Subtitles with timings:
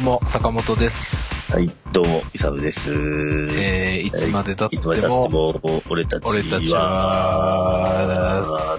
[0.00, 1.52] どうも、坂本です。
[1.52, 2.90] はい、どうも、イサムです。
[2.90, 8.78] えー、いつまで経っていつまで経っても、も、俺たちは、俺たちは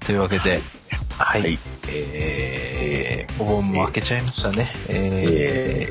[0.00, 0.60] というわけで、
[1.16, 1.56] はい、はい
[1.88, 4.72] えー、お盆も明けちゃいましたね。
[4.88, 5.86] ええ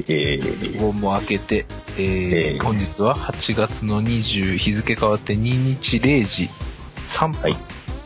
[0.00, 1.66] ー、えー、えー、お盆も明けて、
[1.98, 6.48] えーえー本日は8月の20、日付変わって2日0時
[7.08, 7.56] 3分はい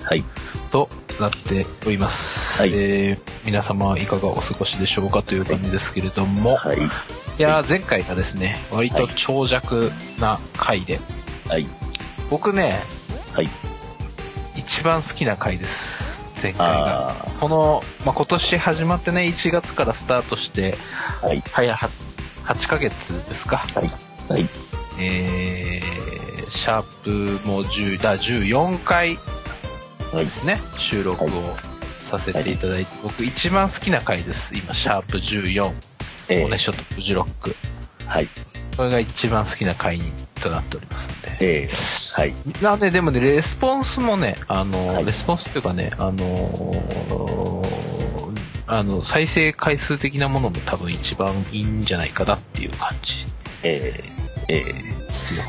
[0.03, 0.25] はい、
[0.73, 0.89] と
[1.21, 2.63] なっております。
[2.63, 6.81] はいえー皆様いかがお過ごしでしょうかという感じですけれども、はい、い
[7.39, 11.01] やー前回がですね、割と長尺な回で、
[11.49, 11.67] はい、
[12.29, 12.83] 僕ね、
[13.33, 13.49] はい。
[14.55, 16.43] 一番好きな回です。
[16.43, 17.11] 前回が。
[17.13, 21.91] あこの、まあ、今年始まってね、1月からスタートして、ーはい、早は
[22.45, 23.65] 8ヶ月ですか。
[23.75, 23.91] はい、
[24.31, 24.47] はい、
[25.01, 29.17] えー、シャープも10、だ、14回
[30.13, 31.29] はいで、すね、収録を
[32.09, 34.55] させていただいて、僕一番好きな回です。
[34.57, 35.73] 今、シャープ14、
[36.31, 37.55] えモネショットフジロック。
[38.01, 38.29] ー、はい、
[38.77, 40.01] これが一番好きな回
[40.41, 41.37] となっておりますんで。
[41.41, 45.05] えー、はい、なんで、でもね、レスポンスもね、あの、はい。
[45.05, 47.69] レスポンスっていうかね、あのー
[48.71, 53.25] あの、再生回数的なものも多分一番いいんじゃないかなっていう感じ。
[53.63, 54.63] えー、え
[55.09, 55.43] ですよ。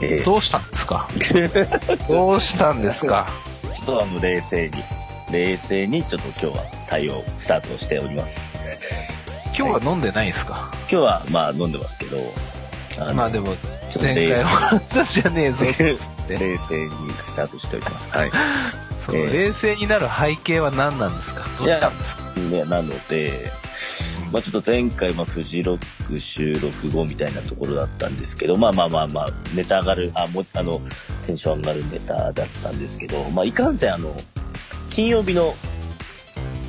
[0.00, 0.20] ー、え。
[0.20, 1.08] ー、どうしたんですか？
[2.08, 3.26] どうしたんですか？
[3.74, 4.84] ちょっとあの、冷静に、
[5.32, 8.56] 冷静にちょっと今日は対応、スタートしております。
[9.56, 12.16] 今日は飲んでないですか、今日は、まあ、飲んでますけど、
[13.00, 15.76] あのまあでも、ちょっと前回の話じゃねえぞっつっ
[16.26, 16.34] て。
[16.38, 16.90] 冷静に
[17.26, 18.16] スタートしております。
[18.16, 18.30] はい。
[19.04, 21.46] そのええ冷静になる背景は何なんですか？
[21.58, 22.22] どうしたんですか？
[22.40, 23.32] ね、なので、
[24.32, 30.80] まあちょっと前回、まあフジロック収録後みたいなところだったんですけど、まあまあまあまあ、ネタ上がる、あ、もあの、
[31.26, 34.14] テンション上がるネタだったんですけど、まあいかんせんあの、
[34.98, 35.54] 金曜日の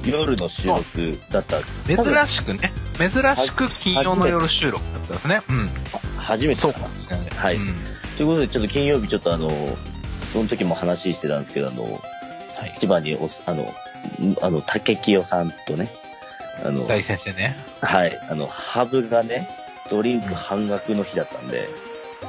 [0.06, 2.04] 夜の収録だったんです。
[2.04, 5.40] 珍しくね、珍しく金曜の夜収録だったんですね。
[5.50, 6.22] うん。
[6.22, 7.30] 初めてそうかなかもしれない。
[7.32, 7.74] はいうん
[8.18, 9.50] ということで、ちょっと金曜日ちょっとあの、
[10.32, 12.74] その時も話してたんですけど、あの、はい。
[12.78, 13.66] 一番にお、あの、
[14.44, 15.90] あの、竹清さんとね、
[16.64, 17.58] あの、大先生ね。
[17.82, 18.20] はい。
[18.30, 19.50] あの、ハブがね、
[19.90, 21.68] ドリンク半額の日だったんで、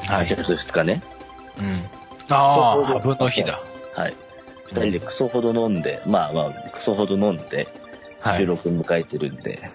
[0.06, 0.26] はい。
[0.26, 1.02] 8月2日ね。
[1.58, 2.34] うん。
[2.34, 3.60] ああ、ハブの日だ。
[3.94, 4.14] はい。
[4.72, 7.68] 二人でクソほど飲んで、まあまあ、クソほど飲んで、
[8.20, 8.38] はい。
[8.38, 9.70] 収録迎えてるんで、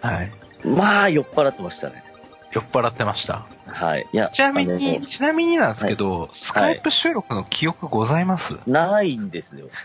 [0.00, 0.32] はい。
[0.64, 2.04] まあ、酔っ払ってましたね。
[2.52, 3.46] 酔っ払ってました。
[3.66, 4.06] はい。
[4.12, 9.68] いや、ちなみあに、ちなみになんですけど、スカイプ収録の記憶ございます、のないんですよ。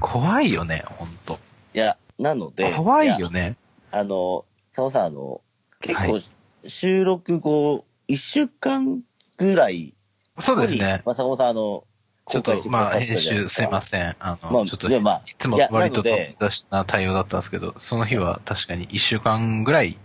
[0.00, 1.38] 怖いよね、ほんと。
[1.74, 3.56] いや、なので、怖いやよね。
[3.90, 4.44] あの、
[4.74, 5.40] タオさん、あの、
[5.80, 6.24] 結構はい、
[6.70, 9.02] 収録後、一週間
[9.36, 9.94] ぐらい、
[10.38, 11.02] そうですね。
[11.04, 11.84] まあ、坂本さん、あの、
[12.26, 14.16] ちょっとまあ、編集すいません。
[14.18, 19.98] あの、まあちょっと、いやまあいつも割と出した対応だったんですけど、その日は確かに一週間ぐらい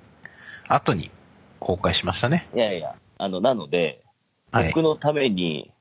[0.67, 1.11] 後に
[1.59, 2.47] 公開しましたね。
[2.53, 4.03] いやいや、あの、なので、
[4.51, 4.81] はい僕。
[4.81, 5.71] のために、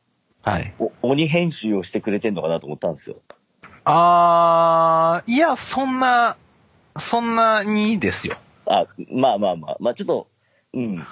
[0.43, 0.73] はい。
[0.79, 3.17] お鬼編集をしてくれてんのかなと思ったんですよ。
[3.85, 6.37] あー、いや、そんな、
[6.97, 8.37] そんなにですよ。
[8.67, 10.29] あ、まあまあまあ、まあちょっと、
[10.75, 10.97] うん。
[10.97, 11.05] まあ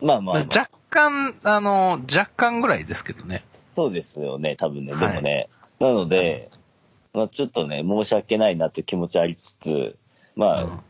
[0.00, 3.44] まあ、まあ、若干、あの、若干ぐらいですけどね。
[3.74, 4.92] そうですよね、多分ね。
[4.92, 6.50] はいでもね、なので、
[7.14, 9.96] まあちょっとね、申し訳ないなっていう気持ちありつつ、
[10.36, 10.80] まあ、うん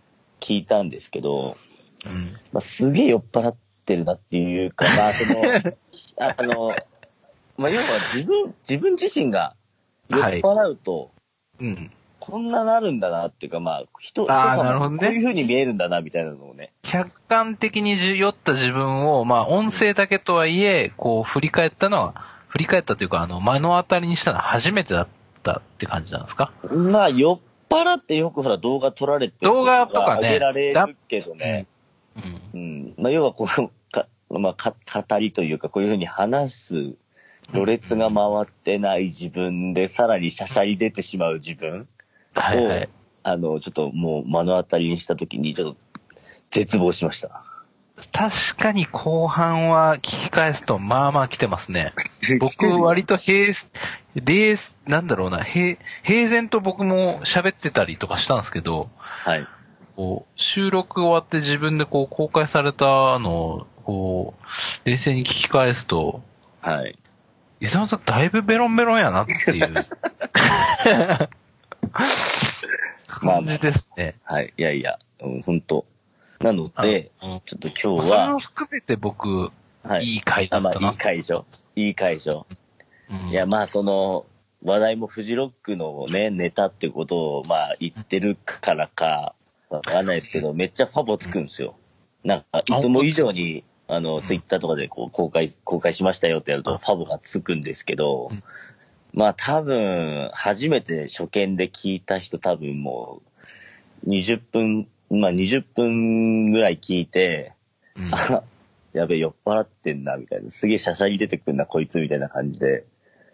[0.41, 1.57] 聞いたんですけど、
[2.07, 2.33] うん。
[2.53, 5.41] まあすげえ酔っ払ってるなっていうか、まあその、
[6.27, 6.75] ああの、
[7.59, 7.85] まあ要は
[8.15, 9.55] 自分、自分自身が
[10.09, 11.11] 酔っ払うと、
[11.61, 11.91] うん。
[12.31, 16.73] こんななるんだなっていうか、まあ、人、あなるほどねこういう風に見えるんだな、みたいなのをね。
[16.83, 22.15] 客観的に酔った自分を、まあ、音声だけとはいえ、こう、振り返ったのは、
[22.49, 25.09] 振り返ったというか、あの、目の当たりにしたのは初めてだっ
[25.43, 26.53] たって感じなんですか？
[26.71, 31.67] まあ、酔っ払ってよくほら動画撮られてる動画とかね上げられるけどね。
[32.17, 32.41] うん。
[32.53, 32.95] うん。
[32.99, 34.75] まあ、要はこう、か、まあ、か、
[35.09, 36.95] 語りというか、こういうふうに話す、
[37.53, 41.89] ろれつが回ってない自分で、さらにしゃしゃり出てしまう自分
[42.35, 42.89] はいはい。
[43.23, 45.81] あの、ちょっともう目の当たりにしたときに、ちょっと、
[46.51, 47.43] 絶望しました。
[48.13, 51.93] 確かに後半は聞き返すと、まあまあ来てますね。
[52.41, 53.55] 僕、割と平、
[54.15, 54.57] 冷、
[54.87, 59.47] なんだろうな、平、平然と僕も喋ってたりとかしたんですけど、はい。
[59.97, 64.35] こう、収録終わって自分でこう公開されたのを、こ
[64.85, 66.23] う、冷静に聞き返すと、
[66.61, 66.99] はい。
[67.61, 69.75] 伊沢さんだいぶベロンベロンやなっていう
[73.07, 74.17] 感じですね。
[74.25, 74.53] はい。
[74.57, 75.85] いやいや、うん、本当
[76.41, 79.51] なので、ちょっと今日それはも、含めて僕、
[79.83, 80.95] はいいい回だあ、まあ、い。
[80.95, 81.45] い回でしょ。
[81.77, 82.47] いい回でしょ。
[83.11, 84.25] うんいや、まあ、その、
[84.63, 89.35] 話題もフジロックのね、ネタってことを、まあ、言ってるからか、
[89.69, 91.75] わかんないですけど、めっちゃファボつくんですよ。
[92.25, 98.43] なんか、いつも以上に、あの、ツイッターとかでこう、公開、公開しましたよってやると、ファボがつくんですけどうん、
[99.13, 103.21] まあ多分、初めて初見で聞いた人多分も
[104.07, 107.53] う、20分、まあ20分ぐらい聞いて、
[107.97, 108.43] うんあ、
[108.93, 110.51] やべえ、酔っ払ってんな、みたいな。
[110.51, 112.85] すげえシャシャリ出てくんな、こいつ、みたいな感じで、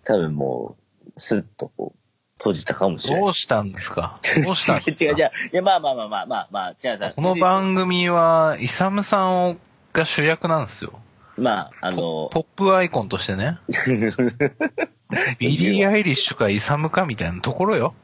[0.05, 0.77] 多分も
[1.07, 1.99] う、スッとこう、
[2.39, 3.23] 閉じたかもしれない。
[3.25, 4.21] どうしたんですか？
[4.45, 5.15] どうしたんです 違う違う。
[5.15, 7.13] いや、まあまあまあまあまあまあ、違う違う。
[7.15, 9.57] この番組は、イサムさんを
[9.93, 11.01] が主役なんですよ。
[11.37, 13.59] まあ、あの、ポップアイコンとしてね。
[15.39, 17.95] ビリー・アイリッシュかイサムかみたいなところよ。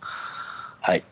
[0.00, 1.02] はい。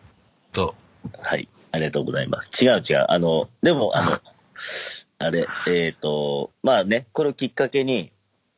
[0.53, 0.75] と。
[1.21, 1.49] はい。
[1.73, 2.51] ありがとうございます。
[2.65, 3.07] 違う違う。
[3.09, 4.11] あの、でも、あの、
[5.19, 8.13] あれ、えっ、と、まあね、これをきっかけに、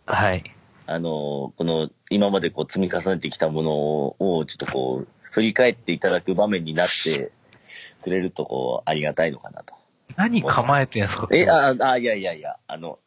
[0.07, 0.43] はい。
[0.87, 3.73] あの、この、今までこう積み重ねてきたもの
[4.19, 7.31] を、ちょっとこう、振り返っていただく場面になって
[8.03, 9.75] くれると、こう、ありがたいのかなと。
[10.17, 11.29] 何構えてんすか？
[11.33, 12.99] え、あ、あ、いやいやいや、あの、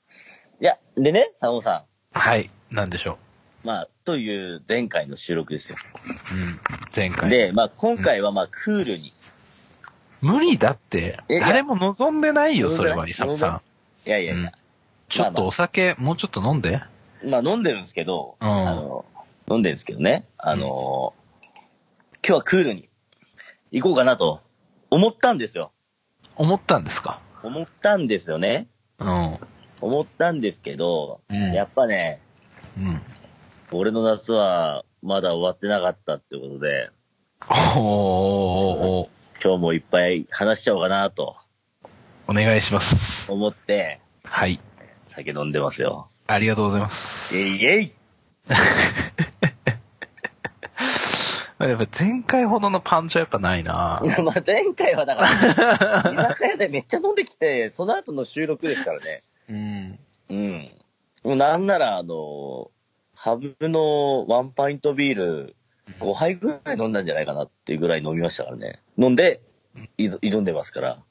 [0.61, 2.49] いや、でね、佐野さはい。
[2.71, 3.17] なんでしょん。
[3.67, 5.77] まあ、という前回の収録ですよ。
[6.33, 6.35] う。
[6.35, 6.59] うん。
[6.95, 7.29] 前回。
[7.29, 9.11] で、まあ、今回はまあ、クールに。
[10.21, 11.19] 無理だって。
[11.29, 13.61] えいや誰も望んでないよ、それは、イサムさ
[14.05, 14.07] ん。
[14.07, 14.51] いやいやいや。
[15.09, 16.81] ちょっとお酒、もうちょっと飲んで。
[17.23, 19.05] まあ飲んでるんですけど、うんあの、
[19.49, 21.13] 飲んでるんですけどね、あの、
[22.25, 22.89] 今日はクールに
[23.71, 24.41] 行こうかなと
[24.89, 25.71] 思ったんですよ。
[26.35, 27.19] 思ったんですか？
[27.43, 28.67] 思ったんですよね。
[28.99, 29.37] うん。
[29.81, 32.19] 思ったんですけど、うんやっぱね、
[32.77, 33.01] うん。
[33.71, 36.89] 俺の夏はまだ終わってなかったってことで、
[37.77, 39.09] お
[39.43, 41.35] 今日もいっぱい話しちゃおうかなと
[42.27, 43.31] お願いします。
[43.31, 44.59] 思って、はい。
[45.07, 46.09] 酒飲んでますよ。
[46.27, 47.37] ありがとうございます。
[47.37, 47.93] イェイイェイ
[51.59, 59.21] やっぱ前回ほどのパンチはやっぱないな まあ前回はだから、居酒屋でめっちゃ飲んできて、その後の収録ですからね。
[59.49, 59.99] うん。
[60.29, 60.71] うん。
[61.23, 62.71] もうなんなら、あの、
[63.13, 65.55] ハブのワンパイントビール
[65.99, 68.81] 5杯ぐらい飲んだんじゃないかなっていうぐらい飲みましたからね。
[68.97, 69.41] 飲んで、
[69.97, 71.03] 挑んでますから。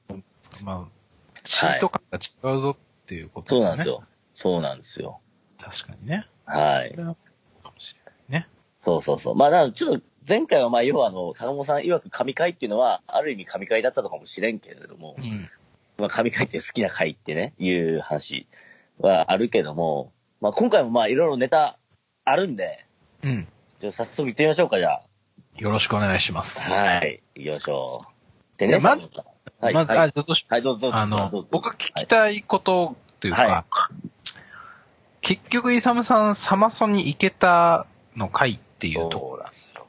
[0.63, 3.89] まあ、チート感が違うぞっていうことそうなんです。
[3.89, 4.03] よ。
[4.33, 5.21] そうなんですよ。
[5.61, 6.27] 確かにね。
[6.45, 6.91] はい。
[6.91, 7.15] それは
[7.63, 8.49] かもしれないね。
[8.81, 9.35] そうそうそう。
[9.35, 15.49] まあ、なちょっと前回はまあ、要はあの、坂本さん曰く神回っていうのは、ある意味神回だったのかもしれんけれども、うん。
[15.99, 18.47] まあ、神回って好きな回ってね、いう話
[18.99, 21.79] はあるけども、まあ、今回もまあ、いろいろネタ
[22.25, 22.87] あるんで、
[23.23, 23.47] うん。
[23.81, 25.03] じゃあ早速行ってみましょうか、じゃあ。
[25.57, 26.73] よろしくお願いします。
[26.73, 27.23] はい。
[27.35, 28.59] 行きましょう。
[28.59, 29.25] でね、ま佐藤さん
[29.65, 29.75] はい。
[29.75, 30.07] まず、はい、は
[30.59, 33.65] いどうぞあの僕が聞きたいことというか、は
[35.21, 37.87] 結局、イサムさん、サマソに行けた
[38.17, 39.45] のかいっていうところ。
[39.45, 39.87] そうなんですよ。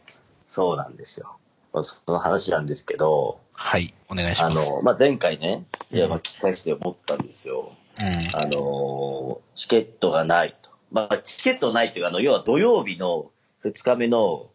[0.48, 1.38] そうなんですよ。
[1.74, 4.58] まあその話なんですけど、はい、お願いします。
[4.58, 7.74] あの、まあ、前回ね、いや、まあ、聞き返して思ったんですよ。
[8.00, 8.42] うん。
[8.42, 10.72] あの、チケットがないと。
[10.92, 13.32] まあ、チケットないっていうか、あの、要は土曜日の
[13.64, 14.50] 2日目の、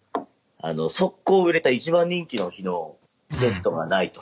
[0.63, 2.97] あの、速攻売れた一番人気の日の
[3.31, 4.21] チケットがないと。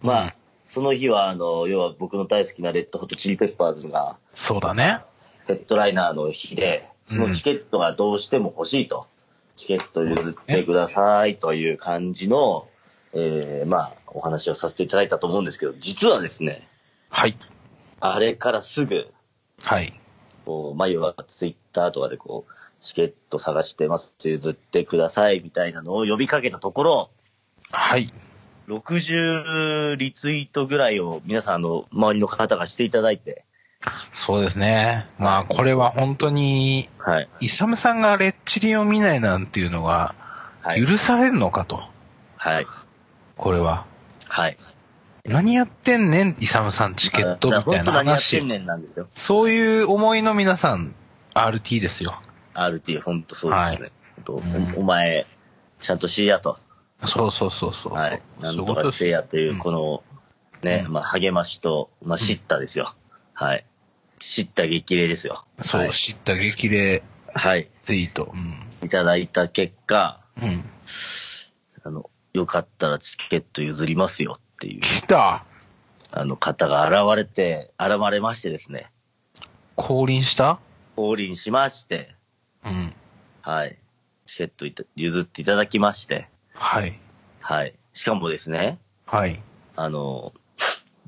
[0.00, 0.34] まあ、
[0.66, 5.00] その日は、あの、要は僕の大好きなレッドホットチリペッパーズが、そうだね。
[5.46, 9.06] ヘッドライナーの日で、そのチケットがどうしても欲しいと。
[9.56, 12.68] チケット譲ってくださいという感じの、
[13.14, 16.68] えー、まあ、お話をさせていただいたと思うんですけど、実はですね、
[17.08, 17.36] はい。
[18.00, 19.06] あれからすぐ、
[19.62, 19.92] はい。
[20.44, 27.10] こう、まあ、要はツイッターとかでこう、チケット探してます、譲ってくださいみたいなのを呼びかけたところ、
[27.70, 28.08] はい。
[28.68, 33.44] 60リツイートぐらいを皆さんあの、周りの方がしていただいて、
[34.12, 35.06] そうですね。
[35.18, 37.28] まあ、これは本当に、はい。
[37.40, 40.14] イサムさんがレッチリを見ないなんていうのが、
[40.62, 40.84] はい。
[40.84, 41.82] 許されるのかと。
[42.36, 42.66] はい。
[43.36, 43.86] これは。
[44.28, 44.56] はい。
[45.24, 48.48] 何やってんねん、イサムさんチケットみたいな本当何やって話ん。
[48.48, 49.08] ねんなんですよ。
[49.14, 50.94] そういう思いの皆さん、
[51.34, 52.20] RT ですよ。
[52.54, 53.90] RT、ほんとそうですね。
[54.16, 55.26] ほんとうんお前、
[55.80, 56.58] ちゃんとしやと。
[57.06, 57.94] そうそうそうそう。
[57.94, 58.22] はい。
[58.40, 60.02] なそういんとかせやというう、んこの、
[60.62, 62.94] ね、うんまあ、励ましと、まあ、知ったですよ。
[63.32, 63.64] はい。
[64.18, 65.44] 知った激励ですよ。
[65.62, 67.02] そう、はい知った激励
[67.34, 67.68] はい。
[67.82, 68.32] ツイート。
[68.82, 70.48] いただいた結果、うん。
[70.48, 70.64] うん。
[71.82, 75.46] あの、よかったらチケット譲りますよっていう、来た
[76.10, 78.90] あの方が現れて、現れましてですね、
[79.76, 80.58] 降臨した？
[80.96, 82.08] 降臨しまして、
[82.64, 82.92] うん。
[83.42, 83.78] はい。
[84.26, 86.98] チケットいた譲っていただきまして、はい。
[87.40, 87.74] はい。
[87.92, 89.40] しかもですね、はい。
[89.76, 90.32] あの、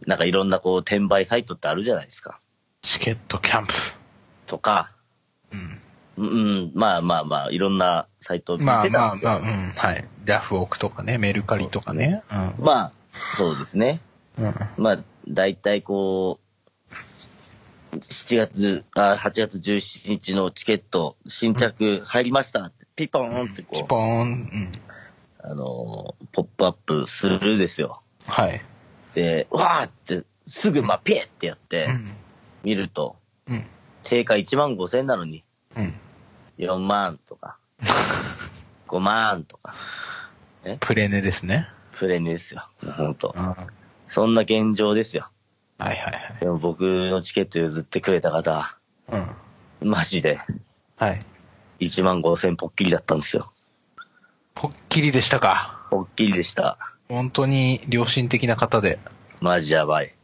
[0.07, 2.41] なんかいろんなこう、転売サイトってあるじゃないですか。
[2.83, 3.73] チケットキャンプ。
[4.47, 4.91] とか、
[5.53, 5.81] うん。
[6.19, 6.23] う
[6.67, 9.31] ん、まあまあまあ、いろんなサイトを見まあてたんですよ。
[9.31, 10.05] まあまあ、うん、はい。
[10.33, 12.23] ヤフオクとかね、メルカリとかね。
[12.59, 12.93] まあ、
[13.37, 14.01] そうですね。
[14.39, 14.47] うん。
[14.47, 14.55] うん。
[14.77, 16.47] まあ、大体こう、
[17.97, 24.23] 7月、あ、8月17日のチケット、新着入りましたって、ピポーンってピこポーン。
[24.23, 24.73] うん。
[24.73, 24.73] う、
[25.39, 28.03] あのー、ポップアップするですよ。
[28.27, 28.63] はい。
[29.15, 32.15] で、わーって、すぐ、まあ、ピエってやってう、ん。
[32.65, 33.17] 見ると、
[33.49, 33.65] うん。
[34.03, 35.45] 定価1万5千なのに、
[35.77, 35.95] うん。
[36.59, 37.59] 4万とか、
[38.89, 39.75] 5万とか、
[40.81, 41.69] プレネですね。
[41.93, 42.69] プレネですよ。
[42.83, 43.47] もうほんとうん。。
[43.49, 43.67] はい
[44.09, 45.29] そんな現状ですよ。
[45.79, 46.37] はいはい。
[46.39, 48.79] でも僕のチケット譲ってくれた方、
[49.11, 49.17] う
[49.87, 49.91] ん。
[49.91, 50.39] マジで
[50.97, 51.21] はい。
[51.81, 53.51] 1万5千ぽっきりだったんですよ。
[54.55, 55.89] ぽっきりでしたか？
[55.91, 56.79] ぽっきりでした。
[57.09, 59.01] 本当に良心的な方で。
[59.41, 60.15] マジやばい。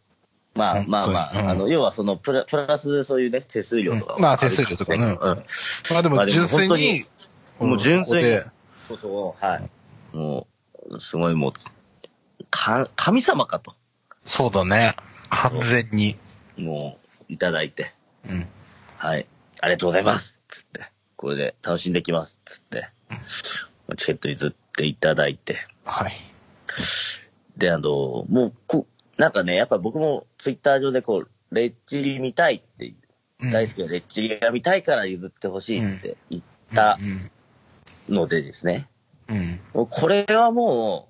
[0.55, 5.19] まあまあまあ、うんあの、要はそのプラ、プラスそういうね、手数料とか、うんまあ手数料とかねうん。
[5.19, 7.05] まあでも純粋に、
[7.59, 8.41] もう純粋に
[8.87, 9.71] そうそう、はい。
[10.12, 10.47] も
[10.90, 11.52] う、すごいもう、
[12.50, 13.75] か、神様かと。
[14.25, 14.95] そうだね。
[15.31, 16.16] 完全に。
[16.57, 17.92] もう、いただいて。
[18.28, 18.47] うん。
[18.99, 19.26] はい。
[19.61, 20.90] ありがとうございますつって。
[21.16, 22.88] これで楽しんできますつって。
[23.97, 25.57] チケット譲っていただいて。
[25.85, 26.12] はい。
[27.57, 28.87] で、あの、もう、こ
[29.19, 36.42] なんかね、やっぱ僕もツイッター上でこう、レッチリ見たいって、うん大好きなレッチリが見たいから譲ってほしいって言っ
[36.76, 36.97] た
[38.09, 38.88] のでですね。
[39.29, 39.37] うん。
[39.37, 39.61] うん。
[39.75, 41.09] もうこれはも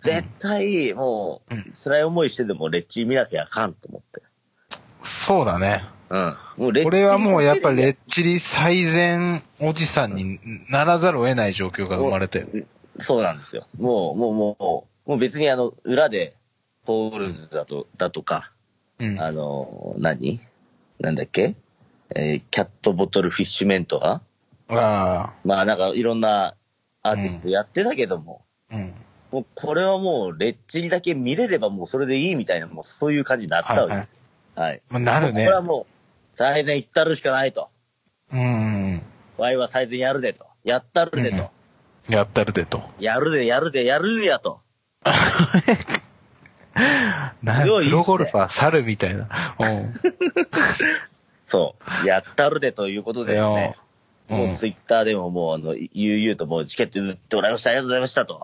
[0.00, 4.22] う、絶対もう辛い思いしてでもレッチリ見なきゃあかんと思って。
[5.00, 5.84] そうだね。
[6.10, 6.36] うん。
[6.56, 10.40] もうレッチリこれはもうやっぱレッチリ最善おじさんに
[10.70, 12.66] ならざるを得ない状況が生まれてる。
[12.98, 13.66] そうなんですよ。
[13.78, 16.34] もう、もう、もう、もう別にあの、裏で、
[16.84, 18.50] ポールズだと、だとか、
[18.98, 19.20] うん。
[19.20, 20.40] あの、何？
[20.98, 21.54] なんだっけ？
[22.14, 24.20] えーキャットボトルフィッシュメントが？
[24.68, 26.54] あまあなんかいろんな
[27.02, 28.76] アーティストやってたけども、あ。
[28.76, 28.94] うん。
[29.30, 34.08] もうこれはもうレッチリだけ見れればもうそれでいいみたいな、もうそういう感じになったわけです。
[34.54, 34.82] はい。
[34.90, 35.56] まあなるねこれ。
[35.56, 35.92] はもう、
[36.34, 37.70] 最善行ったるしかないと。
[38.32, 39.02] うん。
[39.38, 40.46] ワイは最善やるでと。
[40.64, 41.50] やったるでと。
[42.08, 42.82] やったるでと。
[42.98, 44.60] やるで、やるで、やるんやと。
[47.42, 49.28] なんプロゴルファー猿みたいな。
[49.58, 49.94] うん。
[51.46, 52.06] そう。
[52.06, 53.76] やったるでということでですね。
[54.30, 57.70] うんもうツイッターでももうあの、悠々ともうチケット譲ってもらいました。
[57.70, 58.34] ありがとうございましたと。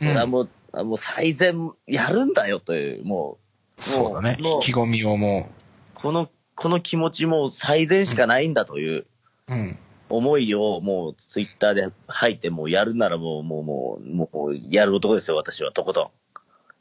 [0.00, 3.38] うんこれはもう、あもう最善やるんだよという、も
[3.78, 4.36] う、そうだね。
[4.38, 5.50] 意気込みをも
[5.94, 9.06] この、この気持ちもう最善しかないんだという
[9.48, 9.78] う、うん。
[10.08, 16.10] 思いをもうツイッターで吐いてもうやるならもう、もう、もう、もうやる男ですよ、私は、とことん。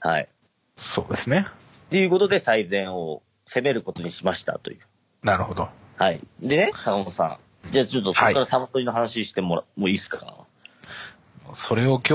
[0.07, 0.29] はい。
[0.75, 1.47] そうですね。
[1.87, 4.79] っていうことで最善を攻めることにしましたという。
[5.23, 5.69] なるほど。
[5.97, 6.21] はい。
[6.41, 7.37] でね、坂本さん。
[7.71, 10.45] じゃあちょっとそこからサマソニの話してもら、もういいっすか？
[11.53, 12.05] それを今日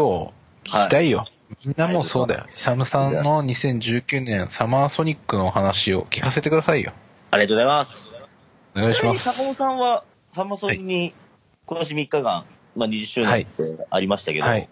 [0.79, 1.25] 聞きたいよ。
[1.67, 2.45] みんなもうそうだよ。
[2.47, 6.93] サムさんの2019年サマーソニックのお話を聞かせてくださいよ。
[7.31, 8.39] ありがとうございます。
[8.75, 9.55] お願いしまちなみに坂本す。
[9.55, 11.13] さんは、サマソニに
[11.67, 12.47] 今年3日間、ま
[12.87, 13.53] あ20周年って
[13.91, 14.67] ありましたけど、はい。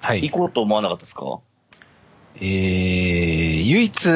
[0.00, 0.38] はい行。
[0.38, 1.38] こうと思わなかったですか？
[2.36, 4.08] えー、唯一、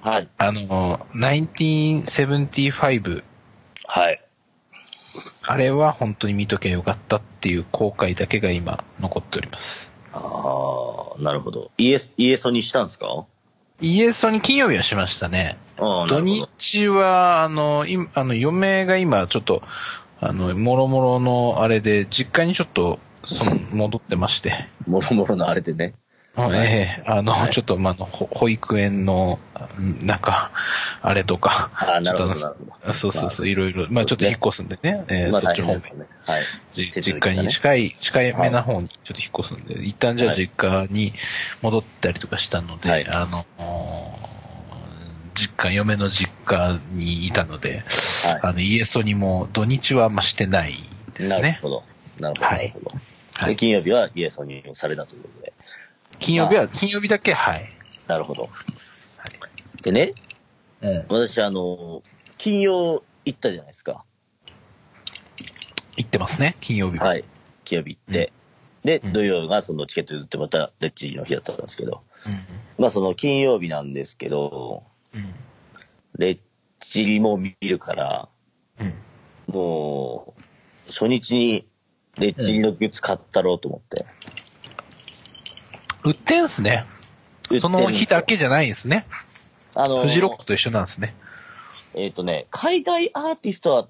[0.00, 0.28] はい。
[0.38, 3.22] あの、1975、
[3.86, 4.24] はい。
[5.44, 9.92] あれは本当に見とけばよかったっていう後悔だけが今残っております。
[10.12, 10.18] あ
[11.18, 11.70] あ、なるほど。
[11.78, 13.24] イエス、イエソにしたんですか？
[13.80, 15.58] イエストに金曜日はしましたね。
[15.76, 16.20] 土。
[16.20, 19.62] 日は、あの、今、あの、嫁が今、ちょっと、
[20.20, 24.68] あの、もろもろのあれで、実家にちょっと、その、戻ってまして。
[24.86, 25.94] もろもろのあれでね。
[26.36, 29.38] ええあの、ちょっと、まあ、保育園の、
[29.78, 30.50] んなんか、
[31.02, 32.34] あれとか、ああ、なるほど、
[32.94, 35.82] そうそうそう、いろいろ、まあ、ちょっと引っ越すんでね、ええまあそっち方面。
[36.24, 36.42] はい。
[36.72, 41.12] 実家に近い、近いめな方にちょっと引っ越すんで、一旦じゃあはい実家に
[41.60, 43.44] 戻ったりとかしたので、はいあの、
[45.34, 47.82] 実家、嫁の実家にいたので、
[48.24, 50.72] はあの、家ソにも土日はあんましてない
[51.14, 51.26] でい。
[51.26, 51.40] すね。
[51.40, 51.84] なるほど。
[52.20, 52.92] なるほど。
[53.34, 55.51] はい金曜日はイエソにされたということで。
[56.22, 57.68] 金曜日は、金曜日だけ、はい。
[58.06, 58.48] なるほど。
[59.82, 60.14] でね、
[60.80, 61.04] うん。
[61.08, 62.02] 私、あの、
[62.38, 64.04] 金曜行ったじゃないですか。
[65.96, 67.06] 行ってますね、金曜日は。
[67.08, 67.24] はい。
[67.64, 68.32] 金曜日行って。
[68.84, 72.32] で、うん土曜がそのチケット譲ってまたレッチリの日だったんですけど、うん。
[72.78, 75.34] まあその金曜日なんですけど、うん。
[76.18, 76.38] レッ
[76.80, 78.28] チリも見るから、
[78.80, 78.94] うん。
[79.52, 80.42] もう、
[80.88, 81.66] 初日に
[82.18, 84.04] レッチリのグッズ買ったろうと思って。
[86.04, 86.84] 売ってんすね。
[87.58, 89.06] その日だけじゃないんですね。
[89.74, 91.14] あの、フジロックと一緒なんですね。
[91.94, 93.88] えっ、とね、海外アーティストは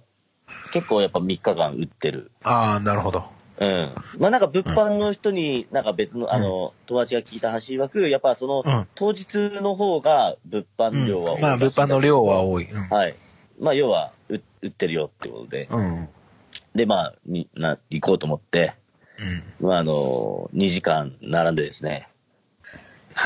[0.72, 2.30] 結構やっぱ3日間売ってる。
[2.42, 3.24] ああ、なるほど。
[3.58, 3.94] うん。
[4.18, 12.70] まあなんか物販の人に、なんか別の、あの、友達が聞いた話曰く、やっぱその、うん当日の方が物販量は多い、まあ、物販の量は多い。
[12.70, 12.88] うん。
[12.88, 13.16] はい。
[13.58, 15.68] まあ要は、う売ってるよってことで。
[15.70, 16.08] うん。
[16.74, 18.74] で、まあ、に、な、行こうと思って、
[19.60, 19.66] うん。
[19.68, 22.08] まああの、2時間並んでですね。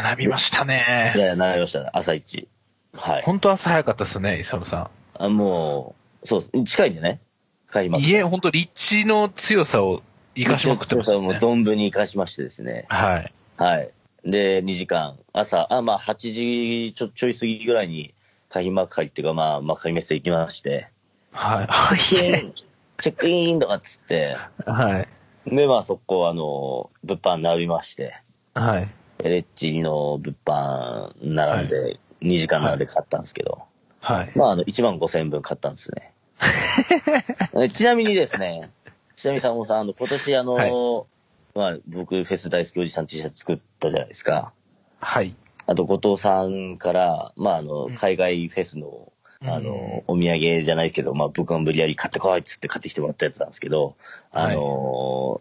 [0.03, 0.83] 並びましたいね。
[1.15, 1.91] やいや、並びましたね。
[1.93, 2.49] 朝一。
[2.95, 3.23] はい。
[3.23, 6.65] 本当朝早かったですね、イサムさあもう、そうです。
[6.65, 7.21] 近いんでね。
[7.69, 7.93] 開ん。
[7.93, 8.03] 幕。
[8.03, 10.03] 家、本当立地の強さを
[10.35, 11.39] 生かしまくってましたもうね。
[11.39, 12.87] 存分に生かしましてですね。
[12.89, 13.33] はい。
[13.57, 13.91] はい。
[14.25, 18.13] で、2時間、朝、あ、まあ、8時ちょ、ちょい過ぎぐらいに、
[18.49, 20.89] 開幕会っていうか、まあ、幕張メッセ行きまして、
[21.33, 21.67] はい。
[21.69, 21.99] は い。
[21.99, 24.35] チェックインとかっつって、
[24.67, 25.09] はい。
[25.47, 28.21] で、まあ、そこ、あの、物販並びまして、
[28.55, 28.89] はい。
[29.23, 33.63] レッチの物販並んで、2時間並んで買ったんですけど、
[34.01, 34.33] はい。
[34.35, 36.13] まあ、あの、1万5千円分買ったんですね。
[37.65, 38.69] えちなみにですね、
[39.15, 40.73] ちなみに坂本さん、あの、今年あの、はい
[41.55, 44.53] まあ、僕、フェス大好きおじさん T シャツ作ったじゃないですか。
[45.01, 45.35] はい。
[45.67, 53.97] あと、後藤さんから、まあ、あの、海外フェスの、うんあの、お土産じゃないけど、まあ、僕は無理やり買ってこいっつって買ってきてもらったやつなんですけど、
[54.33, 55.41] あの、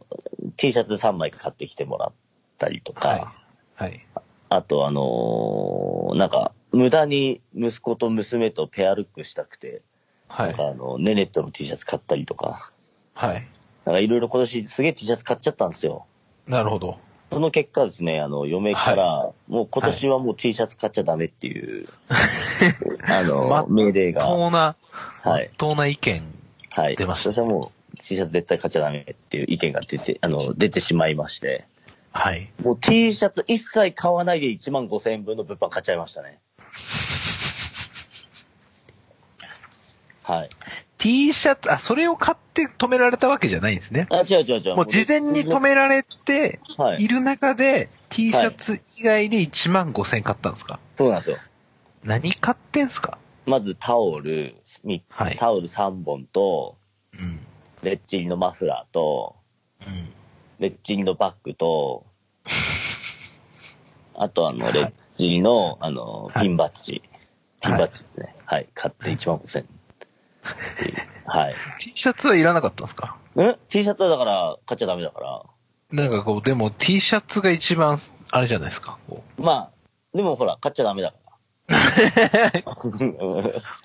[0.57, 2.11] T シャツ3枚買ってきてもらっ
[2.57, 3.25] たりとか、はい。
[3.75, 4.05] はい。
[4.49, 9.81] あと、あの、なんか、無駄に息子と娘とペアルックしたくて、
[10.27, 10.47] はい。
[10.47, 12.71] なんかあの、ネネットの T シャツ買ったりとか、
[13.13, 13.47] はい。
[13.85, 16.05] なんかいろいろ今年すげえ T シャツ買っちゃったんですよ。
[16.47, 16.99] なるほど。
[17.31, 21.87] その結果ですね、あの、嫁から、もう今年はもう T シャツ買っちゃダメっていう、
[23.09, 24.75] あの、ま命令が、当な、
[25.21, 25.49] はい。
[25.57, 26.21] 当な意見。
[26.69, 26.95] はい。
[26.95, 31.65] 出ましたそれはもう T シャツ絶対買っちゃダメっていう意見が出て、あの、出てしまいまして、
[32.11, 32.49] はい。
[32.63, 36.39] もう T シャツ一切買わないで1万5千円分の物販買っちゃいましたね。
[40.23, 40.49] はい。
[41.05, 44.07] T シャツ、あ、それを買って止められたわけじゃないんですね。
[44.09, 44.75] あ、違う違う違う。
[44.75, 50.79] もう事前に止められてはいいる中で、T シャツ以外で1万5千買ったんですか？
[50.95, 51.37] そうなんですよ。
[52.03, 53.19] 何買ってんすか？
[53.45, 56.75] まずタオル、みはいタオル3本と、
[57.13, 57.39] うん。
[57.83, 59.35] レッチリのマフラーと、
[59.85, 60.09] うん。
[60.57, 62.03] レッチリのバッグと、
[64.17, 67.03] あとあの、レッチリの、あの、はいピンバッジ。
[67.61, 68.35] ピンバッジですね。
[68.45, 68.67] はい。
[68.73, 69.65] 買って1万5千。
[71.25, 71.55] はい。
[71.79, 73.15] T シャツはいらなかったんですか？
[73.35, 75.43] ん ?T シャツはだから、買っちゃダメだから。
[75.91, 77.97] なんかこう、でも T シャツが一番、
[78.31, 78.97] あれじゃないですか？
[79.09, 79.71] こうまあ、
[80.15, 81.25] でもほら、買っちゃダメだから。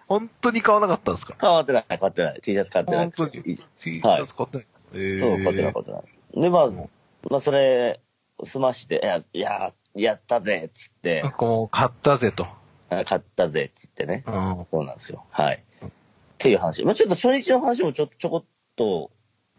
[0.06, 1.34] 本当に買わなかったんですか？
[1.36, 2.40] 買ってない、買ってない。
[2.40, 3.00] T シャツ買ってない。
[3.16, 4.66] 本当に？T シはいャツ買ってない？
[4.94, 6.40] えーそう、買ってない、買ってない。
[6.42, 6.70] で、まあ、
[7.30, 8.00] まあ、それ、
[8.44, 12.46] 済まして、いや、いや、やったぜ、っつって、 こう、買ったぜと。
[12.90, 14.24] あ買ったぜ、っつってね。
[14.26, 14.66] うん。
[14.70, 15.24] そうなんですよ。
[15.30, 15.62] はい。
[16.40, 16.82] っていう話。
[16.84, 19.10] まあ、ちょっと初日の話もちょちょこっと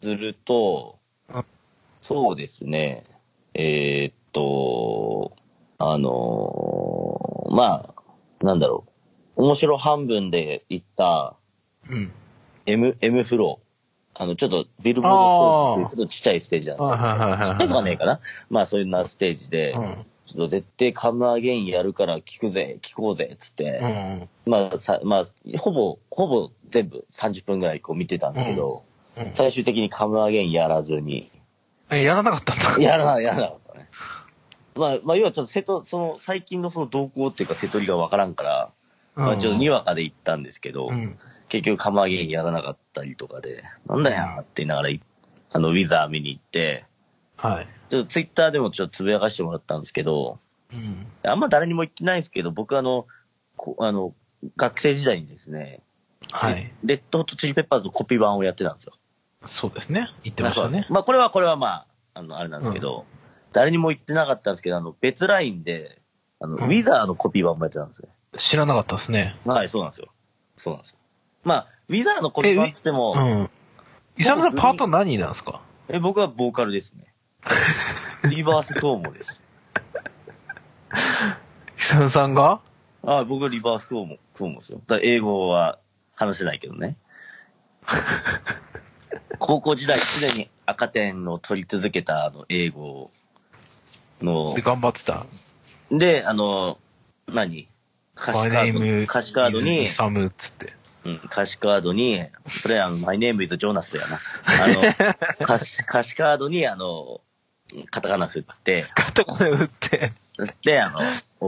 [0.01, 0.97] すると
[1.29, 1.45] うん、
[2.01, 3.03] そうですね。
[3.53, 5.35] えーっと、
[5.77, 7.93] あのーま
[8.41, 8.85] あ、なんだろ
[9.37, 9.43] う。
[9.43, 11.35] 面白半分で行った
[11.87, 12.11] うん。
[12.65, 14.23] M、M フロー。
[14.23, 16.97] あの、ちょっとビルボードステージっていうちょっとちっちゃいステージなんですよ。
[16.97, 18.19] ちっちゃくはねえかな。
[18.49, 20.05] まあ、そういうなステージで、うん。
[20.37, 23.79] と絶対カムアゲインやるから聞くぜ、聞こうぜ、つって、
[24.45, 24.51] うん。
[24.51, 28.85] まあ、さ、まあ、ほぼ、ほぼ全部30分ぐらいこう見てたんですけど、
[29.17, 29.31] うん。
[29.33, 31.31] 最終的にカムアゲインやらずに、
[31.91, 32.83] え、やらなかったんだ。
[32.83, 33.87] やらない、やらなかったね。
[34.75, 38.71] まあ、まあ、要はちょっと瀬戸、その、最近のその動向っていうか瀬戸りがわからんから、
[39.15, 41.17] まあ、ちょっとにわかで行ったんですけど、うん。
[41.49, 45.01] 結局カムアゲインやらなかったりとかで、なんだよって言いながらい、
[45.51, 46.85] あの、ウィザー見に行って、
[47.35, 47.67] はい。
[47.91, 50.39] ちょっとツイッターでもちょっとつぶやかしてもらったんですけど、
[50.73, 51.29] うん。
[51.29, 53.05] あんま誰にも言ってないんですけど、僕あの、
[53.57, 54.13] こあの、
[54.55, 55.81] 学生時代にですね、
[56.31, 56.71] はい。
[56.85, 58.93] レッドホットチリペッパーズのコピー版をやってたんですよ。
[59.45, 60.07] そうですね。
[60.23, 60.87] 言ってましたね。
[60.89, 63.05] まあこれはこれはまあ、あの、あれなんですけど、
[63.51, 65.99] 誰にも言ってなかったんですけど、あの、別ラインで、
[66.39, 68.07] あの、うんウィザーのコピー版もやってたんですよ。
[68.37, 69.35] 知らなかったですね。
[69.43, 70.07] はい、そうなんですよ。
[70.55, 70.97] そうなんですよ。
[71.43, 73.49] まあ、ウィザーのコピー版って言っても、うん。
[74.17, 75.61] イサムさんパート何なんですか？
[75.89, 77.10] え、僕はボーカルですね。
[78.29, 79.41] リバーストーモです。
[81.77, 82.61] イサムさんが？
[83.03, 84.81] あ僕はリバーストーモ、トーモですよ。
[85.01, 85.79] 英語は
[86.15, 86.97] 話せないけどね。
[89.39, 93.09] 高校時代常に赤点を取り続けたあの英語
[94.21, 95.23] ので、頑張ってた？
[95.91, 96.77] で、あの、
[97.27, 97.67] 何？
[98.15, 100.73] 歌詞カード歌詞カードにイ、サムっつって。
[101.05, 104.19] うん、歌詞カードに、それあの、My name is Jonas だよな。
[104.45, 104.81] あの、
[105.55, 107.21] 歌詞、歌詞カードに、あの、
[107.89, 110.13] カタカナ振って、カタカナ打って。
[110.35, 110.99] そして、あの、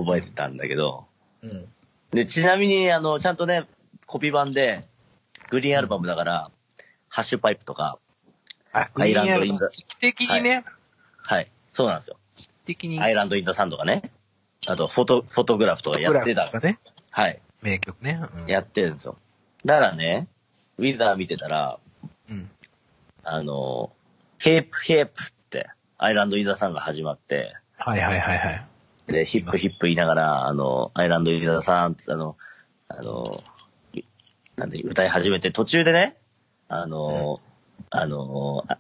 [0.04, 1.06] 覚えてたんだけど、
[1.42, 1.66] うん。
[2.12, 3.68] で、ちなみに、あの、ちゃんとね、
[4.06, 4.86] コピー版で、
[5.50, 6.52] グリーンアルバムだから、
[7.10, 8.00] ハッシュパイプとか、
[8.72, 10.64] あ、アイランドインザ時期的にね、
[11.18, 11.52] はい。
[11.74, 12.18] そうなんですよ。
[12.66, 14.02] 的にアイランド・イン・ザ・サンとかね。
[14.68, 16.80] あと、フォト、フォトグラフとかやってたね、
[17.12, 17.40] はい。
[17.62, 18.20] 名曲ね。
[18.36, 19.18] うんやってるんですよ。
[19.66, 20.28] だからね、
[20.78, 21.80] ウィザー見てたら、
[22.30, 22.50] うん。
[23.24, 23.92] あの、
[24.38, 25.43] ヘープヘープって、
[26.04, 28.66] アイランド・イン・ザ・サンが始まって、はいはいはいはい。
[29.08, 32.36] で、ヒップヒップ言いながら、あの、アイランド・イン・ザ・サンって、あの、
[32.90, 33.24] あの、
[33.94, 34.02] い
[34.58, 36.18] なんで、歌い始めて、途中でね、
[36.68, 37.38] あの、
[37.90, 38.78] あの、あ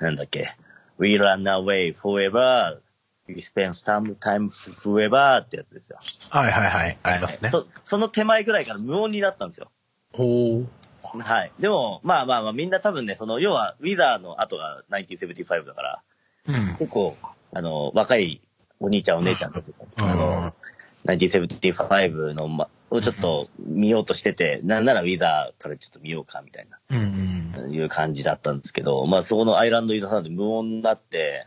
[0.00, 0.54] なんだっけ、
[0.98, 2.78] We run away forever,
[3.26, 5.98] we spend some time forever ってやつですよ。
[6.30, 6.98] はいはいはい。
[7.02, 7.50] ありますね。
[7.50, 9.72] そその手前ぐらいから無音になったんですよ。
[10.12, 10.68] ほう。
[11.18, 11.52] はい。
[11.58, 16.02] でも、まあまあまあ、みんな多分ね、その、要は、ウィザーの後が1975だから、
[16.46, 16.76] うん。
[16.78, 17.16] 結構、
[17.52, 18.40] あの、若い
[18.78, 20.54] お兄ちゃんお姉ちゃんたち、うんあの、
[21.06, 31.46] 1975の、ま、をちょっと見ようとしてて、なんならウィザーからちょっと見ようか、みたいうんな、いう感じだったんですけど、まあ、そこのアイランド・イザさんで無音になって、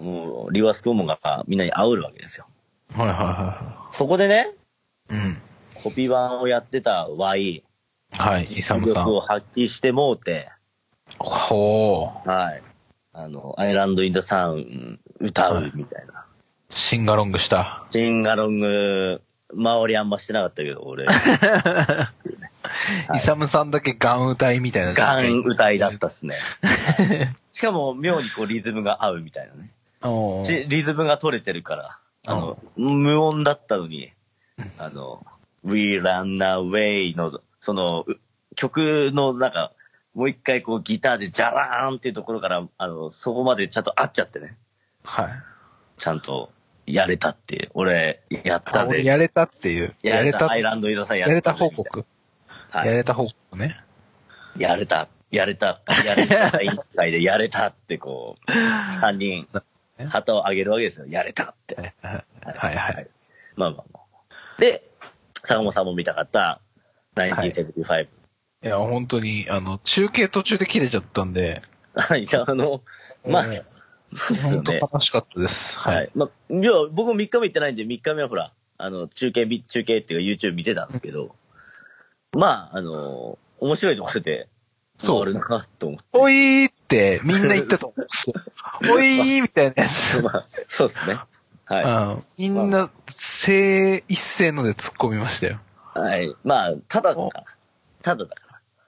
[0.00, 0.06] うん。
[0.06, 2.46] もう、リワースクオモンがみんなに煽るわけですよ。
[2.92, 4.52] はいはいはそこでね。
[5.08, 5.38] うん。
[5.82, 7.64] コピー版をやってた Y、
[8.12, 9.26] はい、イサムさ力をん。
[9.26, 10.50] 発揮してもうて、
[11.18, 12.28] ほう。
[12.28, 12.62] はい。
[13.16, 16.24] あの、アイランド・イン・ザ・サン歌うみたいな。
[16.70, 17.84] シンガロングした。
[17.92, 19.22] シンガロング、
[19.54, 21.06] 周りあんましてなかったけど、俺、
[23.14, 24.94] イサムさんだけガン歌いみたいな。
[24.94, 26.34] ガン歌いだったっすね。
[27.52, 29.70] しかも、妙にこうリズムが合うみたいなね。
[30.68, 31.96] リズムが取れてるから、
[32.26, 34.10] あの、無音だったのに、
[34.78, 35.24] あの、
[35.62, 38.16] We Run Away の、その、う
[38.56, 39.70] 曲のなんか、
[40.14, 44.56] もう一回こうギターでジャラーンっていうところから、あの、そこまでちゃんと合っちゃってね。
[45.02, 45.28] はい。
[45.98, 46.50] ちゃんと
[46.86, 48.96] やれたって、俺、やっあたぜ。
[48.96, 49.94] 俺やれたっていう。
[50.02, 50.50] やれた。
[50.50, 52.06] アイランド伊沢さんややれた報ぜみたい告。
[52.72, 53.76] なはいやれた報告ね。
[54.56, 58.52] やれた、やれた、やれた、委員会でやれたってこう、
[59.00, 59.48] 三人、
[60.08, 61.06] 旗を上げるわけですよ。
[61.08, 61.76] やれたって。
[61.76, 62.24] はい
[62.56, 63.06] はいはい。
[63.56, 64.60] まあまあまあ。
[64.60, 64.88] で、
[65.44, 66.60] 坂本さんも見たかった、
[67.16, 68.00] 1975。
[68.00, 68.08] い
[68.68, 71.62] や、本当に、あの、中継途中で切れちゃったんで、
[71.94, 72.82] はい、じゃあ、あの、
[73.28, 73.44] まあ、
[74.14, 74.80] そうですよ本当ね。
[74.80, 75.78] 楽しかったです。
[75.78, 76.10] ははいい。。
[76.14, 81.34] まあ、いや、僕も3日目行ってないんで、3日目はほら、あの、中継、み中継っていうか YouTube 見てたんですけど、
[82.32, 84.48] まあ、あの、面白いところで、
[84.96, 85.40] そうあるな
[85.78, 86.04] と思って。
[86.12, 88.34] おいーってみんな言ったと思うんですよ。
[88.94, 90.22] おいーみたいなやつ。
[90.22, 91.18] まあ、そうですね。
[91.66, 95.60] はうんみんな、せ一斉ので突っ込みましたよ。
[95.96, 95.98] い。
[95.98, 96.34] はい。
[96.44, 97.44] まあ、ただだから。
[98.02, 98.43] ただだから。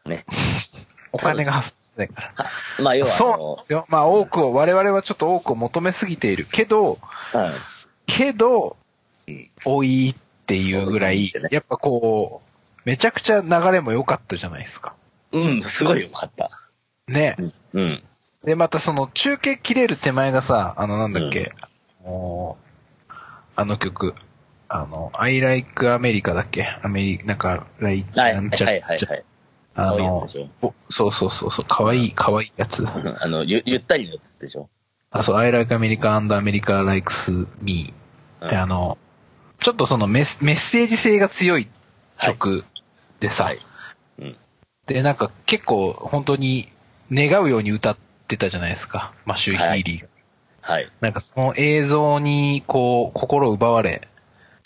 [0.06, 0.24] ね。
[1.12, 2.44] お金が発生してないから。
[2.44, 2.50] は
[2.82, 3.86] まあ、要は、そうですよ。
[3.88, 6.98] まあ多くを、我々はちょっと多くを求めすぎているけど、
[7.32, 7.54] あの、はい。
[8.06, 8.76] けど
[9.26, 10.14] うん、多いっ
[10.46, 14.94] ていうぐらいやっぱこう、めちゃくちゃ流れも良かったじゃないですか。
[15.32, 16.50] うん、すごいよかった。
[17.08, 17.36] ね。
[17.72, 18.02] うん。
[18.44, 21.52] で、またその中継切れる手前がさ、あのなんだっけ、
[22.04, 22.56] も
[23.10, 23.12] う
[23.56, 24.14] あの曲、
[24.68, 26.78] あの、I like America だっけ？
[26.82, 28.98] アメリカ、なんか、ライはい、なんちゃはい、はい、はい。
[28.98, 29.24] あ可愛い
[29.76, 32.84] やつのそうそうそうそう、かわいい、かわいいやつ。
[33.20, 34.68] あの、ゆ、ゆったりのやつでしょ？
[35.10, 37.94] あ、そう、I like America and America likes me
[38.44, 38.98] って、うんあの、
[39.60, 41.68] ちょっとそのメッメッセージ性が強い
[42.20, 42.64] 曲
[43.20, 43.58] でさ、はい。
[44.18, 44.36] うん。
[44.86, 46.68] で、なんか結構本当に
[47.10, 47.96] 願うように歌っ
[48.28, 50.08] てたじゃないですか、マシュー・ヒーリーが。
[50.60, 50.90] はい。
[51.00, 54.08] なんかその映像にこう、心奪われ、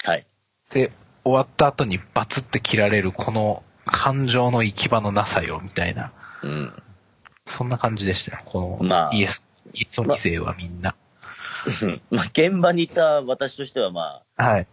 [0.03, 0.27] はい。
[0.71, 0.91] で、
[1.25, 6.13] 終わった後にバツって切られるこの感情の行き場のなさよ、みたいな。
[6.43, 6.83] うん。
[7.47, 8.43] そんな感じでしたよ。
[8.45, 10.95] この、まあイエス、イエス2世はみんな。
[12.11, 14.67] まあ、 現場にいた私としては、まはい。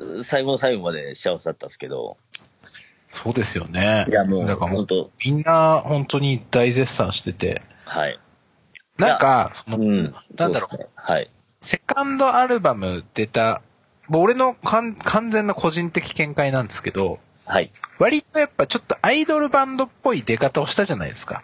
[0.00, 2.16] あ、最後の最後まで幸せだったんですけど、
[3.10, 4.06] そうですよね。
[4.08, 4.86] いや、もう、だからもう、
[5.24, 8.18] みんな本当に大絶賛してて、はい。
[8.98, 10.14] なんか、その、うん。
[10.36, 10.88] なんだろうね。
[10.94, 11.30] はい。
[11.62, 13.62] セカンドアルバム出た、
[14.08, 17.72] もう俺のかん完全な個人的見解なんですけど、はい。
[17.98, 21.42] 割とやっぱちょっとアイドルバンドっぽい出方をしたじゃないですか。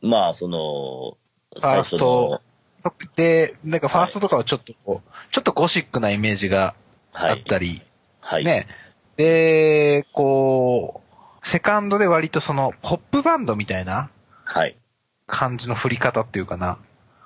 [0.00, 1.18] まあ、その、
[1.60, 2.40] ファースト
[2.82, 6.74] の、で、なんかファーストとかはちょっとこう、ちょっとゴシックなイメージが
[7.12, 7.40] あはい。
[7.40, 7.82] ったり、
[8.20, 8.44] はい。
[8.44, 8.66] ね。
[9.16, 11.02] で、こ
[11.42, 14.08] う、セカンドで割とその、ポップバンドみたいな
[14.44, 14.76] はい。
[15.26, 16.78] 感じの振り方っていうかな。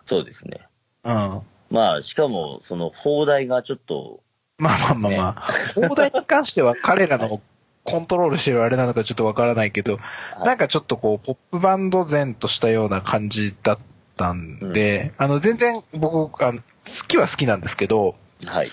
[0.04, 0.66] そうですね。
[1.04, 1.42] うん。
[1.70, 4.20] まあ、しかも、その、放題がちょっと、
[4.58, 5.42] まあまあまあまあ。
[5.74, 7.40] 放題に関しては彼らの
[7.84, 9.98] コントロールしてるあれなのかちょっとわからないけど、は
[10.42, 13.78] いなんかちょっとこう、ポップバンド前としたような感じだっ
[14.16, 16.64] たんで、あの、全然僕、あの好
[17.08, 18.16] きは好きなんですけど、
[18.46, 18.70] はい。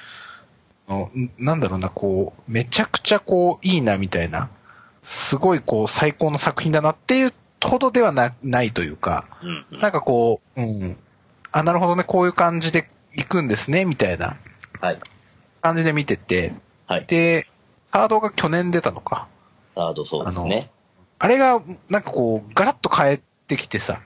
[0.89, 4.49] あのんなんだろうな、こう、めちゃくちゃこう、いいなみたいな、
[5.03, 9.79] すごいこう、最高の作品だなっていうほどではなないというか、うんうん。
[9.79, 10.97] なんかこう、うん。
[11.51, 14.37] あ、なるほどね、こういう感じで行くんですね、みたいな
[14.79, 14.99] はい。
[15.61, 16.53] 感じで見てて、
[16.85, 17.05] はい。
[17.05, 17.47] で、
[17.91, 19.27] サードが去年出たのか。
[19.75, 20.69] サードそうですね。
[21.19, 24.01] あれが、なんかこう、ガラッと変えてきてさ、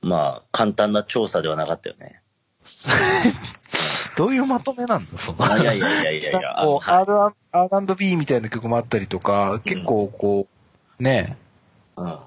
[0.00, 2.20] まあ、簡単な調査ではなかったよね。
[4.16, 5.52] どういうまとめなんだ、そんな。
[5.52, 6.60] あいやいやいやいやいや。
[6.60, 10.46] あのこう、R&、R&B みたいな曲もあったりとか、結構こ
[10.98, 11.36] う、ね、
[11.96, 12.18] うん。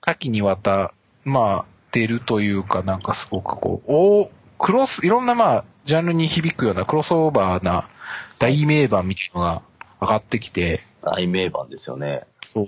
[0.00, 0.92] 多岐にわた、
[1.24, 7.88] まあ、出るというか、なんかすごくこう、おクロス、いろんなまあ、ジャンルに響くようなクロスオーバーな
[8.38, 9.62] 大名盤みたいなのが
[10.00, 12.24] 上がってきて、大名盤ですよね。
[12.44, 12.66] そう。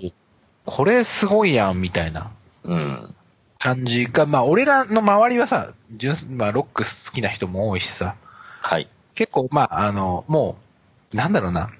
[0.65, 2.31] これすごいやん、みたいな
[2.63, 3.15] うん。
[3.57, 8.15] 感じが、まあ、俺らの周りはさ、純まあ、ロック好きな人も多いしさ、
[8.61, 8.87] はい。
[9.15, 10.57] 結構、まあ、あの、も
[11.13, 11.71] う、なんだろうな、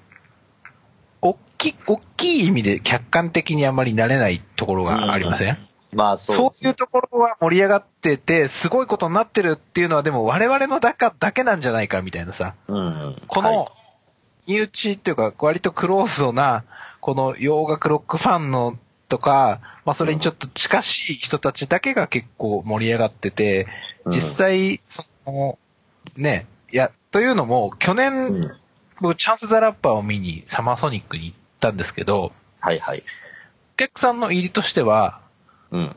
[1.22, 5.58] おっき、おっきい意味で客観的にあまりなれないところがありません、
[5.92, 13.22] まあ、そうそういうところは盛り上がってて、すごいことになってるっていうのはでも我々のだかだけなんじゃないかみたいなさ、うん。
[13.26, 13.72] こはいの、
[14.50, 16.64] 身内っていうか割とクローズドな、
[17.00, 18.76] この洋楽ロックファンの
[19.08, 23.68] とか、まあそれにちょっと近しい人たちだけが結構盛り上がってて、
[24.04, 25.58] うん実際、その、
[26.16, 28.52] ね、いや、というのも、去年、うん。
[29.00, 33.02] 僕チャンス・ザ・ラッパーを見にサマーソニックに行ったんですけど、はいはい。
[33.74, 35.20] お客さんの入りとしては、
[35.70, 35.96] うん。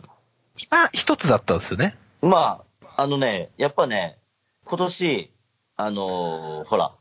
[0.58, 1.98] 今一つだったんですよね。
[2.22, 2.64] ま
[2.98, 4.18] あ、あのね、やっぱね、
[4.66, 5.32] 今年、
[5.76, 6.94] あのーほら、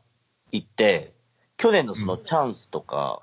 [0.51, 1.12] 行って、
[1.57, 3.21] 去年のそのチャンスとか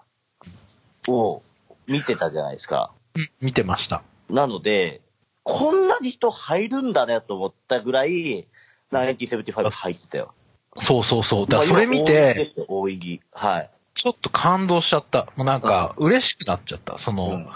[1.08, 1.40] を
[1.86, 2.92] 見てたじゃないですか。
[3.14, 4.02] うん、見てました。
[4.28, 5.00] なので、
[5.42, 8.46] こんなに人入るんだねと思ったぐらい、
[8.92, 10.34] 1975入ってたよ。
[10.76, 11.46] そうそうそう。
[11.46, 13.20] だからそれ見て、、大。
[13.32, 13.70] はい。
[13.94, 15.26] ちょっと感動しちゃった。
[15.36, 16.96] もうなんか、嬉しくなっちゃった。
[16.98, 17.48] その、うん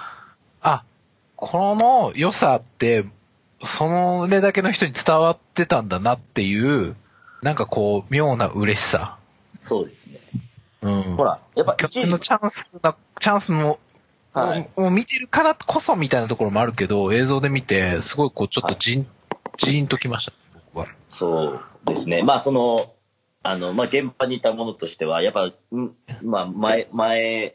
[0.67, 0.83] あ、
[1.37, 3.05] この良さって、
[3.63, 6.97] そのれだけの人に伝わってたんだなっていう、
[7.43, 9.19] なんかこう、妙な嬉しさ。
[9.61, 10.19] そうですね。
[10.85, 11.03] うん。
[11.17, 13.79] ほら、やっぱ去一のチャンスな、チャンスの、
[14.33, 19.07] はいもう見てるからこそみたいなところもあるけど、映像で見て、すごいこう、ちょっとじん、
[19.57, 20.33] じーんときました、
[20.73, 20.87] 僕は。
[21.09, 22.23] そうですね。
[22.23, 22.93] まあ、その、
[23.45, 25.53] あの、まあ、現場にいたものとしては、やっぱ、ん
[26.23, 27.55] まあ、前、前、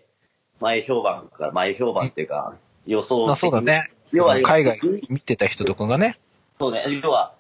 [0.61, 3.91] 前評判から、前評判っていうか、予想まあそうだね。
[4.11, 6.17] 要は、海外見てた人とかがね。
[6.59, 7.33] そうね、要は、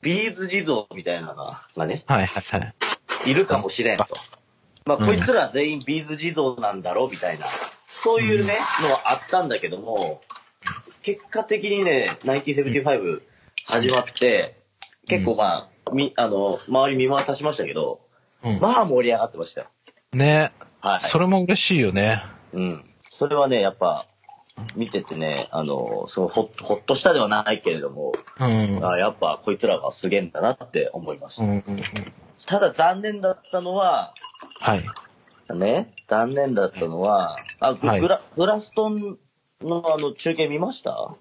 [0.00, 2.66] B'z 地蔵みたいなのがね、はいはいは
[3.26, 3.30] い。
[3.30, 4.06] いるかもしれんと。
[4.86, 7.46] まあ、うんこいつら全員 B'z 地蔵なんだろうみたいな、
[7.86, 10.22] そういうね、のはあったんだけども、
[11.02, 13.20] 結果的にね、1975
[13.66, 14.56] 始まって、
[15.08, 18.00] 結構まあ、み、あの、周り見渡しましたけど、
[18.42, 18.60] うん。
[18.60, 19.66] まあ盛り上がってましたよ。
[20.12, 20.52] ね。
[20.80, 20.98] はい。
[20.98, 22.22] それも嬉しいよね。
[22.52, 22.84] うん。
[23.10, 24.06] それはね、やっぱ、
[24.74, 28.86] 見ててね、あの、そのほ、ほっとしたではないけれども、うん。
[28.86, 31.44] あやっぱこいつらがすげえんだなって思いました。
[31.44, 31.82] うんうんうん。
[32.46, 34.14] ただ残念だったのは、
[34.60, 34.84] はい。
[35.54, 39.18] ね、残念だったのは、あ、グはいグラグラストン
[39.62, 41.14] のあの中継見ました？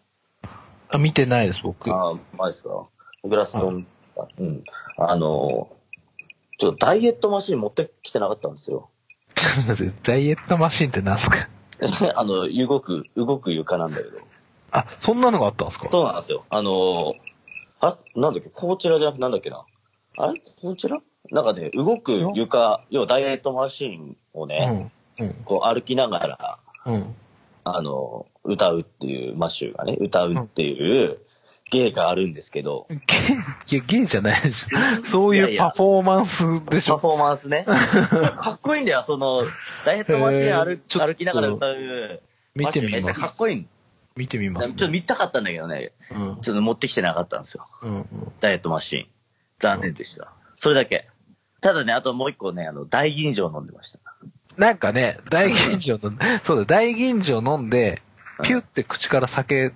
[0.90, 1.92] あ、見てないです、僕。
[1.94, 2.88] あ、マジですか。
[3.24, 3.88] グラストン、
[4.40, 4.64] うん。
[4.98, 5.70] あの、
[6.58, 8.90] ちょっとダイエットマシン持ってきてなかったんですよ。
[9.36, 11.48] ちょっと待って、ダイエットマシンってなんすか？
[12.16, 14.20] あの、動く、動く床なんだけど。
[14.72, 15.90] あ、そんなのがあったんですか？
[15.92, 16.46] そうなんですよ。
[16.50, 17.16] あの、
[17.80, 19.66] あ、なんだっけ、こちらじゃなくてなんだっけな？
[20.18, 20.42] あれ？
[20.62, 21.00] こちら？
[21.32, 25.28] なんかね、動く床、要はダイエットマシンをね、うん。
[25.28, 25.34] うん。
[25.46, 27.16] こう歩きながら、うん。
[27.64, 31.18] あの、歌うっていう、マッシュがね、歌うっていう
[31.72, 35.04] 芸があるんですけど、ゲー、いや、ゲーじゃないでしょ。
[35.04, 36.96] そういやいうやパフォーマンスでしょ。
[36.96, 37.66] パフォーマンスね。
[38.38, 39.44] かっこいいんだよ、その、
[39.84, 41.76] ダイエットマシン歩歩きながら歌う。
[41.76, 42.22] 見て
[42.56, 43.22] みマッシュめっちゃます。
[43.22, 43.68] かっこいい。
[44.16, 46.38] 見てみます、ちょっと見たかったんだけどね、うん。
[46.42, 47.68] ちょっと持ってきてなかったんですよ。
[47.82, 47.96] うん。
[47.96, 48.08] うん。
[48.40, 49.08] ダイエットマシン。
[49.60, 50.32] 残念でした。
[50.56, 51.08] それだけ。
[51.66, 54.00] ただね、あともう一個ね、あの、大吟醸飲んでました。
[54.56, 58.04] なんかね、大吟醸の、 そうだ、大吟醸飲んで、
[58.44, 59.74] ピュって口から酒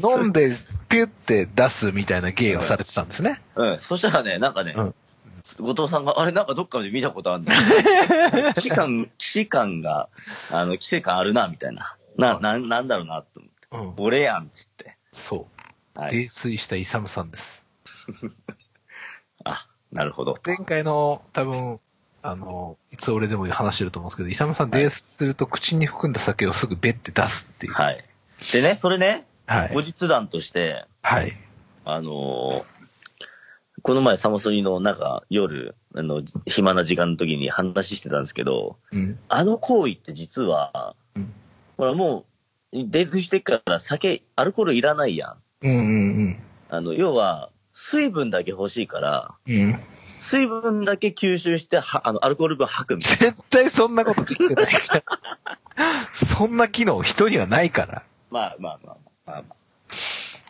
[0.00, 0.56] 飲んで、
[0.88, 3.42] ピュって出すみたいな芸をされてたんですね。
[3.56, 3.78] うん。
[3.80, 4.94] そしたらね、なんかね、うん
[5.58, 7.54] 後藤さんが、あれなんかどっかで見たことあるんだ。
[8.54, 10.08] 既視感、既視感が、
[10.52, 11.96] あの、既視感あるな、みたいな。
[12.16, 13.98] な、な、なんだろうな、と思って。
[13.98, 14.04] うん。
[14.04, 14.96] 俺やん、つって。
[15.10, 15.48] そ
[15.96, 15.98] う。
[15.98, 16.10] はい。
[16.10, 17.64] 泥酔したイサムさんです。
[19.44, 20.34] あ、なるほど。
[20.44, 21.80] 前回の多分、
[22.22, 27.72] あの、いつ俺でも話してると思うんですけど、イサムさん泥酔すると口に含んだ酒をすぐベッて出すっていう。
[27.72, 27.98] はい。
[28.52, 29.80] でね、それね、はい後。
[29.80, 31.32] 日談として、はい。
[31.84, 32.78] あのー
[33.80, 39.18] この前サマソニのなんか夜、あの、暇な時間の時に話してたんですけど、うん。
[39.28, 41.32] あの行為って実は、うん
[41.76, 42.24] ほらも
[42.72, 45.36] 泥酔してっから酒、アルコールいらないやん。
[45.62, 45.80] うんう
[46.28, 46.38] ん
[46.70, 49.54] あの、要は、水分だけ欲しいから、うん。
[49.54, 49.80] うん。
[50.20, 55.02] 水分だけ吸収して、は、あの、アルコール分吐くみたい絶対そんなことできてないじゃん。
[56.12, 57.92] そんな機能人にはないから。
[57.92, 58.02] な。
[58.30, 59.54] まあまあまあまあま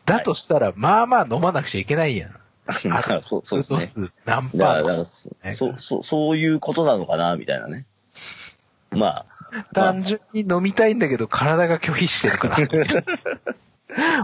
[0.07, 2.31] だとしたら、まあまあ飲まなくちゃいけないやん。
[2.31, 2.81] あ。
[2.89, 3.93] まあ、そう、そうですね。
[4.25, 7.85] 何パーからそそう、そう、そういうことなのかな、みたいなね。
[8.91, 9.27] まあ。
[9.51, 12.59] まあ単純に飲みたいんだけど体が拒否してるから。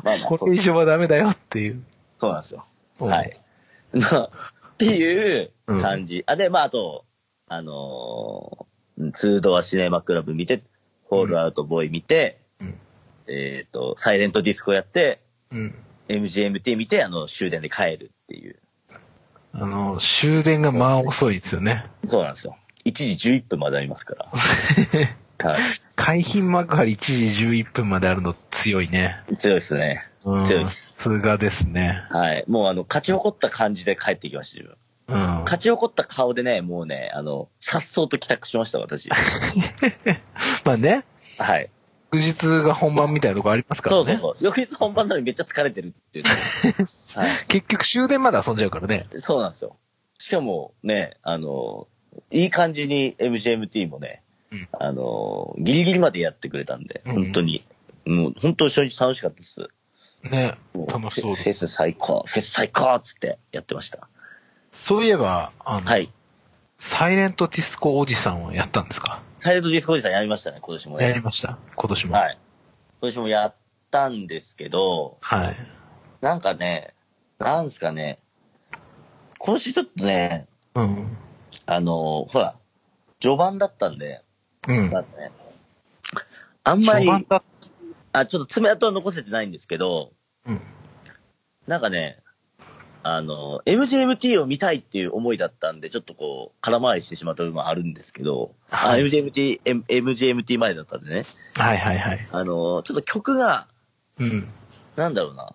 [0.03, 1.83] まあ まあ、これ以上はダメだよっていう。
[2.19, 2.65] そうなんですよ。
[3.01, 3.41] うんはい。
[3.93, 4.31] まあ、
[4.75, 6.25] っていう感じ。
[6.27, 7.05] あ、で、まあ、あと、
[7.49, 10.63] あのー、ツードアシネマクラブ見て、
[11.05, 12.79] ホールアウトボーイ見て、うん
[13.27, 15.75] えっ、と、サイレントディスコやって、うん。
[16.09, 18.57] MGMT 見て、あの、終電で帰るっていう。
[19.53, 21.87] あの、終電がまあ遅いですよね。
[22.07, 22.57] そうなんですよ。
[22.85, 24.29] 1時11分までありますから。
[25.39, 25.57] は
[25.97, 29.23] 海浜幕張1時11分まであるの強いね。
[29.31, 29.37] い。
[29.37, 30.01] 強いですね。
[30.25, 30.47] うん。
[30.47, 32.03] 強いですさすがですね。
[32.11, 32.45] はい。
[32.49, 34.77] もうあの、勝ち誇った感じで帰ってきました、自分。
[35.09, 35.45] うん。
[35.45, 39.09] 勝ち誇った顔でね、もうね、あの、颯爽と帰宅しました、私。
[40.65, 41.05] まあね、
[41.39, 41.71] はい。
[42.13, 44.05] 翌日が本番みたいなとこありますからね。
[44.05, 44.37] そうそうそう。
[44.41, 46.31] 翌日本番なのにめっちゃ疲れてるっていうね、
[47.15, 47.47] はい。
[47.49, 49.07] 結局終電まで遊んじゃうからね。
[49.17, 49.77] そうなんですよ。
[50.19, 51.89] しかもね、あの、
[52.31, 54.24] いい感じに MGMT もね、うん
[54.73, 57.65] あの、ギリギリまでやってくれたんで、うん本当に。
[58.05, 59.69] もう本当初日楽しかったです。
[60.23, 60.55] ね。
[60.75, 64.09] も楽しそうフェフェス最高、フェス最高っつってやってました。
[64.71, 66.11] そういえば、あの、はい。
[66.79, 69.23] サイレントディスコおじさんはやったんですか？
[69.39, 71.09] サイレントディスコおじさんやりましたね、今年もね。
[71.09, 71.57] やりました。
[71.77, 72.15] 今年も。
[72.17, 72.39] はい。
[73.01, 73.55] 今年もやっ
[73.91, 75.57] たんですけど、はい。
[76.21, 76.95] なんかね、
[77.39, 78.19] なんすかね、
[79.39, 81.17] 今年ちょっとね、うん。
[81.67, 82.57] あの、ほら、
[83.21, 84.23] 序盤だったんで、
[84.69, 84.93] うん。
[86.65, 87.11] あんまり
[88.13, 90.13] あ、ちょっと爪痕は残せてないんですけど、
[90.47, 90.61] うん。
[91.67, 92.19] なんかね、
[93.03, 101.25] あの、MGMT を見たいっていう思いだったんで、ちょっとこう、空回りしてしまった部分はあるんですけど、はいあ MGMT、M- MGMT 前だったんでね、
[101.55, 102.29] はいはいはい。
[102.33, 103.67] あの、ちょっと曲が、
[104.19, 104.49] うん。
[104.97, 105.53] なんだろうな、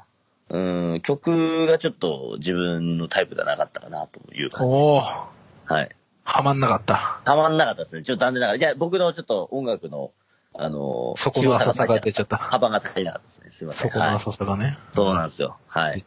[0.49, 4.73] うん、曲がちょっと自分のタイプではなかったかなという感じ。
[4.73, 5.89] おおはい。
[6.29, 7.21] はまんなかった。
[7.25, 8.03] たまんなかったですね。
[8.03, 8.59] ちょっと残念ながら。
[8.59, 10.11] じゃあ僕のちょっと音楽の、
[10.53, 12.37] あの、そこの浅さが出ちゃった。
[12.37, 13.47] 幅が足りなかったですね。
[13.51, 13.91] すいません。
[13.91, 14.77] はいそこの浅さがね。
[14.91, 15.57] そうなんですよ。
[15.67, 16.05] はい。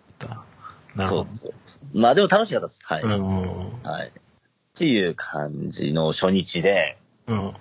[0.94, 1.98] なるほそうそう。
[1.98, 2.80] まあでも楽しかったです。
[2.84, 3.02] はい。
[3.02, 4.08] はい。
[4.08, 4.10] っ
[4.74, 7.54] ていう感じの初日で、うん。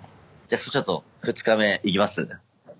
[0.46, 2.28] じゃあちょっと二日目いきます？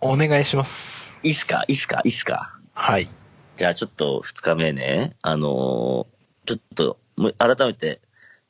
[0.01, 1.19] お願いします。
[1.23, 1.65] いいっすか？
[1.69, 2.03] いいっすか？
[2.05, 2.59] いいっすか？
[2.75, 3.09] はい。
[3.57, 6.13] じゃあちょっと二日目ね、あのー
[6.45, 6.99] ちょっと、
[7.39, 8.01] 改めて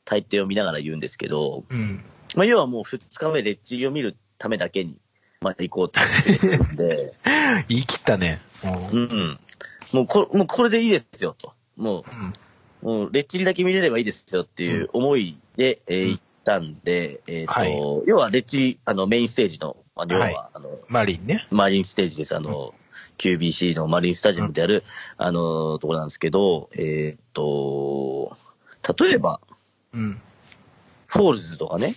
[0.05, 2.05] 大抵を見ながら言うんですけど、うん。
[2.37, 4.99] まあ要はもう二日目レッチリを見るためだけに、
[5.41, 7.13] まあ行こうと思って
[7.69, 8.41] 言い切ったね。
[8.93, 8.97] う。
[8.97, 9.39] うんん。
[9.93, 11.53] もうこもうこれでいいですよと。
[11.77, 12.05] も
[12.83, 17.73] う、もうレッチリだけ見れればいいですよっていう思いで、えーうん行ったんで、えっ、と、はい
[18.05, 21.47] 要はレッチリ、あのメインステージの、まあ、要は、はいあの、マリンね。
[21.53, 22.35] マリンステージです。
[22.35, 22.75] あの、
[23.17, 24.83] QVC のマリンスタジアムである、
[25.17, 28.37] あの、ところなんですけど、えっ、と、
[28.99, 29.41] 例えば、
[29.95, 30.21] うん。
[31.07, 31.95] Foals とかね、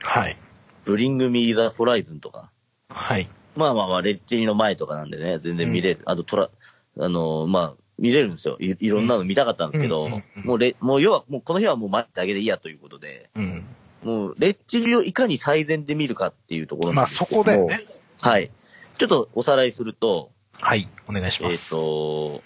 [0.00, 0.36] はい。
[0.84, 2.50] Bring Me the Horizon とか、
[2.88, 3.28] はい。
[3.56, 6.02] まあまあまあ、レッチリの前とかなんでね、全然見れる。
[6.04, 6.50] あと、トラ、
[6.98, 8.76] あの、まあ、見れるんですよい。
[8.78, 13.64] いろんなの見たかったんですけど、うんうんうんもうレ、もう要は、もうこの日はもう待ってだけでいいやということで、うん。
[14.04, 17.84] もう、レッチリをいかに最善で見るかっていうところまあそこだよね。。
[18.20, 18.50] はい。
[18.98, 20.30] ちょっとおさらいすると、
[20.60, 20.86] はい。
[21.08, 21.70] お願いしえっ、ます。
[21.70, 22.42] と、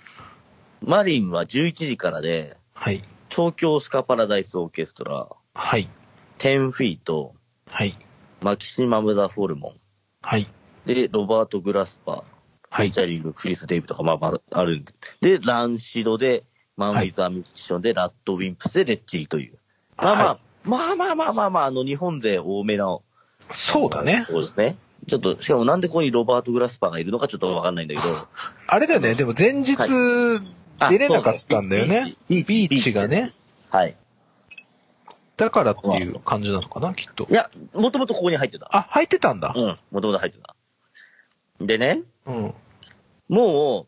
[0.81, 3.03] マリンは11時からで、はい。
[3.35, 5.89] 東京スカパラダイスオーケストラ、はい。
[6.39, 7.35] 10フィート、
[7.67, 7.95] はい。
[8.43, 9.73] マキシマム・ザ・フォルモン、
[10.21, 10.47] はい。
[10.85, 12.25] で、ロバート・グラスパー、
[12.69, 13.01] はいジ。
[13.01, 15.39] ャリング、クリス・デイブとか、まあまああるんで。
[15.39, 16.45] で、ランシドで、
[16.77, 19.59] マン・ウィザ・ミッションで、ラッド・ウィンプスで、レッチリという。
[19.97, 23.03] まあまあ、はまあまあまあまあまあ、あの、日本勢多めの、
[23.51, 24.27] そうだね。
[24.29, 24.77] そうですね。
[25.09, 28.07] ちょっと、しかもなんでここにロバート・グラスパーがいるのかちょっとわかんないんだけど。
[28.67, 29.15] あれだよね。
[29.15, 29.87] でも前日あ
[30.89, 32.15] 出れなかったんだよね。
[32.29, 33.33] ビーチがね。
[33.71, 33.97] はい。
[35.37, 37.33] だからっていう感じなのかな、きっとい。
[37.33, 38.69] や、もともとここに入ってた。
[38.71, 39.61] あ、入ってたんだう。
[39.61, 40.55] ん、もともと入ってた。
[41.61, 42.55] でね、うん。
[43.29, 43.87] も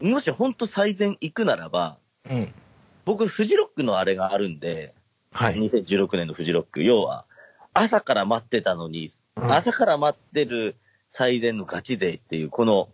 [0.00, 1.98] う、もし本当最善行くならば、
[2.30, 2.54] うん。
[3.04, 4.94] 僕、フジロックのあれがあるんで、
[5.32, 5.56] はい。
[5.56, 7.26] 2016年のフジロック、要は、
[7.74, 10.76] 朝から待ってたのに、うん朝から待ってる
[11.08, 12.88] 最善のガチ勢っていう、この、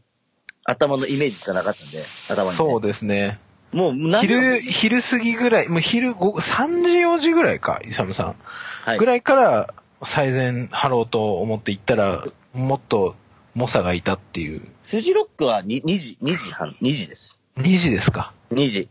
[0.71, 1.99] 頭のイメージしかなかったんで、
[2.31, 2.55] 頭に、ね。
[2.55, 3.39] そうですね。
[3.73, 8.37] もう、何昼、昼過ぎぐらい、もう昼午後、3時4時ぐらいか、イサムさん。
[8.83, 13.14] はいぐらいから最善張ろうと思って行ったら、もっと
[13.55, 14.62] 猛者がいたっていう。
[14.85, 17.39] フジロックは 2, 2時、2時半、2時です。
[17.59, 18.33] 2時ですか。
[18.53, 18.89] 2時。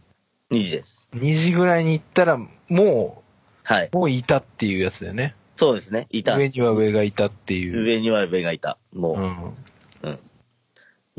[0.51, 1.07] 2時です。
[1.15, 2.37] 2時ぐらいに行ったら、
[2.69, 3.23] も
[3.63, 3.89] はい。
[3.91, 5.35] う、もういたっていうやつだよね。
[5.55, 6.07] そうですね。
[6.11, 6.37] いた。
[6.37, 7.83] 上には上がいたっていう。
[7.83, 8.77] 上には上がいた。
[8.93, 9.15] もう。
[9.15, 9.23] うん。
[9.23, 9.53] うん。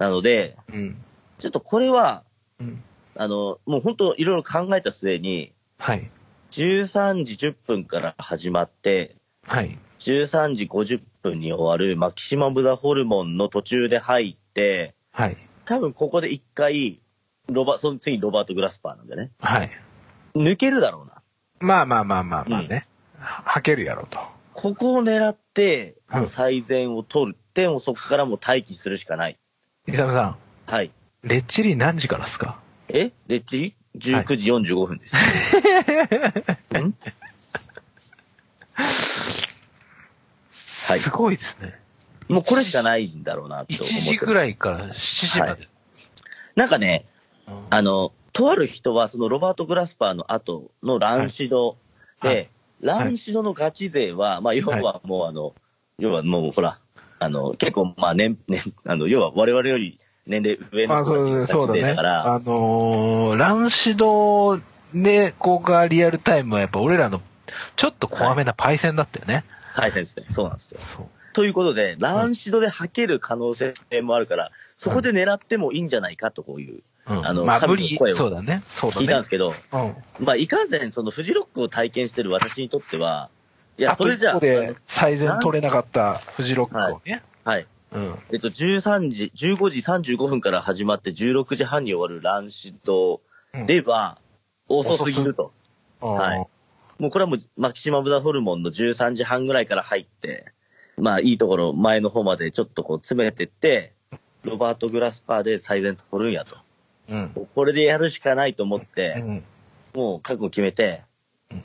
[0.00, 0.96] なので、うん。
[1.38, 2.24] ちょっとこれは、
[2.58, 2.82] うん。
[3.16, 6.10] あの、もう本当いろいろ考えた末に、はい。
[6.52, 9.14] 13時10分から始まって、
[9.46, 9.78] はい。
[9.98, 15.36] 13時50分に終わるマキシマムザホルモンの途中で入って、はい。
[15.66, 17.02] 多分ここで一回、
[17.50, 19.32] ロバ、その次ロバート・グラスパーなんでね。
[19.38, 19.70] はい。
[20.34, 21.20] 抜けるだろうな。
[21.60, 22.86] まあまあまあまあまあね。
[23.18, 24.18] ははけるやろと。
[24.54, 29.39] ここを狙って、うん最善を取って、もうそこからもう待機するしかない。
[29.90, 30.36] イサムさん、
[30.66, 30.90] はい。
[31.22, 32.58] レッチリ何時からですか？
[32.88, 33.12] え？
[33.26, 35.16] レッチリ ?19 時45分です。
[36.76, 36.94] ん？
[40.88, 41.78] はいすごいですね。
[42.28, 44.00] もうこれしかないんだろうなって1思って。
[44.10, 44.92] 時ぐらいから7
[45.32, 45.68] 時まで。
[46.56, 47.06] なんかね、
[47.48, 51.76] うんあの、とある人は、そのロバート・グラスパーの後のランシド
[52.22, 52.48] で、はいはい
[52.80, 55.54] ランシドのガチ勢は、まあ、要はもうあの、
[55.98, 56.78] 要はもうほら、
[57.20, 61.04] あの、結構、まあ、年、年、あの、要は我々より年齢上の
[61.44, 64.58] 人たちだから、あのー、ランシド
[64.94, 67.20] で、こうがリアルタイムはやっぱ俺らの、
[67.76, 69.44] ちょっと怖めなパイセンだったよね。
[69.74, 70.24] はい、先生。
[70.30, 70.80] そうなんですよ。
[70.80, 71.06] そう。
[71.34, 77.26] ということで、ランシドで吐ける可能性もあるから、そこで狙ってもいいんじゃないかとこういう、うん。
[77.26, 78.16] あのまあ神の声を。
[78.16, 80.24] 聞いたんですけど、うん。
[80.24, 83.28] まあ、いかんせん、そのフジロックを体験してる私にとっては、
[83.78, 87.22] いや、それじゃあ、で最善取れなかったフジロックをね。
[87.44, 87.66] あのはい。
[87.92, 88.18] うん。
[88.32, 93.20] えっと、13時、15時35分から始まって16時半に終わるランシド
[93.66, 94.18] では、
[94.68, 95.52] 遅すぎると。
[96.00, 96.46] はい
[97.00, 100.52] もうこれはもう、マキシマムザホルモンの13時半ぐらいから入って、
[100.98, 103.94] まあ、いいところ、前の方までちょっとこう詰めてって、
[104.42, 106.58] ロバート・グラスパーで最善取るんやと。
[107.08, 107.48] うん。
[107.54, 109.42] これでやるしかないと思っうて、ん。
[109.94, 111.02] もう覚悟決めて
[111.50, 111.56] うん、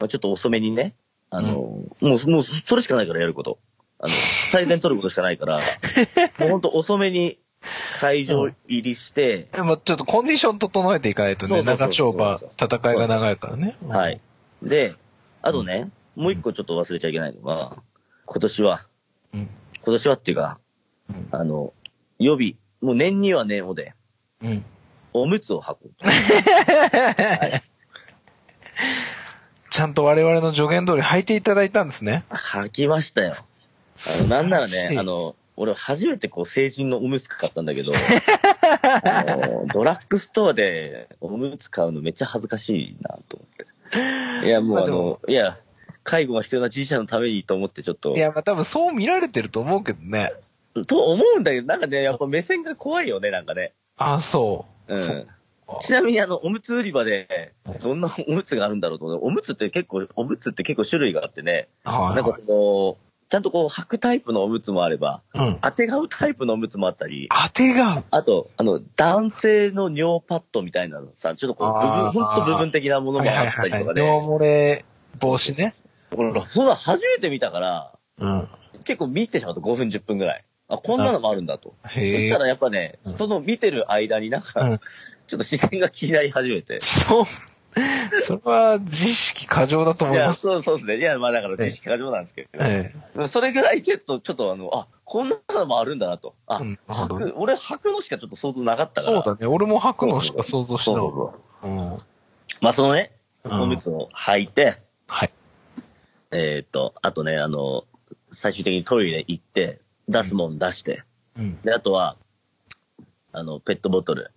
[0.00, 0.94] まあ、ちょっと遅めにね、
[1.30, 3.58] あの、もう、もうそれしかないからやること。
[3.98, 4.12] あの、
[4.50, 5.60] 最善取ることしかないから、
[6.38, 7.38] もうほんと遅めに
[8.00, 13.76] 会場入りして、でもちょっとコンディション整えていかないとね、長丁場、戦いが長いからね。
[13.88, 14.20] はい。
[14.62, 14.94] で、
[15.42, 17.76] あとね、もう一個ちょっと忘れちゃいけないのが、
[18.24, 18.86] 今年は、
[19.34, 19.40] うん。
[19.40, 19.48] 今
[19.84, 20.60] 年はっていうか、
[21.10, 21.72] うんあの、
[22.18, 23.94] 予備、もう年には年をで、
[24.42, 24.64] うん。
[25.12, 25.92] おむつを履く。
[29.78, 32.24] ちゃんと我々の助言通り履いていただいたんですね。
[32.30, 33.36] 履きましたよ。
[33.36, 37.92] あの、なんならね、あの、俺初めてこう成人のおむつ買ったんだけど、
[39.04, 44.46] あのドラッグストアでおむつ買うのめっちゃ恥ずかしいなと思って。
[44.48, 45.56] いや、もうあの、いや、
[46.02, 50.32] 介護が必要なじいちゃんのためにと思ってちょっとい、や、まあ多分そう見られてると思うけどね。
[50.88, 53.74] と思うんだけど、なんかね、やっぱ目線が怖いよね、なんかね。
[53.96, 54.92] ああ、そう。
[54.92, 55.28] うんそう
[55.82, 62.96] ちなみにあの、おむつ売り場で、どんなおむつがあるんだろうと思って、おむつって結構、おむつって結構種類があってね、はいなんかその、
[63.28, 65.58] ちゃんとこう履くタイプのおむつもあれば、うん。
[65.60, 73.80] 当てがうタイプのおむつもあったり、当てが、あと、あの、男性の尿パッドみたいなのさ、ちょっとこう、部分、ほんと部分的なものはいはいもあったはいはい。
[73.80, 74.84] りとかで、尿漏れ
[75.20, 75.74] 防止ね。
[76.16, 78.48] 俺そんな初めて見たから、うん。
[78.84, 80.44] 結構見てしまった5分10分ぐらい。
[80.68, 81.74] あ、こんなのもあるんだと。
[81.84, 82.38] そへえした。
[82.38, 84.78] らやっぱね、うんその見てる間になんか、うん
[85.28, 86.80] ちょっと視線が気になり始めて。
[86.80, 87.24] そう。
[88.22, 90.40] それは自意識過剰だといや、思います。
[90.40, 90.96] そうそうですね。
[90.96, 96.34] いや、まあだから知識過剰なんですけど、えそれぐらいちょっと、ちょっとあの、あ、こんなのもあるんだなと。
[96.46, 99.22] あ、うんなるほど履く、俺履くのしかちょっと想像なかったから。
[99.22, 99.46] そうだね。
[99.46, 100.96] 俺も履くのしか想像しない。
[100.96, 101.70] そうそうそう。
[101.70, 101.98] うん。
[102.62, 103.12] まあそのね、
[103.44, 105.32] うんおむつを履いて、はい。
[106.30, 107.84] えーっと、あとね、あの、
[108.30, 111.02] 最終的にトイレ行って、出すもん出して、
[111.36, 111.60] うん。
[111.62, 112.16] で、あとは、
[113.32, 114.30] あの、ペットボトル、うん。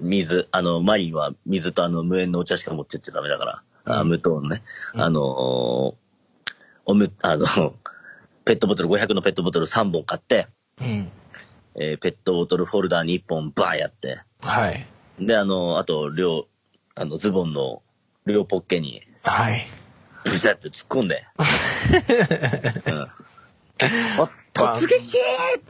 [0.00, 4.08] 水、あの、マリンは水とあの、無塩のお茶しか持ってっちゃダメだから、あうん。
[4.08, 4.62] 無糖のね、
[4.94, 5.02] うん。
[5.02, 5.94] あのー
[6.90, 7.46] おむ、あの、
[8.46, 10.46] ペットボトル、500のペットボトル3本買って、
[10.80, 11.10] うん。
[11.74, 14.86] えーペットボトルフォルダーに1本バーやって、はい。
[15.20, 16.46] で、あの、あと、両、
[16.94, 17.82] あの、ズボンの
[18.26, 19.66] 両ポッケに、はい。
[20.24, 21.24] ブシャって突っ込んで、
[22.86, 23.08] うん。
[24.20, 24.28] お
[24.58, 25.18] 突撃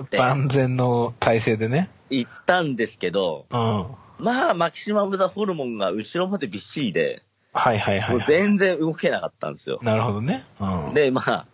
[0.03, 1.89] って万全の体勢でね。
[2.11, 3.59] 言ったんですけど、うん。
[3.59, 7.22] はまあ、マキシマムザホルモンが後ろまでびっしりで、
[7.55, 8.26] いはいはい、もうはい。
[8.28, 9.78] 全然動けなかったんですよ。
[9.82, 10.45] なるほどね。
[10.61, 10.95] うん。
[10.95, 11.47] で、まあ、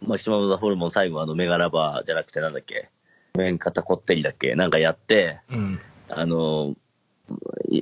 [0.00, 2.90] マキシマムザホルモン最後あのメガラバーじゃなくてなんだっけ、
[3.34, 5.80] 面肩こってりだっけなんかやって、うん。
[6.08, 6.74] あの、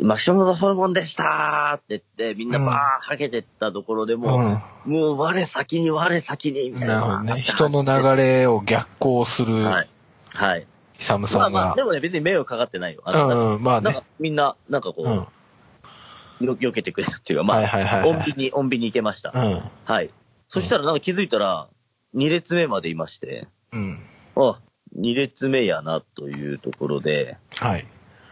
[0.03, 4.41] マキシマムザホルモンでしたって言って、みんなうんバーはけてったところでもう、
[4.87, 4.93] うん。
[4.93, 6.95] もう我先に我先にみたいな。
[6.95, 7.41] なるほどね。
[7.41, 9.89] 人の流れを逆行するはい。
[10.35, 10.67] はい。
[10.99, 11.83] イサムまさんがあまあ、で。
[11.83, 13.03] もね、別に迷惑かかってないよ。
[13.05, 14.05] あのうん、まあねなんか。
[14.21, 16.47] みんな、なんかこう、うん。
[16.47, 19.33] よ避けてくれたっていうか、まあ、はいはいはいはい穏便に、穏便に行けました。
[19.35, 19.63] うん。
[19.85, 20.11] はい。
[20.49, 21.69] そしたらなんか気づいたら、
[22.15, 24.01] 2列目までいまして、うん。
[24.37, 24.61] あ、
[24.97, 27.87] 2列目やなというところで、はい。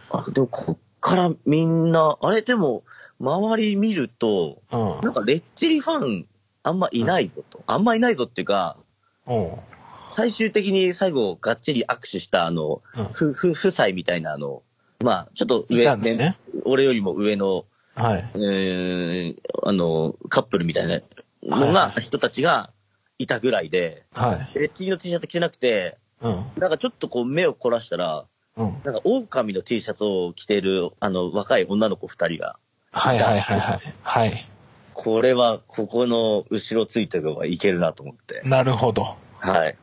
[0.09, 2.83] あ、でもこっからみんな、あれでも、
[3.19, 5.01] 周り見ると、うん。
[5.01, 6.27] なんかレッチリファン
[6.63, 7.63] あんまいないぞと。
[7.67, 8.77] あんまいないぞっていうか、
[9.25, 9.59] おう
[10.09, 14.61] 最終的に最後がっちり握手したあの、うんふ、ふ、夫妻みたいなあの、
[14.99, 16.37] まあ、ちょっと上、いたんですね。
[16.65, 18.31] 俺よりも上の、はい。
[18.35, 21.01] えー、あの、カップルみたいな
[21.43, 22.71] のが、い人たちが
[23.17, 24.59] いたぐらいで、はい。
[24.59, 26.45] レッチリの T シャツ着てなくて、うん。
[26.57, 28.25] なんかちょっとこう目を凝らしたら、うん。
[28.57, 32.57] なんか狼の T シャツを着てる、あの、若い女の子二人が、
[32.91, 33.93] はいはいはいはい。
[34.03, 34.47] はい。
[34.93, 39.15] これは、ここの後ろついてる方がいけるなと思って、なるほど。
[39.39, 39.77] はい。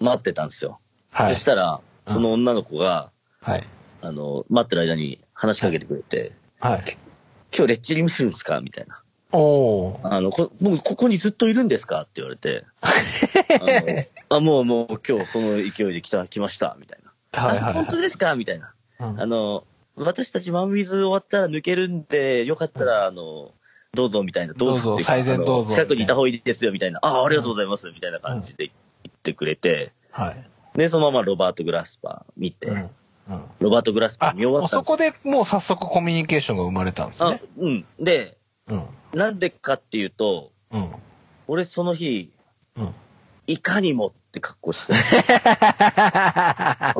[0.00, 0.80] 待ってたんですよ。
[1.10, 1.44] はいそし。
[1.44, 3.64] たら、うんその女の子が、はい。
[4.00, 6.84] あの、待ってる間に話しかけてくれて、はい。
[7.56, 8.60] 今日レッチリ見るんですか？
[8.60, 9.02] みたいな。
[9.30, 10.12] おー。
[10.12, 12.00] あの、こ、もうここにずっといるんですか？
[12.02, 12.64] って言われて、
[14.30, 17.01] あのあ、もうもう今日その勢いで来た、来ました、みたいな。
[17.32, 18.34] はいはいあ本当ですか？
[18.36, 18.74] みたいな。
[19.00, 19.64] うんあの、
[19.96, 23.52] 私たちマンウィズ終わったら抜けるんで、よかったら、あの、
[23.92, 27.00] どうぞみたいな、どうぞっていか最善どうぞ近くにいた方がいいですよ、みたいな。
[27.02, 28.66] ああ、ありがとうございます、みたいな感じで
[29.04, 30.78] 言ってくれて、はい。
[30.78, 32.90] で、そのままロバート・グラスパー見て、うん。
[33.28, 33.44] うん。
[33.60, 34.68] ロバート・グラスパあ、ー見終わった。
[34.68, 37.42] そこでもう早速コミュニケーションが生まれたんですあね。
[37.58, 37.84] うん。
[38.00, 38.84] で、うん。
[39.12, 40.90] なんでかっていうと、うん。
[41.48, 42.32] 俺その日、
[42.76, 42.94] うん。
[43.46, 44.94] いかにもって格好して
[45.38, 46.96] た。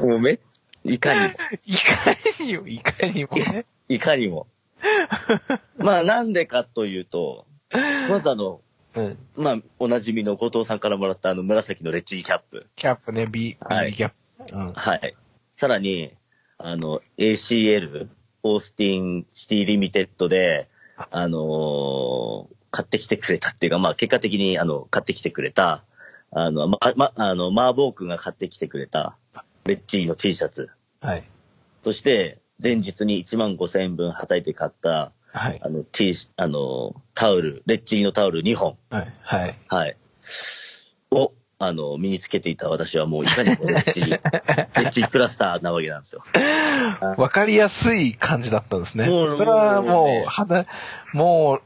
[0.00, 0.38] もうめ、
[0.84, 1.26] いかにも。
[1.66, 3.66] いかによ、いかにもね。
[3.88, 4.46] いかにも。
[5.76, 7.46] まあなんでかというと、
[8.08, 8.60] まずあの、
[8.94, 9.18] うん。
[9.34, 12.68] まあおなじみの後藤さんからもらったあの紫のレッチリキャップ。
[12.76, 14.12] キャップね、B、はい B キャッ
[14.48, 14.56] プ。
[14.56, 14.72] うん。
[14.72, 15.16] はい。
[15.56, 16.12] さらに、
[16.58, 18.08] あの、ACL、
[18.44, 25.84] Austin City Limits で、あのー買ってきてくれたっていうか、まあ結果的にあの、買ってきてくれた、
[26.32, 29.16] あの、ま、ま、あの、マーボー君が買ってきてくれた、
[29.64, 30.68] レッチリの T シャツ。
[31.00, 31.22] はい。
[31.84, 35.60] そして、前日に1万5千円分はたいて買った、はい。
[35.62, 38.76] あの、T、あの、タオル、レッチリのタオル2本。
[38.90, 39.12] はい。
[39.22, 39.54] はい。
[39.68, 39.96] はい。
[41.12, 46.22] を、あの、身につけていた私はもういかにもレ ッチリ、レッチリクラスターなわけなんですよ。
[47.16, 49.30] わかりやすい感じだったんですねもう。
[49.30, 50.66] それはもうもね
[51.12, 51.62] もう、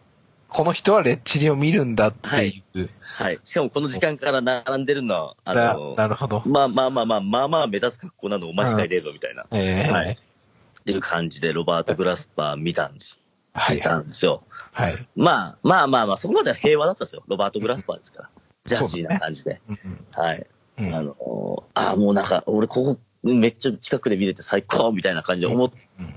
[0.49, 2.91] この人はレッチリを見るんだっていう。
[3.01, 3.41] はい。
[3.45, 6.43] しかもこの時間から並んでるのは、あだの、なるほど。
[6.47, 13.21] まあまあまあまあ、まあまあ目立つ格好なのを間違いねえぞみたいな、ええはいっていう感じでロバート・グラスパー見たんです。
[13.55, 14.05] 見たはいはい。
[14.05, 14.43] んですよ。
[14.73, 15.09] はい。
[15.17, 17.23] まあまあまあまあ、そこまでは平和だったんですよ。
[17.27, 18.31] ロバート・グラスパーですから。
[18.69, 19.61] ジャージーな感じで。
[19.69, 20.47] うんうんはい。
[20.79, 25.71] うんあの、ああ、もうなんか、俺ここめっちゃ近くで見れて最高みたいな感じで思っ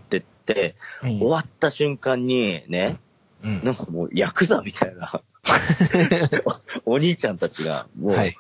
[0.10, 2.98] てって、うん終わった瞬間にね、
[3.44, 5.22] うんなんかもうヤクザみたいな
[6.86, 8.36] お兄ちゃんたちが、もう、はい。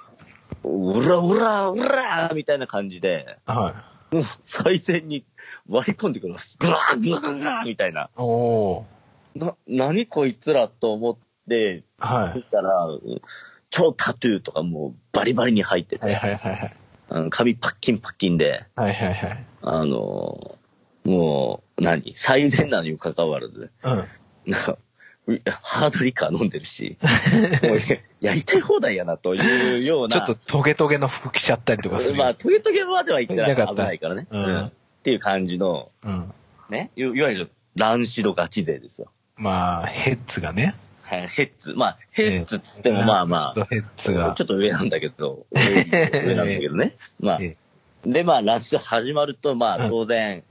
[0.63, 3.73] うらうらうらみたいな感じで、は
[4.11, 5.25] もう最前に
[5.67, 6.57] 割り込んでくるんです。
[6.59, 8.03] ぐらぐらぐらみたいな。
[8.03, 8.07] い。
[8.17, 9.45] おー。
[9.45, 11.17] な、何こいつらと思っ
[11.49, 12.37] て、はい。
[12.37, 12.87] 見たら、
[13.71, 16.77] 超タトゥーとかもうバリバリに入ってて、はいはいはいはい。
[17.09, 19.45] あの髪パッキンパッキンで、はいはいはい。
[19.63, 20.57] あの、
[21.03, 22.13] もう、何？
[22.13, 24.53] 最善なのにもかかわらず、うん。
[25.49, 26.97] ハードリカー飲んでるし、
[27.63, 27.77] もう
[28.25, 30.09] やりたい放題やなというような。
[30.09, 32.17] ちょっとトゲトゲの服着ちゃったりとかする。
[32.17, 34.27] まあ、トゲトゲまでは言ってない危ないからね。
[34.29, 36.31] うんうんっていう感じの、うん。
[36.69, 39.07] ね、いいわゆる乱視度ガチ勢ですよ。
[39.35, 40.75] まあ、ヘッズがね。
[41.11, 41.73] はいヘッズ。
[41.75, 44.43] まあ、ヘッズっつってもまあまあ、ヘッズがちょ。
[44.45, 45.61] っと上なんだけど、上
[46.25, 46.93] 上なんだけどね。
[47.19, 47.55] まあえ、
[48.05, 50.43] で、まあ、乱視度始まると、まあ、うん当然、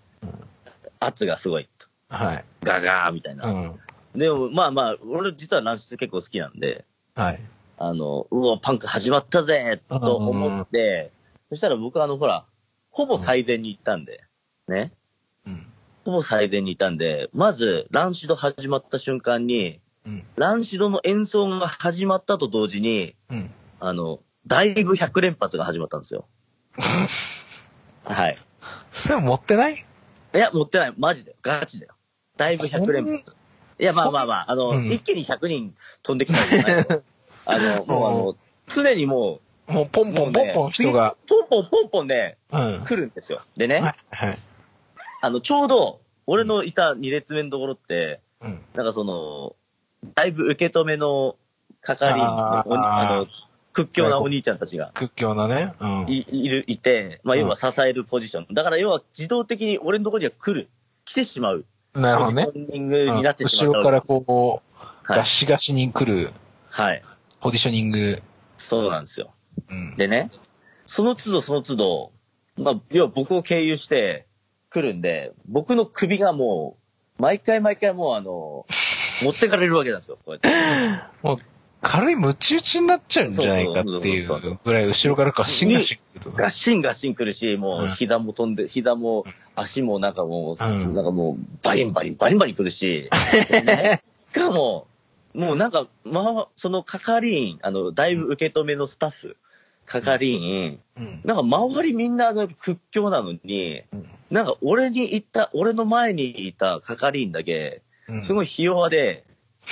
[0.99, 1.87] 圧がすごいと。
[2.11, 2.45] はい。
[2.63, 3.47] ガガーみたいな。
[3.47, 3.81] うん。
[4.15, 6.85] でも、まあまあ、俺実は乱視結構好きなんで、
[7.15, 7.41] はい。
[7.79, 11.11] あの、うわ、パンク始まったぜと思って、
[11.49, 12.45] そしたら僕あの、ほら、
[12.91, 14.25] ほぼ最善に行ったんで、
[14.69, 14.93] ね。
[15.47, 15.67] うん。
[16.05, 20.25] ほぼ最善にいたんで、まず、ランシド始まった瞬間に、うん。
[20.37, 23.51] ランシドの演奏が始まったと同時に、うん。
[23.81, 26.27] あの、だいぶ100連発が始まったんですよ。
[28.05, 28.39] はい。
[28.93, 29.75] それ持ってない？
[30.35, 30.95] いや、持ってない。
[30.97, 31.37] マジで。
[31.43, 31.95] ガチだよ。
[32.37, 33.35] だいぶ100連発。
[33.79, 36.85] いや、まあまあまあ、あの、うん一気に100人飛んできたんじゃないよ。
[37.47, 38.37] あの、もうあの、
[38.69, 39.41] 常にも
[39.71, 41.17] もうポう、ンポンポンポン人が。
[41.31, 42.85] もうねポンポンポンね、うん。
[42.85, 43.43] 来るんですよ。
[43.57, 43.95] でね、はい。
[44.11, 44.39] はい。
[45.23, 48.61] あの、ちょうど、俺のいた2列目のところって、うん。
[48.75, 49.57] なんかその、
[50.15, 51.37] だいぶ受け止めの
[51.83, 53.27] 係員のあの、
[53.73, 55.73] 屈強なお兄ちゃんたちが屈強なね。
[55.81, 56.07] うん。
[56.09, 58.47] いいる、いて、まあ、要は支えるポジション。
[58.53, 60.69] だから要は自動的に俺のところには来る。
[61.05, 61.65] 来てしまう。
[61.95, 62.53] なるほどねポ。
[62.53, 66.31] ジショニングになってしまった後ろからこう、はいガシガシに来る
[66.69, 67.03] はい。
[67.41, 68.23] ポジショニング。
[68.59, 69.33] そうなんですよ。
[69.69, 69.97] うん。
[69.97, 70.31] でね、
[70.87, 72.13] その都度その都度、
[72.57, 74.27] まあ、要は僕を経由して
[74.69, 76.77] 来るんで、僕の首がも
[77.19, 78.67] う、毎回毎回もうあの、
[79.25, 80.49] 持ってかれるわけなんですよ、こうやって。
[81.23, 81.39] もう、
[81.83, 86.31] 軽いムチ打ちになっちゃうんじゃないかっていそうぐらい後ろからガシンガシン来ると。
[86.33, 87.89] ガッシンガッシン来るし、もう、うん。
[87.89, 90.95] 膝も飛んで、膝も、足もなんかもう、うん。
[90.95, 93.09] なんかもう、バリンバリン、バリンバリン来るし、
[94.33, 94.87] しかも、
[95.33, 99.37] もうなんか、まあ、その係員、あの、だいぶ受け止めのスタッフ、
[99.87, 101.21] 係員、うん。
[101.25, 104.07] なんか周りみんなあの屈強なのに、うん。
[104.31, 107.90] なんか俺にいた、俺の前にいた係員だけ、うん
[108.23, 109.25] すごいひ弱で、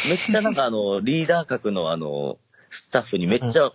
[0.08, 2.38] めっちゃなんかあの、リーダー格のあの、
[2.70, 3.72] スタッフにめっちゃ、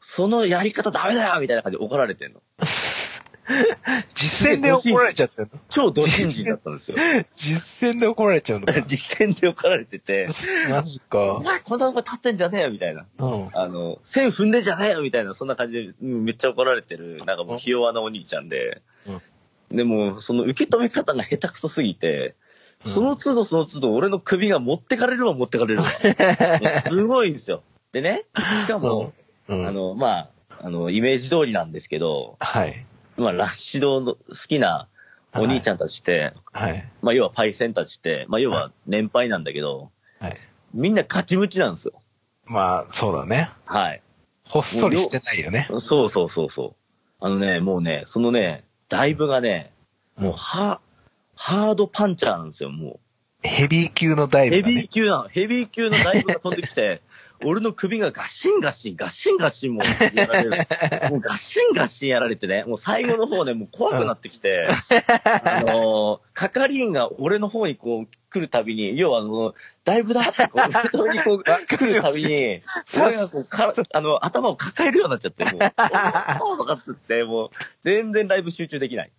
[0.00, 2.40] そのやり方ダメだよみたいな感じで怒られてんの。
[4.14, 5.50] 実践で怒られちゃってんの？
[5.70, 6.98] 超ド新人だったんですよ。
[7.36, 8.72] 実践で怒られちゃうのか？
[8.86, 10.28] 実践で怒られてて、
[10.68, 11.40] マジおか。
[11.42, 13.06] 前こんなとこ立ってんじゃねえよみたいな。
[13.18, 13.48] うん。
[13.52, 18.82] あの、線踏んでんじゃねえよみたいな、そんな感じで、うんめっちゃ怒られてる、なんかもうひ弱なお兄ちゃんで。
[19.70, 22.34] でも、その受け止め方が下手くそすぎて、
[22.84, 25.86] その都度その都度俺の首が持ってかれるわ持ってかれるわ。
[25.90, 26.14] す
[27.06, 27.62] ごいんですよ。
[27.92, 28.24] でね、
[28.64, 29.12] しかも、
[29.48, 29.66] うん。
[29.66, 30.28] あの、まあ、
[30.62, 32.84] あの、イメージ通りなんですけど、はい。
[33.16, 34.18] まあ、ラッシドの好
[34.48, 34.88] きな
[35.34, 36.88] お兄ちゃんたちって、はい。
[37.02, 40.36] まあ、要はパイセンたちって、まあ、要は年配なんだけど、はい。
[40.74, 41.94] みんな勝ちムチなんですよ。
[42.44, 43.50] まあ、そうだね。
[43.64, 44.02] はい。
[44.48, 45.68] ほっそりしてないよね。
[45.78, 46.74] そうそうそうそう。
[47.20, 49.72] あのね、もうね、そのね、ダイブがね、
[50.16, 50.80] もうハ、
[51.40, 52.98] ハードパンチャーなんですよ、も
[53.44, 54.50] ヘビー級のダイう。
[54.50, 54.74] ブがね。
[54.74, 57.00] ヘビー級なの、ヘビー級のダイブが飛んできて、
[57.44, 60.50] 俺の首がガッシンガッシン、ガッシンガッシンもうやられる。
[60.50, 60.56] も
[61.18, 72.62] うガッシンガッシンやられてね、もう最後の方ね、もう怖くなってきて、 あのー、係員が俺の方にこう来るたびに、要はあの、ダイブだってこう、俺にこう来るたびに、
[73.00, 77.50] 俺がこうか、あの、頭を抱えるようになっちゃって、もう、おーとかっつって、もう、
[77.82, 79.12] 全然ライブ集中できない。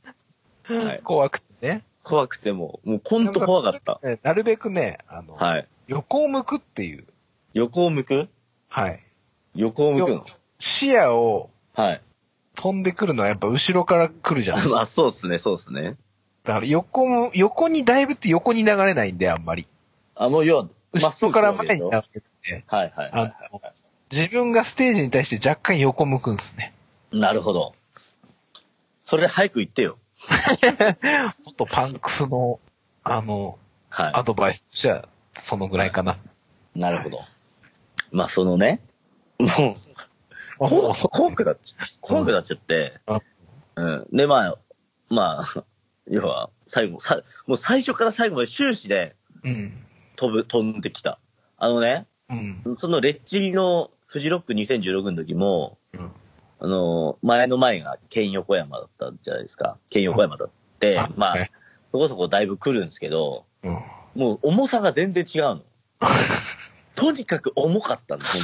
[0.67, 1.85] はい怖くてね。
[2.03, 3.99] 怖くてもう、もうほんと怖かった。
[4.07, 5.67] ねなるべくね、あの、はい。
[5.87, 7.05] 横を向くっていう。
[7.53, 8.29] 横を向く？
[8.67, 9.03] はい。
[9.55, 10.25] 横を向くの？
[10.59, 12.01] 視野をはい。
[12.55, 14.75] 飛んでくるのはやっぱ後ろから来るじゃないですか。
[14.79, 15.95] まあ、そうっすね、そうっすね。
[16.43, 19.67] だから横も、横にダイブって横に流れないんで、あんまり。
[20.15, 23.61] あ、もう要は、後ろから前に流はいれて、はいはいあはの、
[24.11, 26.73] 自分がステージに対して若干横向くんですね。
[27.11, 27.19] い。
[27.19, 27.75] なるほど。
[29.03, 29.98] それ早く言ってよ。
[31.45, 32.59] もっとパンクスの、
[33.03, 33.57] あの、
[33.89, 35.07] アはドバイスとしては、
[35.37, 36.13] そのぐらいかな。
[36.75, 36.79] い。
[36.79, 37.21] なるほど。
[38.11, 38.81] まあ、そのね、
[39.39, 39.73] も
[40.59, 43.21] う、も怖くなっちゃ怖くなっちゃってあ、
[43.75, 44.07] うん。
[44.11, 44.57] で、まあ、
[45.09, 45.63] まあ、
[46.07, 49.85] 要は、最後、さ、もう最初から最後まで終始でうん。
[50.15, 51.19] 飛ぶ、飛んできた。
[51.57, 52.75] あのね、うん。
[52.75, 56.11] そのレッチリのフジロック2016の時も、うん
[56.59, 59.77] あの、前の前が県横山だったじゃないですか。
[59.89, 60.49] 県横山だっ
[60.79, 61.51] て、まあはい、
[61.91, 63.79] そこそこだいぶ来るんですけど、うん。
[64.15, 65.61] もう重さが全然違うの。
[66.95, 68.41] とにかく重かったの、本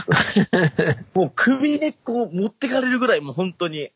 [0.53, 0.95] 当に。
[1.13, 3.91] もう首根っこを持ってかれるぐらい、もう本当に。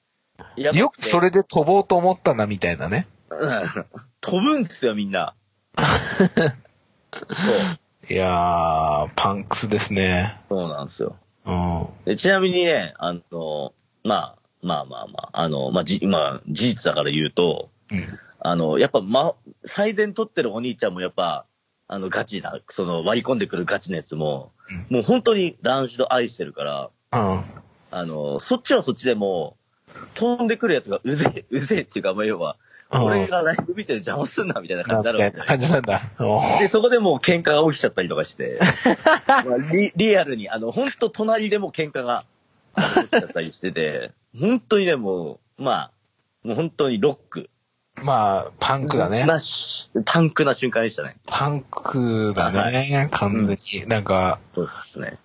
[0.58, 3.08] よくそれで飛ぼうと思ったな、みたいなね。
[3.30, 3.86] うん
[4.22, 5.34] 飛ぶんですよ、みんな。
[5.78, 8.14] そう。
[8.14, 10.42] いやー、パンクスですね。
[10.50, 11.16] そうなんですよ。
[11.46, 11.88] うん。
[12.06, 18.08] でちなみにね、あの、まあ、まあまあまあ、あの、まあ、じ、まあ、事実だから言うと、うん。
[18.42, 19.34] あの、やっぱ、ま、
[19.66, 21.46] 最善取ってるお兄ちゃんもやっぱ、
[21.88, 24.52] あの、ガチな、その、割り込んでくるガチなやつも、
[24.90, 27.44] もう本当にランシュド愛してるから、うん。
[27.92, 29.58] あの、そっちはそっちでも、
[30.14, 36.02] 飛んでくるやつがうぜえ、うぜえっていうか、まあ、要は、うん俺がライブ見て邪魔すんな、みたいな感じになるわけ感じなんだ。
[36.20, 38.60] おで、そこでもう喧嘩が起きちゃったりとかして、
[39.28, 42.26] まあリリアルに、あの、本当隣でも喧嘩が
[42.74, 45.92] あの起きちゃったりしてて、本当にね、もう、まあ、
[46.44, 47.50] もう本当にロック。
[48.02, 49.26] まあ、パンクだね。
[49.26, 51.18] なし、パンクな瞬間でしたね。
[51.28, 53.88] パンクだね、完全に。
[53.88, 55.18] なんか、そうですね。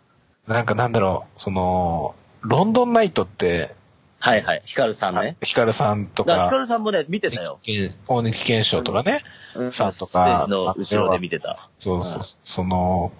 [0.48, 3.74] なんかなんだろう、その、ロンドンナイトって、
[4.18, 4.62] はいはい。
[4.64, 5.36] ヒカルさんね。
[5.42, 7.60] ヒカルさんとだからヒカか、ルさんもね、見てたよ。
[8.08, 9.22] 大関健翔とかね、
[9.54, 11.68] うんさんとかステージの後ろで見てた。
[11.78, 13.12] そうそう、その、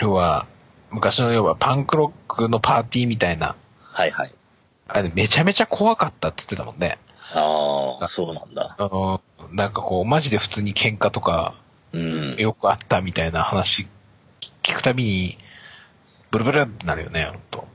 [0.00, 0.46] 要は、
[0.90, 4.34] 昔の要はパンクロックのパーティーみたいなはいはい。
[4.88, 6.98] あれめちゃめちゃ怖かったって言ってたもんね。
[7.32, 8.74] ああ、そうなんだ。
[8.76, 9.20] あの、
[9.52, 11.54] なんかこう、マジで普通に喧嘩とか、
[11.92, 12.36] うん。
[12.36, 13.86] よくあったみたいな話
[14.62, 15.38] 聞くたびに、
[16.32, 17.68] ブルブルってなるよね、ほんと。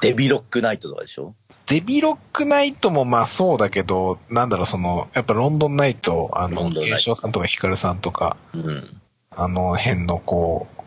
[0.00, 1.34] デビロックナイトとかでしょ？
[1.66, 9.00] デビロックナイトもまあそうだけど、なんだろう、その、やっぱロンドンナイト、あの、現象さんとかヒカルさんとか、うん。
[9.30, 10.77] あの辺のこう、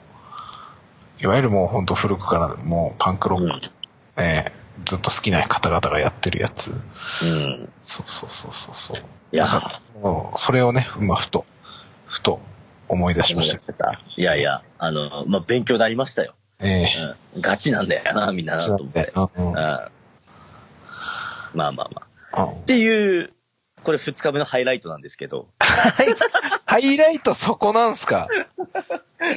[1.22, 3.70] いわゆるもうほんと古くからもうパンクロック、
[4.18, 6.72] えーずっと好きな方々がやってるやつ。
[6.72, 7.70] うん。
[7.84, 8.98] そうそうそうそうそう。
[9.32, 9.48] いや
[10.36, 11.46] それをね、まあふと、
[12.08, 12.40] ふと
[12.88, 14.02] 思い出しました。
[14.18, 16.34] いやいや、あの、まあ、勉強になりましたよ。
[16.62, 16.88] え
[17.36, 17.42] うん。
[17.42, 19.14] ガチなんだよな、みんなえなと思って。
[19.16, 19.54] うんうん。
[19.54, 19.90] まあ
[21.54, 21.90] まあま
[22.32, 22.44] あ。
[22.46, 23.32] うんっていう、
[23.84, 25.48] これ二日目のハイライトなんですけど。
[26.66, 28.28] ハイライトそこなんすか？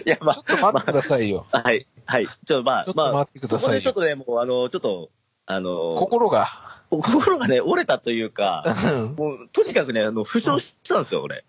[0.05, 1.47] いや、まちょっと待ってくださいよ。
[1.53, 2.27] あ、はい、はい。
[2.27, 5.11] ちょっとまあちょ、っとまあ待ってく、ださいよでちょっとね、もうあの、ちょっと、
[5.47, 6.63] あの、心が。
[6.91, 8.65] 心がね、折れたというか、
[9.03, 11.45] うんもう、とにかくね、あの、負傷したんですよ、俺。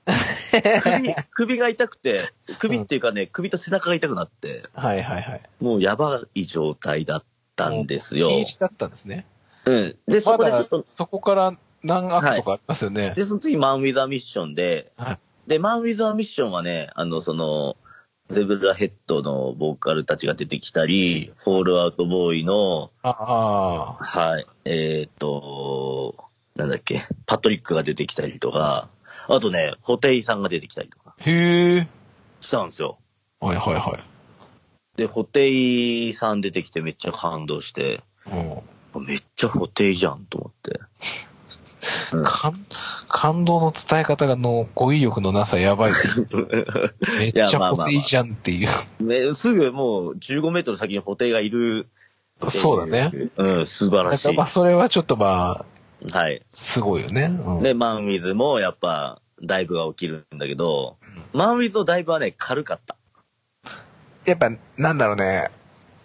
[0.82, 5.42] 首、首が痛くて、首っていうかね、首と背中が痛くなって、はいはいはい。
[5.62, 7.24] もうやばい状態だっ
[7.56, 8.30] たんですよ。
[8.30, 9.28] 禁止だったんですね。
[9.66, 9.98] うん。
[10.08, 13.14] で、そこでちょっと、そこから何アップとかありますよね。
[13.16, 15.18] で、その次、マン・ウィザー・ミッションで、はい
[15.48, 17.78] で、マン・ウィザー・ミッションはね、あの、その、
[18.30, 26.16] ゼブラヘッドのボーカルたちが出てきたり、フォールアウトボーイの、ああはい、えっ、と、
[26.56, 28.90] なんだっけ、パトリックが出てきたりとか、
[29.28, 31.88] あとね、ホテイさんが出てきたりとかへえ。
[32.42, 32.98] したんですよ。
[33.40, 34.98] はいはいはい。
[34.98, 38.02] で、ホテイさん出てきてめっちゃ感動して、
[38.32, 38.62] うん
[39.02, 40.80] めっちゃホテイじゃんと思って。
[42.14, 42.66] うん感
[43.08, 45.92] 感動の伝え方がの語彙力のなさやばい。
[47.20, 49.04] めっちゃ固定じゃんっていう。
[49.04, 51.88] ねすぐもう15メートル先にホテイがいる。
[52.50, 53.30] そうだね。。
[53.38, 54.48] うん、素晴らしいまあ。
[54.48, 55.64] それはちょっとま
[56.12, 56.42] あ、はい。
[56.54, 57.24] すごいよね。
[57.24, 60.98] うんで、マンウィズもやっぱ、ダイブが起きるんだけど、
[61.34, 62.96] マンウィズのダイブはね、軽かった。
[64.26, 65.50] やっぱなんだろうね。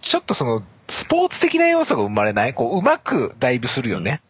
[0.01, 2.55] ちょっとその、スポーツ的な要素が生まれない？
[2.55, 4.21] こう、うまくダイブするよね。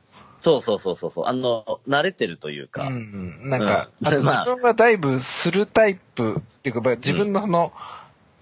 [0.40, 1.26] そうそうそうそう。
[1.26, 2.86] あの、慣れてるというか。
[2.86, 3.48] うん。
[3.48, 7.72] なんか、うん自分がダイブするタイプっていうか、まあ自分のその、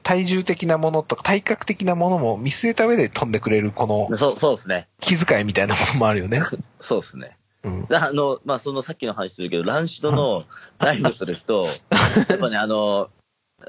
[0.08, 4.88] 体重的なものとか体格的なものも見据えた上で飛んでくれるこのそう、そうですね。
[5.00, 6.40] 気遣いみたいなものもあるよね。
[6.80, 7.36] そうですね。
[7.62, 7.84] うん。
[7.86, 10.44] であの、まあ、そのさっきの話するけど、ランシドの
[10.78, 11.66] ダイブする人、
[12.30, 13.10] やっぱね、あの、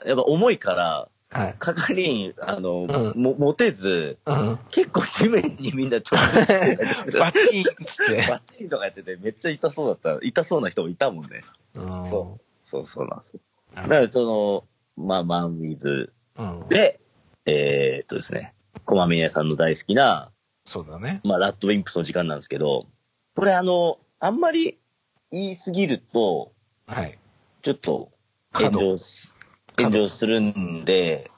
[0.06, 1.56] やっぱ重いから、はい。
[1.60, 4.60] 係員、あの、うんも持てず、うん。
[4.72, 6.48] 結構地面にみんな直接
[7.20, 8.26] バチーンっつって。
[8.28, 10.26] バチンとかやってて、めっちゃ痛そうだった。
[10.26, 11.44] 痛そうな人もいたもんね。
[11.76, 12.10] うん。
[12.10, 12.42] そう。
[12.64, 13.40] そうそうなんですよ。
[13.76, 16.68] だから、その、まあ、マンウィズうん。
[16.70, 17.00] で、
[17.46, 18.54] えーっとですね、
[18.86, 20.32] コマミネさんの大好きな、
[20.66, 21.22] そうだね。
[21.24, 22.88] まあ、ラッドウィンプスの時間なんですけど、
[23.36, 24.80] これあの、あんまり
[25.32, 26.52] 言いすぎると、
[26.88, 27.18] はい。
[27.62, 28.12] ちょっと
[28.54, 29.30] 炎上し、
[29.84, 31.30] 炎上するんで、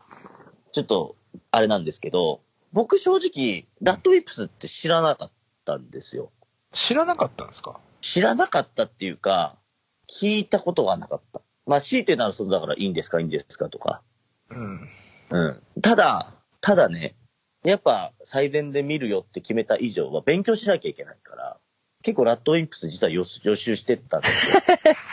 [0.72, 1.16] ちょっと、
[1.52, 2.42] あれなんですけど、
[2.74, 5.32] 僕正直、ラッドウィンプスって知らなかっ
[5.66, 6.32] たんですよ。
[6.72, 7.80] 知らなかったんですか？
[8.02, 9.56] 知らなかったっていうか、
[10.10, 11.42] 聞いたことがなかった。
[11.66, 13.70] まあ、強いてならその、だから、いいんですか、いいんですか？
[13.70, 14.02] とか。
[14.50, 14.90] うん。
[15.30, 15.40] う
[15.78, 15.82] ん。
[15.82, 17.16] ただ、ただね、
[17.64, 21.58] やっぱ最善で見るよって決めた以上は勉強しなきゃいけないから、
[22.02, 24.62] 結構ラッドウィンプス実は予予習してったんですよ。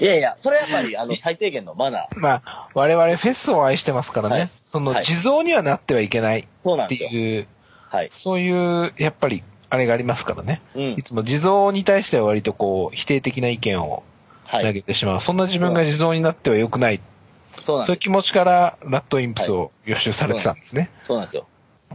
[0.00, 2.18] いやいや、それはやっぱりあの最低限のマナー。
[2.18, 4.38] まあ、我々フェスを愛してますからね。
[4.38, 7.08] はいその、はい地蔵にはなってはいけないってそうなんですよ。
[7.10, 7.46] いう、
[7.88, 8.08] はい。
[8.10, 10.62] そういう、やっぱり、あれがありますからね。
[10.74, 11.02] うんい。
[11.02, 14.02] つも地蔵に対しては割とこう、否定的な意見を
[14.46, 14.64] はい。
[14.64, 15.20] 投げてしまう。
[15.20, 17.00] そんな自分が地蔵になっては良くない。
[17.00, 17.96] そういうそうなんです。
[17.98, 20.88] 気持ちから、ラッドインプスを予習されてたんですね。
[21.04, 21.46] そうなんですよ。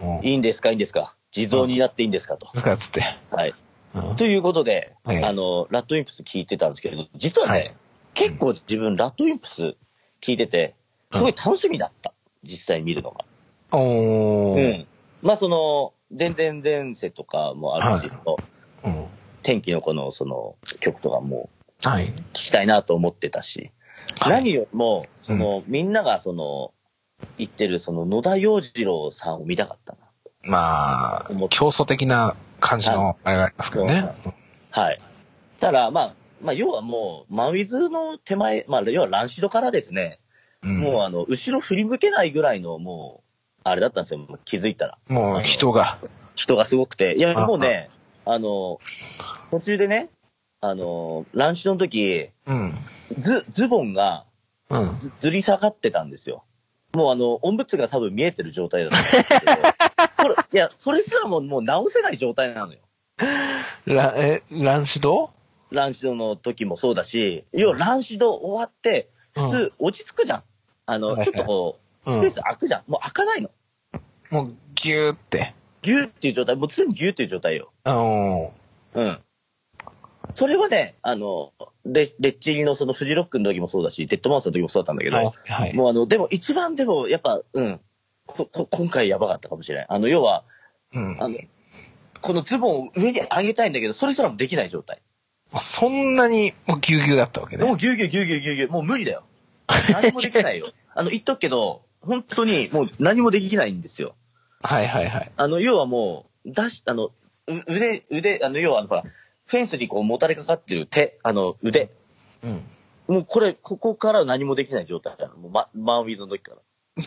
[0.02, 0.26] うん。
[0.26, 0.70] いいんですか？
[0.70, 1.16] いいんですか？
[1.32, 2.50] 地蔵になっていいんですかと。
[2.54, 3.04] ですからつって。
[3.32, 3.54] はい。
[3.96, 7.74] うんということで、はいあの、ラッドウィンプス聞いてたんですけれど、実はね、はい
[8.16, 9.76] 結構自分ラッドウィンプス
[10.22, 10.74] 聞いてて、
[11.14, 12.14] すごい楽しみだった。
[12.44, 13.26] 実際見るのが。
[13.72, 14.80] おー。
[14.80, 14.88] うん。
[15.22, 18.38] まあその、全然前世とかもあるし、は
[18.84, 19.06] いうん。
[19.44, 21.50] 天気の子のその曲とかも
[21.84, 22.08] はい。
[22.08, 23.72] 聞きたいなと思ってたし、
[24.20, 26.74] はい何よりも、その、みんながその、
[27.38, 30.00] 言ってるその野田洋次郎さんを見たかったな。
[30.44, 34.12] まあ競争的な感じの、あれがありますけどね。
[34.72, 34.98] はい。
[35.60, 36.16] ただ、まあ、
[36.46, 40.20] まあ、要はもう、マンウィズの手前、まあ、要はランシドからですね、
[40.64, 44.98] うんもうあの、後ろ振り向けないぐらいの、もう、あれだったんですよ、気づいたら。
[45.10, 46.00] もう人が。
[46.36, 47.16] 人がすごくて。
[47.16, 47.90] いや、あもうね、
[48.26, 48.80] あの、
[49.52, 50.10] 途中でね、
[50.62, 52.74] あの、ランシドの時、うん。
[53.20, 54.26] ズ、ズボンが
[54.70, 54.96] うん。
[54.96, 56.44] ずずり下がってたんですよ。
[56.94, 59.52] もうあの、音物が多分見えてる状態だったんですけど、
[60.18, 62.80] これ、いや、それすらももう直せない状態なのよ。
[63.86, 65.02] ラ、え、ランシ
[65.72, 70.44] ドランシドの時もそうだし、要はランシド終わって、普通落ち着くじゃん。
[70.86, 72.84] あの、ちょっとこう、うんスペース空くじゃん。
[72.86, 73.50] もう開かないの。
[74.30, 75.56] もう、ギューって。
[75.82, 77.72] ギューっていう状態、もう常にギューっていう状態よ。
[78.94, 79.20] うん。
[80.36, 81.54] それはね、あの、
[81.84, 85.74] レレッチリのそのフジロックの時もそうだし、デッドマウスの時もそうだったんだけど、はい、はい。
[85.74, 87.80] もうあの、でも一番でもやっぱ、うん、
[88.28, 89.86] ここ今回やばかったかもしれない。
[89.90, 90.44] あの、要は、
[90.94, 91.38] うんあの、
[92.22, 95.02] このズボンを上に上げたいんだけど、それすらもできない状態。
[95.60, 97.66] そんなに、もうギューギューだったわけね。
[97.66, 99.24] もうギューギューギューギューギューギュー、もう無理だよ。
[99.92, 100.72] 何もできないよ。
[100.94, 104.16] あの、言っとくけど、本当にもう何もできないんですよ。
[104.62, 105.32] はいはいはい。
[105.36, 107.12] あの、要はもう、出し、あの、う
[107.68, 109.04] 腕、腕、あの、要はあの、ほら、
[109.46, 111.90] フェンスにこうもたれかかってる手、あの、腕。
[112.44, 112.64] うん。
[113.08, 116.58] もうこれ、ここから何もできない状態だもう、ま、マンウィズの時から。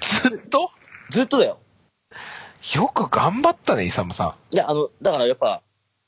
[0.00, 0.70] ずっと？
[1.10, 1.58] ずっとだよ。
[2.74, 4.54] よく頑張ったね、イサムさん。
[4.54, 5.62] いや、あの、だからやっぱ、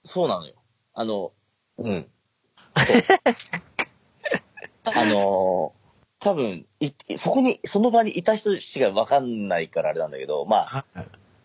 [0.04, 0.54] そうなのよ。
[0.94, 1.32] あの、
[1.78, 2.06] うん。
[4.84, 5.72] あの
[6.20, 10.84] 多分い、そこに、その場にいた人しかわかんないからあれなんだけど、まあ、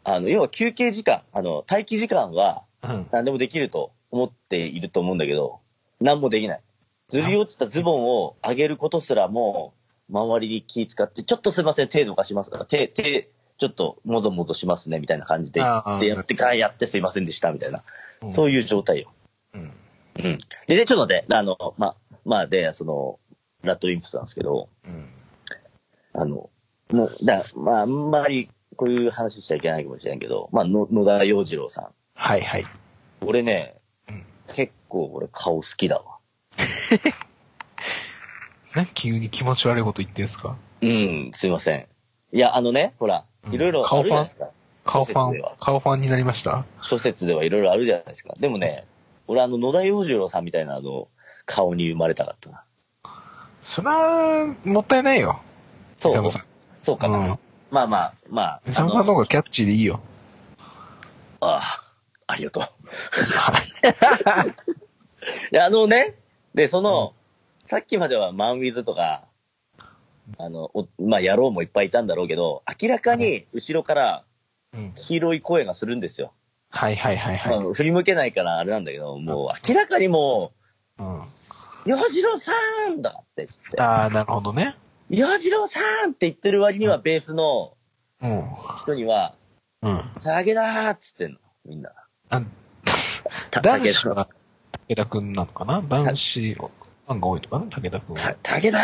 [0.03, 3.07] あの、要は休憩時間、あの、待機時間はうん。
[3.11, 5.59] 何でもできると思っていると思うんだけど、
[5.99, 6.61] 何もできない。
[7.07, 9.73] ずり落ちたズボンを上げることすらも、
[10.09, 17.84] 周りに気使って、ちょっとすいません、手どかしますから、手、手、ちょっともぞもぞしますね、みたいな感じで言ああって、やってか、やってすいませんでした、みたいな。
[18.21, 19.11] うんそういう状態よ。
[20.18, 20.26] うん。
[20.26, 20.38] うん。
[20.68, 21.95] で、で、ちょっと待って、あの、ま、
[22.26, 23.20] まあ、で、その、
[23.63, 25.09] ラッドウィンプスなんですけど、うん。
[26.13, 26.49] あの、
[26.91, 31.88] もう、だまあ、あんまり、こういう話しちゃいけないかもしれんけど、まあ、の野田洋次郎さん。
[32.16, 32.66] はいはい。
[33.22, 33.76] 俺ね、
[34.09, 36.03] うん結構俺顔好きだわ。
[38.76, 40.55] ね、急に気持ち悪いこと言ってんすか？
[40.82, 41.88] うん、すいません。
[42.34, 44.49] いや、あのね、ほらう、んいろいろあるじゃないですか。
[44.84, 45.24] 顔ファン？
[45.24, 46.66] 諸説では、顔ファンになりました？
[46.82, 48.34] 諸説ではいろいろあるじゃないですか。
[48.39, 48.86] でもね、
[49.28, 51.07] 俺あの野田洋次郎さんみたいなあの、
[51.45, 52.63] 顔に生まれたかったな。
[53.61, 55.41] そら、もったいないよ。
[55.97, 56.32] そう。
[56.82, 57.17] そうかな。
[57.17, 57.39] うん。
[57.71, 58.61] まあまあ、まあ。
[58.67, 59.99] イサムさんの方がキャッチーでいいよ。
[61.41, 61.84] ああ、
[62.28, 62.63] ありがとう。
[62.63, 63.63] はい。
[65.51, 66.15] いや、あのね、
[66.53, 67.13] で、その、
[67.65, 69.26] さっきまではマンウィズとか、
[70.38, 74.23] あの、おまあ、野郎もいっぱいいたんだろうけど、明らかに後ろから
[74.73, 74.93] うん。
[74.93, 76.34] 黄色い声がするんですよ。
[76.76, 77.59] はいはいはいはい。
[77.59, 80.51] まあ振り向けないからあれなんだけど、もう明らかにも
[80.99, 81.19] うん。
[81.19, 81.23] う、
[81.86, 82.51] 洋次郎さ
[82.89, 84.76] んだって言って、ああ、なるほどね。
[85.09, 87.78] 洋次郎さんって言ってる割にはベースの
[88.21, 88.43] うん。
[88.82, 89.36] 人には、
[89.82, 90.01] うん。
[90.21, 91.91] 竹だーっつってんの、みんな。
[92.30, 92.41] あ
[93.51, 94.28] た男子は
[94.89, 95.82] 武田くんなのかな？
[95.82, 97.65] 男子ファンが多いのかな？
[97.67, 98.36] 武田くんたは。
[98.43, 98.84] 竹だー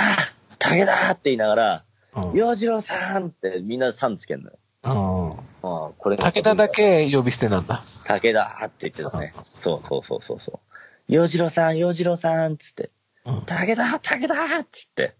[0.59, 1.83] 竹だーって言いながら、
[2.15, 4.57] うん洋次郎さんってみんなさんつけんのよ。
[4.83, 4.89] う
[5.35, 5.39] ん。
[5.64, 7.82] ああこれが武田だけ呼び捨てなんだ。
[8.07, 9.32] 武田って言ってたね。
[9.36, 10.72] そうそうそうそうそう。
[11.07, 12.91] 洋次郎さん、洋次郎さんっつって。
[13.26, 13.41] うん。
[13.45, 15.16] 武田武田っつって。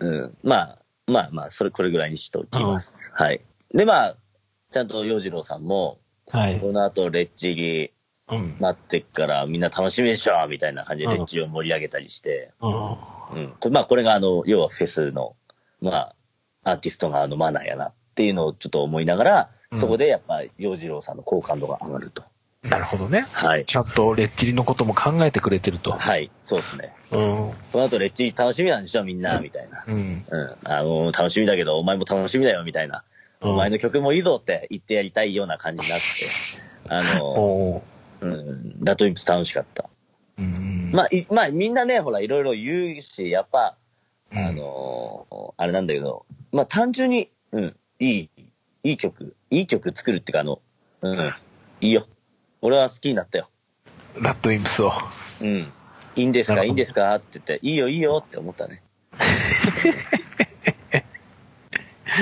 [0.00, 0.36] うん。
[0.42, 3.10] まあ、まあまあ、それこれぐらいにしておきます。
[3.12, 3.40] はい。
[3.74, 4.16] で、まあ、
[4.70, 5.98] ちゃんと洋次郎さんも、
[6.30, 6.60] はい。
[6.60, 7.92] この後、レッチリ
[8.30, 8.56] うん。
[8.60, 12.52] 待ってっから、みんな楽しみでしょみたいな感じでうんレッチリを盛り上げたりして。
[12.60, 12.72] うん。
[12.72, 12.96] うん。
[13.58, 15.34] これまあ、これがあの、要はフェスの、
[15.80, 16.14] まあ、
[16.64, 22.22] アーティストがあのマナーやなっていうのをちょっと思いながら、うんそこでやっぱ、洋次郎さんの好感度が上がると。
[22.62, 23.26] なるほどね。
[23.32, 23.66] はい。
[23.66, 25.92] ちゃんとレッチリのことも考えてくれてると。
[25.92, 26.30] はい。
[26.42, 26.94] そうですね。
[27.10, 27.18] うん。
[27.20, 29.84] この後、レッチリ楽しみなんでしょみんな、みたいな。
[29.86, 30.24] うん。
[30.26, 30.70] うん。
[30.70, 33.04] あの、楽しみだけど、お前も楽しみだよ、みたいな。
[33.42, 37.14] うんお前の曲もいいぞって言ってやりたいような感じになって。
[37.14, 37.82] あの、
[38.20, 39.88] うん、ラトインプス楽しかった。
[40.38, 40.90] うん。
[40.92, 43.76] まあ、いまあ、みんなね、ほら、いろいろ言うし、やっぱ、
[44.32, 48.30] うんあの、あれなんだけど、まあ、単純に、うん、いい、
[48.84, 50.60] いい曲、いい曲作るっていうか、あの、
[51.02, 51.18] うん、
[51.80, 52.06] いいよ。
[52.60, 53.48] 俺は好きになったよ。
[54.20, 54.92] ラッドウィンプスを。
[55.42, 55.58] うん。
[56.16, 57.14] いいんですか、いいんですか？
[57.14, 58.82] って言って、いいよ、いいよって思ったね。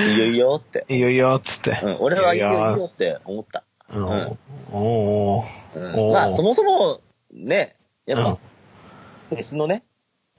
[0.09, 0.85] いいよ、いいよって。
[0.89, 1.79] いいよいいよ、つって。
[1.83, 3.63] うん、俺はいいよ、いいやよって思った。
[3.89, 4.03] うん。
[4.07, 4.37] うん
[4.69, 6.99] おおーまあ、そもそも、
[7.31, 7.75] ね、
[8.05, 8.39] やっうんぱ、
[9.29, 9.83] フェスのね、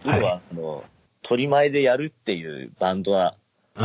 [0.04, 0.84] はい要は、あの、
[1.22, 3.34] 取り前でやるっていうバンドは、
[3.76, 3.84] う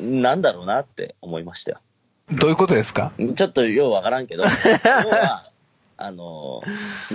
[0.00, 1.80] なんだろうなって思いましたよ。
[2.32, 2.36] ん。
[2.36, 3.12] どういうことですか？
[3.36, 4.44] ちょっとようわからんけど、
[5.04, 5.50] 要は、
[5.96, 6.62] あの、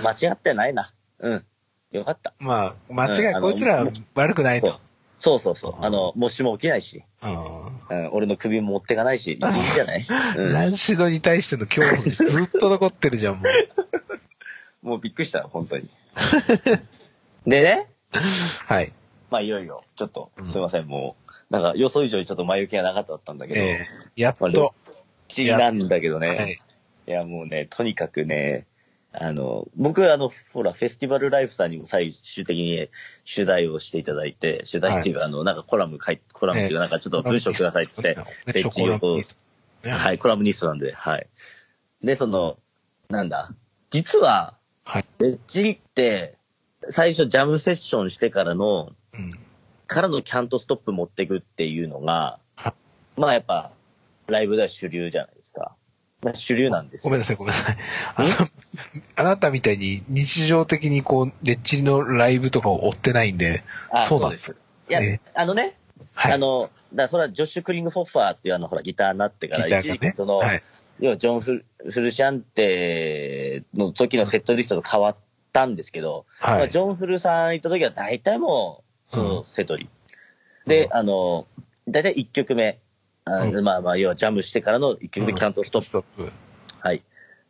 [0.02, 0.92] 間違ってないな。
[1.20, 1.44] うん。
[1.92, 2.34] よかった。
[2.38, 4.80] まあ、間違い、うんこいつら悪くないと。
[5.18, 5.74] そうそうそう。
[5.80, 10.04] あの、もしも起きないし、ううん、俺の首も持ってかないし、いいんじゃない、
[10.36, 10.40] ん。
[10.40, 13.42] うランシドに対しての恐怖がずっと残ってるじゃん、も
[14.82, 14.86] う。
[14.86, 15.88] ん、 もうびっくりしたよ、本当に。
[17.46, 17.88] でね、
[18.66, 18.92] はい。
[19.30, 21.23] まあいよいよ、ちょっとうん、すいません、もう、
[21.54, 23.78] なんか予想以上にちょっと前置きがなかったんだけど、ええ
[24.16, 24.74] やっまあと。
[25.28, 26.56] 不思議なんだけどね、はい。
[27.06, 28.66] いやもうね、とにかくね、
[29.12, 32.88] あの、僕、あの、ほら、フェスティバルライフさんにも最終的に
[33.32, 38.98] 取材をしていただいて、取材っていうか、あの、なんかコラム書いコラムっていうか、なんかちょっと文章くださいって言って、レッチリを
[39.92, 41.28] はい、コラムニストなんで、はい。
[42.02, 42.58] で、その、
[43.08, 43.54] なんだ、
[43.90, 45.04] 実は、はい。
[45.18, 46.36] レッチリって、
[46.90, 49.30] 最初ジャムセッションしてからの、うん。
[49.86, 52.74] からのキャントストップ持ってくっていうのがは、
[53.16, 53.70] まあやっぱ、
[54.26, 55.74] ライブでは主流じゃないですか。
[56.22, 57.76] まあ主流なんですよごめんなさい、ごめんなさい。
[58.16, 58.28] あの、
[59.16, 64.56] あなたみたいに日常的にこう、レッチリのライブとかを追ってないんで、あそうなんです。
[64.88, 65.76] いや、えあのね、
[66.14, 66.32] はい。
[66.32, 66.72] あの、だか
[67.02, 70.62] らそれはジョッシュ・クリング・フォッファーっていうあの、ほら、ギターになってから、ね時期その、はい。
[71.00, 75.16] 要はジョンフル・フルシャンテの時のセットリストと変わっ
[75.52, 78.83] たんですけど、はいまあ、ジョンフルさん行った時は大体もう、
[79.14, 79.88] そのうんセトリ。
[80.66, 81.46] で、うんあの、
[81.88, 82.78] 大体1曲目、
[83.24, 86.32] あうんまあまあ、要はジャムしてからの1曲目、キャントストップストップ。
[86.80, 86.96] はい。
[86.96, 87.00] っ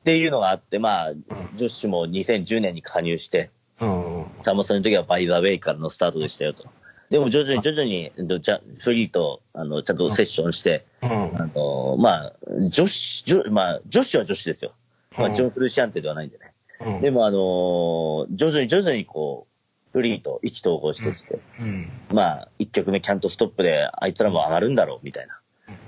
[0.05, 1.13] ていうのがあって、まあ、
[1.55, 3.51] ジョッシュも2010年に加入して、
[3.81, 4.27] うん。
[4.43, 6.65] サマソニの時はバイザーウェイからのスタートでしたよと。
[7.11, 11.11] でも徐々に徐々に、どじゃフリーと、あの、ちゃんとセッションして、うん。
[11.11, 12.33] あの、まあ、
[12.71, 14.73] 女子、女まあ、女子は女子ですよ。
[15.17, 16.53] まあ、うんジョン・フルシアンテではないんでね。
[16.81, 19.54] うんでも、あの徐々に徐々にこう、
[19.95, 21.89] フリーと意気投合してきて、うん。
[22.13, 25.41] まあ、一曲目キャントストップで、あいつらも上がるんだろう、みたいな。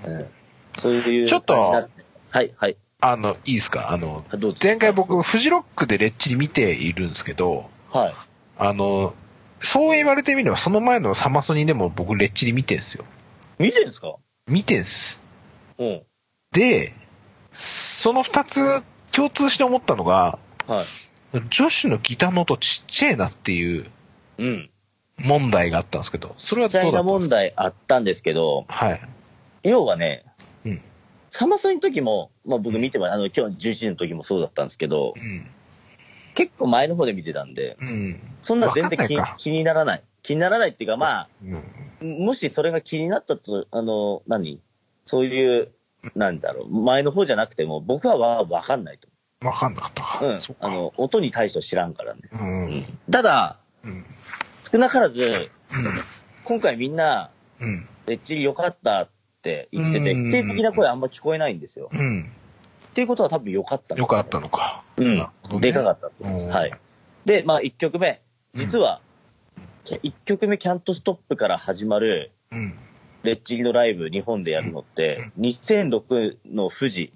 [0.05, 0.29] うん。
[0.77, 1.27] そういう。
[1.27, 1.89] ちょっとは
[2.41, 2.77] い、はい。
[3.01, 3.91] あの、いいですか？
[3.91, 4.25] あの、
[4.63, 8.15] 前回僕、フジロックでレッチリ見ているんですけど、はい。
[8.59, 9.15] あの、
[9.61, 13.05] そう言われてみれば、その前のサマソニでも僕、レッチリ見てんすよ。
[13.59, 14.15] 見てんすか？
[14.47, 15.21] 見てんす。
[15.79, 16.03] うん。
[16.53, 16.95] で、
[17.51, 18.61] その二つ
[19.11, 20.39] 共通して思ったのが、
[20.69, 20.87] はい。
[21.33, 23.87] 女子のギターの音ちっちゃいなっていう
[24.39, 24.71] うん。
[25.19, 27.37] 問題があったんですけど、それはどうだったんですか？
[27.37, 29.01] 題あったんですけど、はい。
[29.63, 30.25] 要はね、
[30.65, 30.81] うん
[31.31, 35.47] サマソニの時も、まあ僕見ても、あの、今日11時の時もそうだったんですけどう、ん。
[36.35, 38.21] 結構前の方で見てたんで、うん。
[38.43, 40.03] そんな全然気気にならない。
[40.23, 41.57] 気にならないっていうか、まうん。
[41.57, 44.61] あ、もしそれが気になったと、あの、何？
[45.07, 45.73] そういう、
[46.15, 49.09] なんだろう、前の方じゃなくても、僕はわわかんないと
[49.43, 50.19] わかんなかったか。
[50.21, 50.33] 思う。
[50.33, 52.21] うんあの、音に対しては知らんからね。
[52.33, 52.37] う。
[52.37, 52.99] うんん。
[53.11, 54.05] ただ、うん。
[54.71, 55.51] 少なからず、
[56.45, 57.31] 今回みんな、
[57.61, 57.87] うん。
[58.07, 59.09] レッチリ良かったっ
[59.43, 61.91] て言ってて、うん否定的な声あんま聞こえないんですよ。
[61.93, 62.33] うん。
[62.89, 64.83] っていうことは多分良かったんですよかったのか。
[64.97, 65.29] うんね
[65.61, 66.47] でかかったです。
[66.47, 66.73] うんはい。
[67.25, 68.23] で、まあ、1曲目。
[68.55, 69.01] 実は、
[69.85, 72.75] 1曲目、キャントストップから始まる、うん。
[73.23, 77.13] レッチリのライブ、日本でやるのって、2006の富士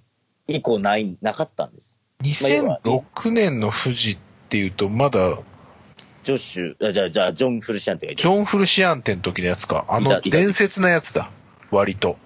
[0.49, 1.99] 以降ない、なかったんです。
[2.23, 4.18] 2006年の富士っ
[4.49, 5.39] ていうと、まだ、
[6.23, 9.87] ジョッシュ、あじゃあ、じゃあ、ジョン・フルシアンテがいてジョン・フルシアンテの時のやつか。
[9.89, 11.31] あの、伝説なやつだ。
[11.71, 12.18] 割と。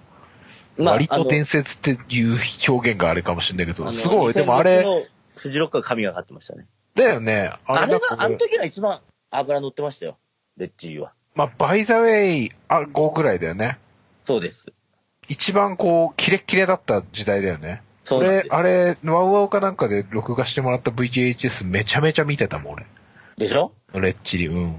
[0.77, 2.37] まあ割と伝説っていう
[2.67, 4.33] 表現があれかもしれないけど、すごい。
[4.33, 5.01] でもあ2006れ、の
[5.37, 6.67] フジロックが神がかってましたね。
[6.95, 7.53] だよね。
[7.65, 8.99] あれが、あの時が一番
[9.31, 10.17] 油乗ってましたよ。
[10.57, 11.13] レッチリは。
[11.33, 13.77] まあ、バイザウェイあ5ぐらいだよね。
[14.25, 14.67] そうです。
[15.27, 17.81] 一番こう、キレッキレだった時代だよね。
[18.11, 22.85] 俺そうあれ、ワウワウかなんかで録画してもらった VHS めちゃめちゃ見てたもん、俺。
[23.37, 23.71] でしょ？
[23.93, 24.75] レッチリ、うん。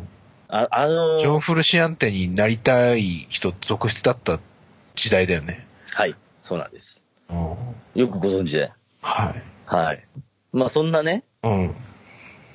[0.48, 4.38] あ、あのージョン・フルシアンテになりたい人続出だった
[4.94, 5.66] 時代だよね。
[5.92, 6.14] はい。
[6.40, 7.02] そうなんです。
[7.28, 7.56] うん。
[8.00, 8.70] よくご存知で。
[9.02, 9.42] はい。
[9.66, 10.04] はい。
[10.52, 11.74] まあそんなね、うん。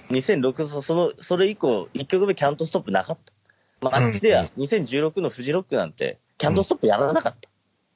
[0.10, 3.34] 2006、そその、それ以降、1曲目キャントストップなかった。
[3.82, 7.36] まああっちでは2016のフジロックなんて、キャントストップやらなかっ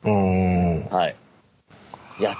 [0.03, 0.88] うーん。
[0.89, 0.95] た。
[0.95, 1.15] はい。
[2.19, 2.36] やっ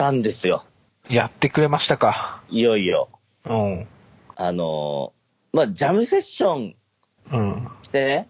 [0.00, 0.64] たんですよ。
[1.10, 2.40] やってくれましたか？
[2.48, 3.10] いよいよ。
[3.44, 3.86] うん。
[4.34, 6.74] あのーまあジャムセッション
[7.30, 7.68] うん。
[7.82, 8.28] してね、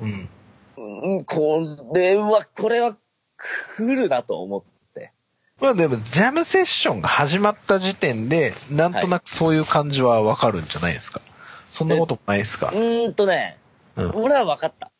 [0.00, 0.28] うん。
[0.76, 2.96] うん、これは、これは
[3.76, 4.62] 来るなと思っ
[4.94, 5.12] て。
[5.60, 11.20] まあでも、ジャムセッションが始まった時点で、なんとなくそういう感じはわかるんじゃないですか？
[11.68, 12.70] そんなこともないですか？
[12.70, 12.74] う。
[12.74, 13.58] ーんとね、
[13.94, 14.10] うん。
[14.16, 14.90] 俺は分かった。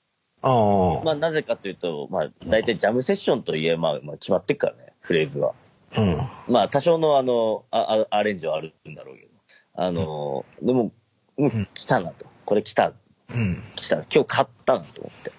[0.43, 5.55] あまあなぜかというと、まあ大体ジャムセッションといえば、まあ、まあ決まってっからね、フレーズは。
[5.95, 6.01] あ。
[6.01, 6.53] うん。
[6.53, 9.29] まあ多少のあの、ああアレンジはあるんだろうけど。
[9.75, 10.93] あの、でも、
[11.39, 12.27] うんん、来たなと。
[12.45, 12.93] これ来た、
[13.31, 13.63] うん。
[13.77, 13.97] 来た。
[13.97, 15.33] 今日買ったなと思って。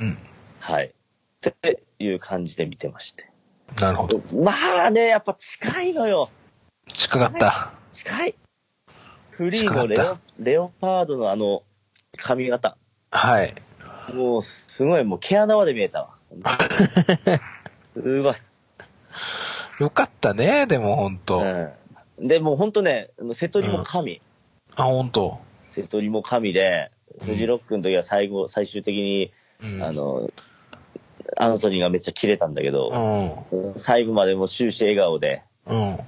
[0.00, 0.18] うん。
[0.60, 0.86] はい。
[1.48, 3.30] っていう感じで見てまして。
[3.80, 4.20] なるほど。
[4.34, 6.30] まあね、やっぱ近いのよ。
[6.92, 7.72] 近かった。
[7.92, 8.34] 近い。
[9.30, 11.62] フリーのレオレオパードのあの
[12.16, 12.76] 髪型。
[13.10, 13.54] はい。
[14.12, 16.10] もうすごい、もう毛穴まで見えたわ。
[17.94, 18.34] すごい。
[19.78, 21.40] よかったね、でもほんと。
[21.40, 21.70] あ、
[22.18, 22.28] うん。
[22.28, 24.20] で、もうほんとね、瀬戸りも神。
[24.76, 25.38] ほんと。
[25.72, 26.90] 瀬戸りも神で、
[27.24, 29.82] フジロックの時は最後、最終的に、うん。
[29.82, 30.28] あの、
[31.36, 33.78] アンソニーがめっちゃキレたんだけど、うん。
[33.78, 35.98] 最後までもう終始笑顔で、うん。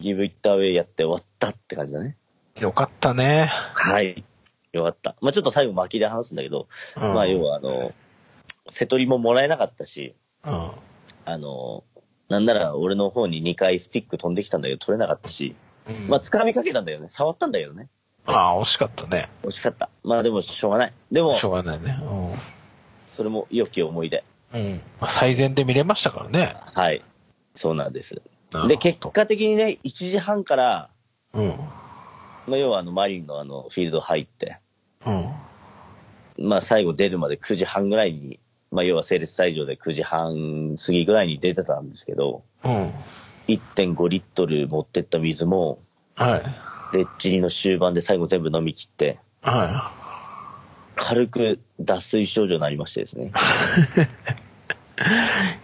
[0.00, 2.16] ギブイッターウェイやって終わったって感じだね。
[2.60, 3.50] よかったね。
[3.74, 4.24] はい。
[4.72, 5.16] よかった。
[5.20, 7.92] まあちょっと最後巻きで話すんだけど、うんまあ要はあの、
[8.68, 10.14] 瀬取りももらえなかったし、
[10.44, 10.70] うん。
[11.24, 11.84] あの、
[12.28, 15.54] なんなら俺の方に2回スティック飛んできたんだけど取れなかったし、
[15.88, 17.08] うんまあ掴みかけたんだよね。
[17.10, 17.88] 触ったんだけどね。
[18.26, 19.28] ああ、惜しかったね。
[19.42, 19.90] 惜しかった。
[20.02, 20.92] まあでもしょうがない。
[21.12, 21.98] でもし、ょうがないね。
[23.14, 24.24] それも良き思い出。
[24.54, 24.60] うん。
[24.60, 24.80] うん。
[25.00, 26.56] まあ最善で見れましたからね。
[26.72, 27.02] はい。
[27.54, 28.20] そうなんです。
[28.68, 30.90] で、結果的にね、1時半から、
[31.32, 31.48] うん。
[32.46, 34.58] まあ、要はあの、マリンのあの、フィールド入って、
[35.04, 36.48] うん。
[36.48, 38.38] まあ、最後出るまで9時半ぐらいに、
[38.74, 42.92] まあ、要は整列退場で9時半過ぎぐらいに出てたんですけど、うん。
[43.46, 45.78] 1.5リットル持ってった水も、
[46.16, 46.96] はい。
[46.96, 49.92] レッチリの終盤で最後全部飲み切って、は
[50.96, 53.30] 軽く脱水症状になりましてですね。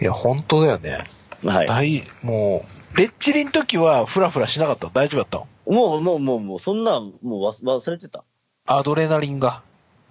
[0.00, 0.02] い。
[0.02, 0.98] いや、本当だよね。
[1.44, 1.66] はい。
[1.66, 5.38] 大、もう、レッチリの時はフラフラしなかった大丈夫だった
[5.70, 5.76] の？
[5.76, 8.24] もう、もう、もう、もう、そんなん、もう忘忘れてた。
[8.66, 9.62] アドレナリンが。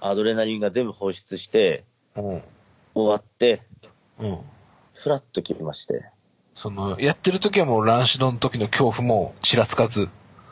[0.01, 1.83] アドレナリンが全部放出して、
[2.15, 2.41] うん。
[3.03, 3.61] 終わって、
[4.19, 4.39] うん。
[4.93, 6.05] フラッと切りまして。
[6.53, 10.09] その、やってる時はもうランシドの時の恐怖もちらつかず。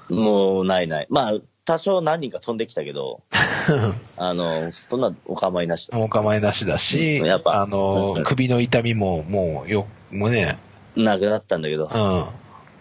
[0.09, 1.07] もう、ないない。
[1.09, 1.33] まあ、
[1.65, 3.21] 多少何人か飛んできたけど、
[4.15, 5.99] あの、そんなお構いなしだ。
[5.99, 10.57] お構いなしだし、やっぱあのうん、首の痛みももうよ、もうね、
[10.95, 11.91] なくなったんだけどう、ん。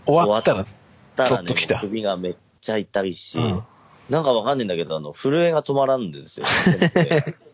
[0.06, 3.62] 終わったら、っと来た、首がめっちゃ痛いし、うん。
[4.08, 6.46] なんかわかんないんだけど、あの、震えが止まらんですよ。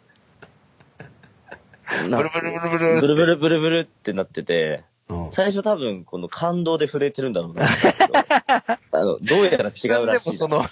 [2.09, 3.01] ブルブルブルブル。
[3.01, 4.85] ブルブルブルブルってなってて、
[5.33, 7.67] 最初多分この感動で震えてるんだろうな。
[8.93, 9.87] あの、どうやら違うらしい。
[9.87, 10.63] でもその、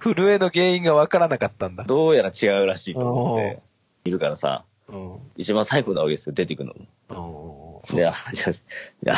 [0.00, 1.84] 震えの原因がわからなかったんだ。
[1.84, 3.62] どうやら違うらしいと思って、
[4.04, 4.64] いるからさ、
[5.36, 6.74] 一番最後なわけですよ、出てくの
[7.08, 7.82] も。
[7.92, 9.16] いや、いや、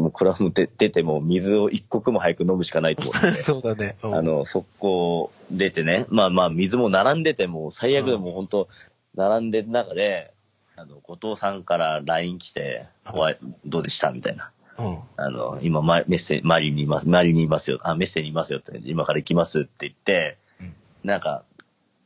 [0.00, 3.32] もうこれはもう出ても水を一刻も早く飲むしかないと思って。
[3.42, 3.96] そうだね。
[4.02, 8.68] あの、速攻出てね、まあまあ水も並んでても最悪でも本当
[9.14, 10.31] 並んでる中で、
[10.76, 14.10] あの、後藤さんから LINE 来て、おい、どうでした？
[14.10, 14.50] みたいな。
[14.78, 14.98] うん。
[15.16, 21.44] あの、今、ま、メッセ、マリにいます、マリにいますよ、あ、メッセにいますよって、今から行きますって言って、うんなんか、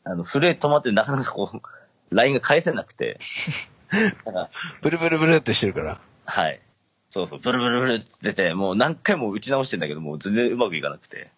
[0.04, 1.60] あの、震え止まってなかなかこう、
[2.14, 3.18] LINE が返せなくて、
[4.24, 4.50] なんか、
[4.82, 6.00] ブルブルブルってしてるから。
[6.24, 6.60] はい。
[7.10, 11.30] そうそう、ブルブルブルって出て、もう何回も打ち直してんだけど、もう全然うまくいかなくて。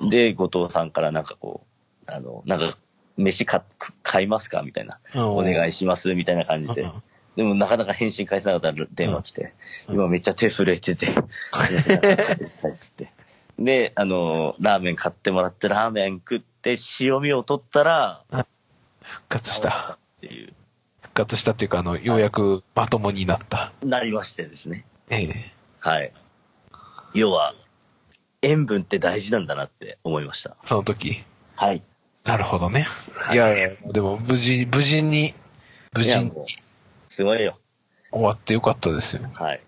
[0.00, 0.10] うん。
[0.10, 1.64] で、後藤さんからなんかこ
[2.06, 2.76] う、あの、なんか、
[3.16, 3.62] 飯買
[4.02, 4.62] 買いますか？
[4.62, 4.98] みたいな。
[5.14, 7.02] うんお願いしますみたいな感じでうん。
[7.36, 9.54] でもなかなか返信返せなかったら電話来て、
[9.88, 11.08] うん今めっちゃ手震えてて、
[12.78, 13.10] つって。
[13.58, 18.24] で、あの、ラーメン買ってもらって、ラーメン食って、塩味を取ったら、
[19.00, 19.98] 復活した。
[20.16, 20.52] っていう、
[21.02, 23.72] 復活したっていうか、あの、ようやくまともになった。
[23.82, 24.84] なりましてですね。
[25.08, 25.52] ええ。
[25.78, 26.12] はい。
[27.14, 27.54] 要は、
[28.42, 30.56] 塩分って大事なんだなって思いました。
[30.66, 31.22] その時。
[31.54, 31.82] はい。
[32.24, 32.86] なるほどね。
[33.32, 35.34] いやいや、でも無事、無事に、
[35.94, 36.30] 無事に
[37.08, 37.58] すごいよ。
[38.10, 39.28] 終わってよかったですよ。
[39.34, 39.60] はい。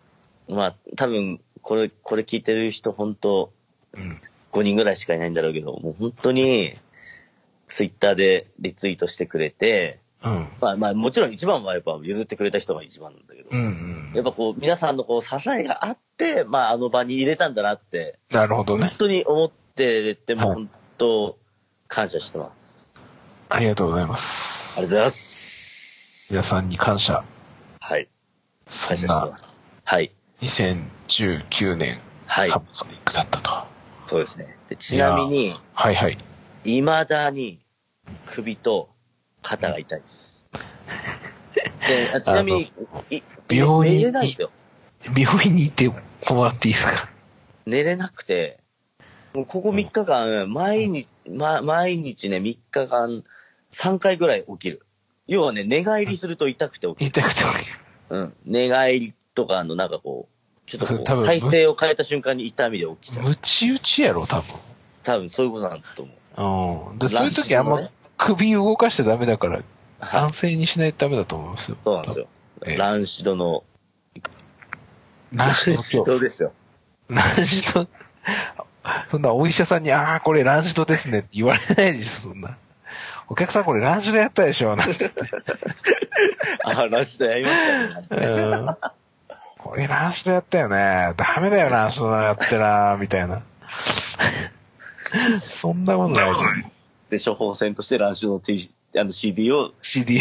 [0.49, 3.53] まあ、多分、これ、これ聞いてる人、本当
[3.93, 4.21] うん。
[4.53, 6.75] 5人ぐらいしかいないんだろうけど、もう本当に、
[7.67, 10.49] ツイッターでリツイートしてくれて、うん。
[10.61, 14.13] まあまあ、もちろん一番はやっぱ譲ってくれた人が一番なんだけど、うんうん。
[14.15, 18.99] やっぱこう、皆さんのこう、支えがあって、まあ、あの場に入れたんだなって、なるほどね本。
[18.99, 21.37] 当に思ってて、も本当、
[21.88, 22.92] 感謝してます。
[23.49, 24.79] ありがとうございます。
[24.79, 26.26] ありがとうございます。
[26.30, 27.25] 皆さんに感謝。
[27.80, 28.08] はい。
[28.68, 29.61] そんなす。
[29.84, 30.13] はい。
[30.41, 33.50] 2019年、はいサブソニックだったと。
[34.07, 34.57] そうですね。
[34.68, 36.18] でちなみに、はいはい。
[36.64, 37.61] 未だに
[38.26, 38.88] 首と
[39.42, 40.45] 肩が痛いです。
[41.88, 42.72] であちなみに、
[43.11, 44.37] い病院に。
[45.17, 47.08] 病院に行ってもらっていいですか？
[47.64, 48.58] 寝れなくて、
[49.45, 53.25] ここ3日間、毎日、ま、毎日ね、3日間、
[53.72, 54.83] 3回ぐらい起きる。
[55.26, 57.07] 要はね、寝返りすると痛くて起きる。
[57.07, 57.50] 痛くても
[58.11, 58.34] うん。
[58.45, 63.25] 寝返りとか、あの、なんかこう、ちょっとこう、体勢を変えた瞬間に痛みで起きちゃう。
[63.25, 64.42] ムチ打ちやろ、多
[65.03, 66.87] 多分そういうことなんだと思う。
[66.87, 66.92] 分。
[66.92, 66.99] うん。
[66.99, 69.64] で、そういう時あんま首動かしちゃダメだから、はい
[70.00, 70.33] 安。
[70.33, 71.76] 静にしないとダメだと思いますよ。
[71.84, 72.26] そうなんですよ。
[72.67, 73.64] ええランシドの、
[75.33, 76.53] ランシドですよ。
[77.08, 77.87] ランシド、
[79.08, 82.57] そんなお医者さんに、ああ、これランシドですねって言われないでしょ、そんな。
[83.29, 85.21] お客さんこれランシドやったでしょ、なんて言って。
[86.64, 88.26] あ、ランシドやりましたね。
[88.26, 88.76] うん
[89.58, 91.13] これランシドやったよね。
[91.17, 93.42] ダメだよ、ランシドやってな、みたいな。
[95.41, 96.33] そんなことない。
[97.11, 100.21] で、処方箋としてランシドの T、あの CD を、CD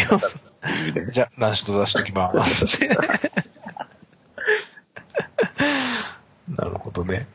[1.12, 2.66] じゃあ、ランシド出しときます。
[6.48, 7.28] なるほどね。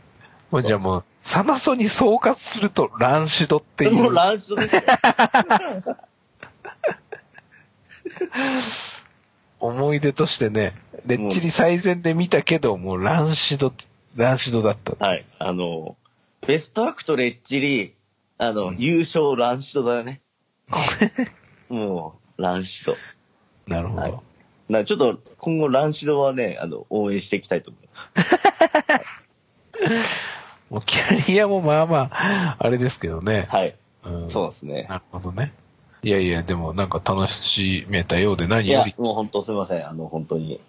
[0.62, 3.94] じゃあもう、サマソに総括すると、ランシドっていう。
[3.94, 4.82] もう乱視ドですよ。
[9.60, 10.74] 思い出としてね、
[11.06, 13.72] レッチリ最善で見たけど、もうランシド、
[14.16, 14.96] ランシドだった。
[15.06, 15.26] はい。
[15.38, 15.96] あの、
[16.46, 17.94] ベストアクトレッチリ、
[18.40, 20.22] あの、優勝ランシドだよね。
[21.70, 22.96] もう、ランシド。
[23.68, 24.02] なるほど。
[24.02, 24.14] はい
[24.72, 28.38] なちょっと、今後ランシドはね、あの、応援していきたいと思います。
[30.72, 33.46] もうキャリアもまあまあ、あれですけどね。
[33.50, 33.76] はい。
[34.06, 34.88] うんそうですね。
[34.90, 35.54] なるほどね。
[36.02, 38.96] いやいや、でもなんか楽しめたようで何いやより、。
[38.98, 39.88] もう本当すみません。
[39.88, 40.62] あの、本当に、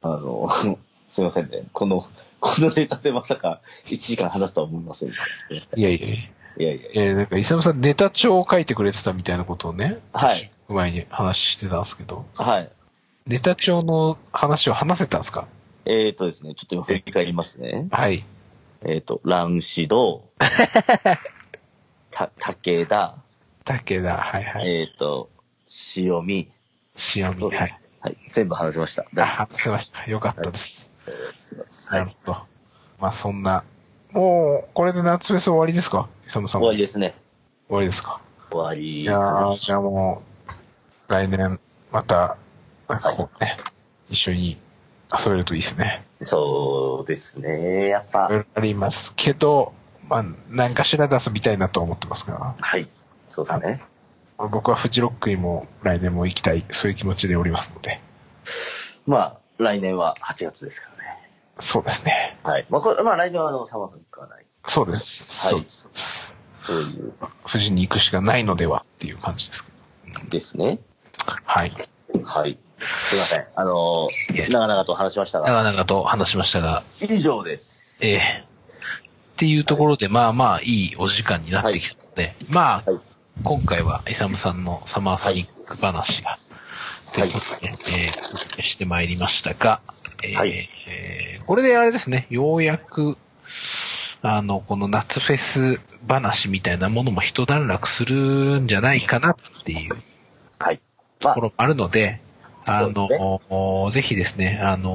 [0.00, 0.48] あの、
[1.10, 1.64] すみませんね。
[1.74, 2.06] この、
[2.40, 5.56] このネタでまさか1時間話すとは思いませんでした。
[5.56, 6.10] いいやいやいやい
[6.56, 6.72] や。
[6.72, 6.80] や。
[6.94, 9.98] えー、なんか、イサムさんネタ帳を書いてくれてたみたいなことをね。
[10.14, 10.50] はい。
[10.68, 12.70] 前に話してたんですけど、はい。
[13.26, 15.46] ネタ帳の話を話せたんですか？
[15.84, 17.86] えっ、ー、とですね、ちょっと今振り返りますね。
[17.90, 18.24] はい。
[18.84, 20.24] えっ、と、乱視道、
[22.10, 23.16] た、武田、
[23.64, 24.68] 武田、はいはい。
[24.68, 25.28] えっ、と、
[25.96, 26.50] 塩見、
[27.16, 27.78] 塩見、はい。
[28.00, 28.16] はい。
[28.30, 29.04] 全部話しました。
[29.22, 30.04] あ、話せました。
[30.10, 30.90] よかったです。
[31.06, 32.06] えーすいませんはい。
[32.06, 32.38] なるほど。
[32.98, 33.64] まあそんな、
[34.12, 36.08] もう、これで夏フェス終わりですか？
[36.26, 36.66] イサムさんも。
[36.66, 37.14] 終わりですね。
[37.68, 38.20] 終わりですか？
[38.50, 39.02] 終わり。
[39.02, 40.22] いやー、じゃあも
[41.08, 41.60] う、来年、
[41.92, 42.36] また、
[42.88, 43.56] なんかこうね、
[44.08, 44.58] 一緒に
[45.18, 46.04] 遊べるといいですね。
[46.22, 47.88] そうですね。
[47.88, 49.72] やっぱありますけど、
[50.08, 52.54] まあ、何かしらで遊びたいなと思ってますから。
[52.58, 52.88] はい。
[53.28, 53.80] そうですね。
[54.38, 58.00] 僕はフジロックにも来年も行きたい、そういう気持ちでおりますので。
[59.06, 61.30] まあ、来年は8月ですからね。
[61.58, 62.38] そうですね。
[62.42, 62.66] はい。
[62.70, 64.46] まあ、これ、まあ、来年はあの、サマーフ行かない。
[64.66, 65.46] そうです。
[65.46, 66.36] はいそうです。
[66.60, 67.12] そういう、
[67.50, 69.72] 富士に行くしかないのではっていう感じですけ
[70.12, 70.28] ど。
[70.28, 70.78] ですね。
[71.44, 71.72] はい。
[72.24, 72.58] はい。
[72.80, 73.46] すいません。
[73.54, 74.08] あの
[74.48, 77.98] 長々と話しましたが、長々と話しましたが、以上です。
[78.00, 78.44] ええ。
[79.34, 83.00] っていうところで、まあまあ、いいお時間になってきたので、まあ、はい。
[83.42, 86.36] 今回は、イサムさんのサマーソニック話が、
[87.14, 89.80] ということで、えーお届けしてまいりましたが、
[90.22, 90.68] えーはい。
[90.88, 93.16] えーこれであれですね、ようやく、
[94.22, 99.96] あの、この夏フェス話みたいなものも一段落するんじゃないかなっていう
[100.58, 100.80] はい。
[101.22, 101.34] まあ。
[101.34, 102.20] とこ、ろもあるので、
[102.78, 104.90] あの、ぜひですね、あの、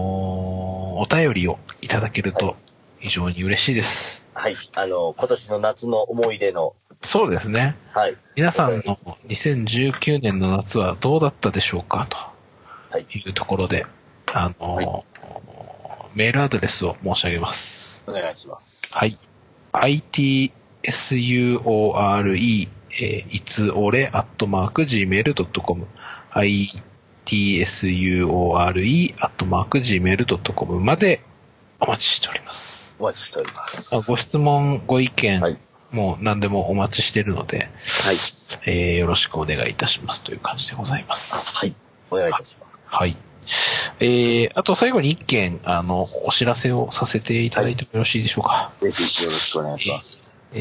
[0.97, 2.55] お便りをいただけると
[2.99, 4.25] 非常に嬉しいです。
[4.33, 4.55] はい。
[4.75, 7.75] あの、今年の夏の思い出の、そうですね。
[7.93, 8.15] はい。
[8.35, 8.97] 皆さんの
[9.27, 12.07] 2019年の夏はどうだったでしょうか？
[12.89, 13.05] はい。
[13.05, 13.85] というところで、
[14.33, 15.03] あの、
[16.15, 18.03] メールアドレスを申し上げます。
[18.07, 18.93] お願いします。
[18.93, 19.17] はい。
[19.73, 20.51] itsure,
[22.97, 25.85] えーいつおれ、アットマーク、gmail.com。
[27.25, 31.21] Itsure, アットマーク、gmail.com まで
[31.79, 32.95] お待ちしております。
[32.99, 33.95] お待ちしております。
[33.95, 35.57] あご質問、ご意見、はい。
[35.91, 37.67] もう何でもお待ちしているので、はい。
[38.65, 41.57] えーよろしくお願いいたしますという感じでございます。
[41.57, 41.75] はい。
[42.11, 42.79] お願いいたします。
[42.85, 43.15] はい。
[43.99, 48.71] えー、あと最後に一件、あの、お知らせをさせていただいてもよろしいでしょうか？
[48.81, 50.35] ぜひよろしくお願いします。
[50.53, 50.57] え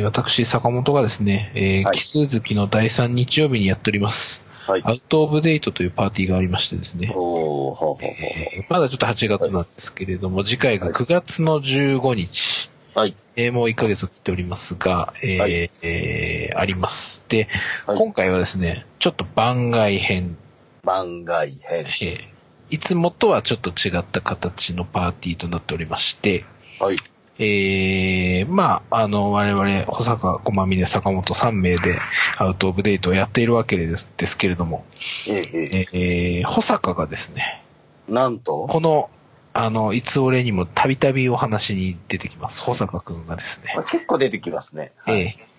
[0.00, 4.43] ー、私、坂本がですね、えーはい奇数月の第3日曜日にやっております。
[4.66, 4.82] はい。
[4.84, 12.98] アウトオブデートというパーティーがありましてですね、おー、ほうほうほえーまだちょっと8月なんですけれども、次回が9月の15日、う。
[12.98, 13.14] はい。
[13.36, 17.24] えーもう1ヶ月経っておりますが、えーはいえーあります。
[17.28, 17.48] で、
[17.86, 20.36] はい今回はですね、ちょっと番外編、
[20.82, 21.80] 番外編。
[21.80, 22.34] えー
[22.70, 26.44] いつもとはちょっと違った形のパーティーとなっておりまして、
[26.80, 26.96] はい。
[27.38, 31.96] えー、まあ、あの、我々、保坂、駒峰、坂本3名で
[32.38, 34.84] アウトオブデートをやっているわけですですけれども、
[35.28, 36.42] ええええ。
[36.42, 37.64] ー、保坂がですね、
[38.08, 39.10] えなんと、この、
[39.52, 42.62] あの、いつ俺にもたびたびお話に出てきます。
[42.62, 43.72] 保坂くんがですね。
[43.74, 44.92] まあ、結構出てきますね。
[44.98, 45.20] はい。
[45.20, 45.54] えー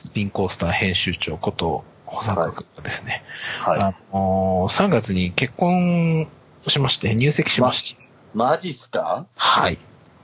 [0.00, 3.24] スピンコースター編集長こと、保坂くんがですね、
[3.60, 3.80] はい。
[3.80, 6.28] あのー3月に結婚
[6.68, 9.26] しまして、入籍しまして、マジっすか？
[9.34, 9.76] はい。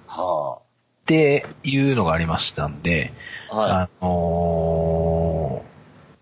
[0.07, 0.61] は
[1.05, 3.13] っていうのがありましたんで、
[3.51, 3.57] あ。
[3.57, 5.75] はあのー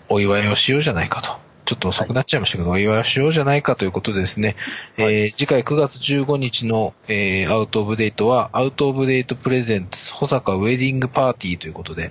[0.08, 1.38] お祝いをしようじゃないかと。
[1.64, 4.56] ちょっと遅くなっちゃいましたけど、お祝いをしようじゃないかということでですね、
[4.98, 12.10] はいえー次回9月15日の、えーアウトオブデートは、アウトオブデートプレゼンツ、保坂ウェディングパーティーということで、い。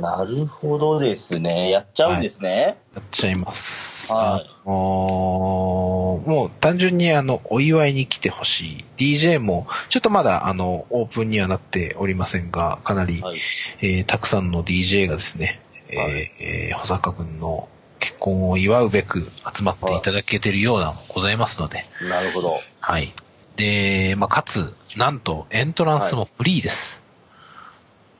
[0.00, 1.70] なるほどですね。
[1.70, 2.78] やっちゃうんですね。
[2.94, 4.12] やっちゃいます。
[4.12, 8.84] はいあのーもう単純にあの、お祝いに来てほしい。
[8.96, 13.38] DJ も、ちょっとまだあの、オープンにはなっておりませんが、かなり、はい。
[13.80, 22.56] えーたくさんの DJ がですね、えーはいえー保坂くんの結婚を祝うべく集まっていただけているようなございますので、なるほど。
[22.80, 23.12] はい。
[23.56, 27.02] で、まあ、かつ、なんと、エントランスもフリーです。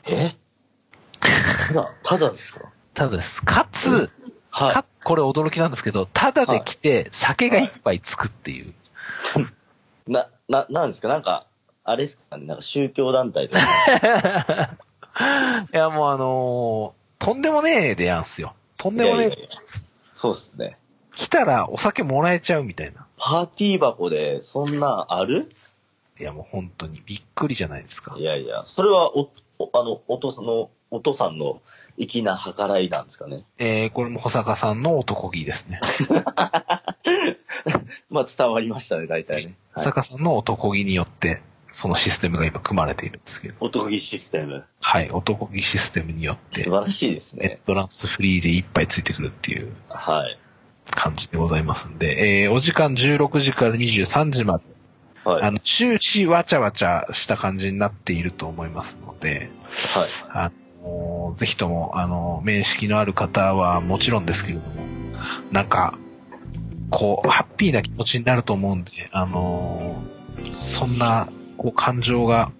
[0.08, 0.34] え？
[1.68, 2.68] ただ、ただですか？
[2.94, 3.42] ただです。
[3.44, 4.10] かつ、
[4.50, 4.82] はいか。
[4.82, 8.74] つ、これ驚きなんですけど、ただで来て、酒が一杯つくっていう。
[10.06, 11.08] な、な、なんですか？
[11.08, 11.46] なんか、
[11.84, 12.46] あれですかね？
[12.46, 14.76] なんか宗教団体とか。
[15.72, 18.54] いや、もうあのーとんでもねえでやんすよ。
[18.76, 19.48] とんでもねえいやいやいや
[20.14, 20.76] そうっすね。
[21.14, 23.06] 来たらお酒もらえちゃうみたいな。
[23.16, 25.48] パーティー箱で、そんなんある？
[26.18, 28.24] いや、もう本当にびっくりじゃないですかい。
[28.24, 31.62] やいや、それはお、おあの、お父さんの、お父さんの
[31.96, 33.44] 粋な計らいなんですかね。
[33.58, 35.80] えー、これも保坂さんの男気ですね。
[38.10, 39.54] まあ伝わりましたね、大体ね。
[39.74, 41.40] 保はい、坂さんの男気によって、
[41.72, 43.54] そのシステムが今組まれているんですけど。
[43.60, 44.64] おとぎシステム。
[44.82, 47.58] はい、男気システムによって素、晴らしいですエね。
[47.62, 50.38] ントランスフリーで一杯ついてくるっていうはい。
[50.90, 54.64] 感じでございますんで、えー、お時間16時から23時まで、
[55.24, 55.42] はい。
[55.42, 59.48] あの、終始わちゃわちゃした感じになっていると思いますので、
[60.34, 60.61] はい。
[61.36, 64.86] ぜひとも、あの、面識のある方はもちろんですけれども、
[65.50, 65.98] なんか、
[66.90, 70.02] こう、ハッピーな気持ちになると思うんで、あの、
[70.50, 71.26] そんな、
[71.56, 72.50] こう、感情が、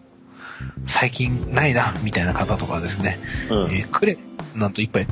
[0.84, 3.18] 最近ないな、みたいな方とかはですね、
[3.50, 3.72] うん。
[3.72, 4.16] えーくれ、
[4.54, 5.06] なんと一杯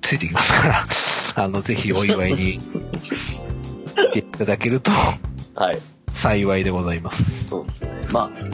[0.00, 0.84] ついてきますから、
[1.44, 2.58] あの、ぜひお祝いに
[3.94, 4.90] 来ていただけると
[5.54, 5.78] はい。
[6.12, 7.46] 幸いでございます。
[7.46, 7.90] そうですね。
[8.10, 8.50] まあ、で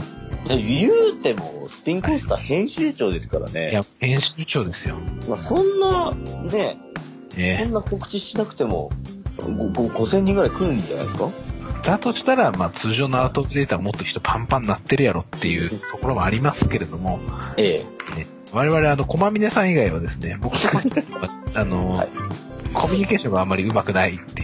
[0.49, 3.71] 言うても、スピンコースター編集長ですからね。
[3.71, 4.97] いや、編集長ですよ。
[5.29, 6.11] まあ、そんな、
[6.51, 6.77] ね、
[7.37, 8.91] えそんな告知しなくても、
[9.39, 9.49] ご
[9.89, 11.25] ご5000人ぐらい来るんじゃないですか？
[11.25, 11.31] ー
[11.85, 17.21] だとしたら、まあ、通常のアウトデータはもっと人パンパンになってるやろっていうところもありますけれども、
[17.57, 18.17] ええ。
[18.17, 20.57] ね我々、あの、駒峰さん以外はですね、僕
[21.55, 22.09] あの、はい
[22.73, 24.44] コミュニケーションがあんまり上手くないってい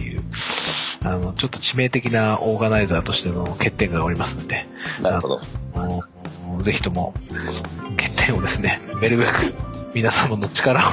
[1.03, 4.65] あの、ちょっと致命的なオーガナイザーとしての欠点がおりますので、
[5.01, 5.41] なるほど。
[5.75, 7.13] あのぜひとも、
[7.97, 9.31] 欠点をですね、めるべく
[9.95, 10.83] 皆様の力を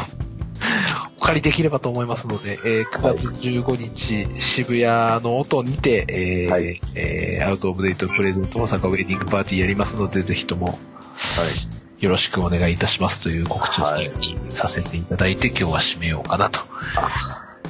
[1.19, 6.81] お借りできればと思いますので、えー9月15日、渋谷の音にて、えーはい。
[6.95, 10.79] えーアウトオブデートプレゼントの坂ウェディングパーティーやりますので、ぜひとも
[12.01, 14.11] よろしくお願いいたしますという告知をはい。
[14.49, 16.61] させていただいて、今日は締めようかなと。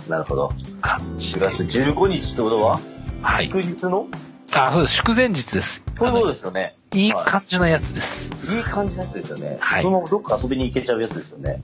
[0.09, 0.53] なるほど。
[0.81, 2.81] 感じ4月15日ってことは、
[3.23, 3.45] はい。
[3.45, 4.07] 祝日の？
[4.53, 4.97] あ、そうです。
[4.97, 5.85] 祝前日です。
[5.97, 6.75] そういうことあですよね。
[6.93, 8.31] のいい感じなやつです。
[8.51, 9.59] いい感じのやつですよね。
[9.61, 11.63] はいそのどっか遊びに行けちゃうやつですよね。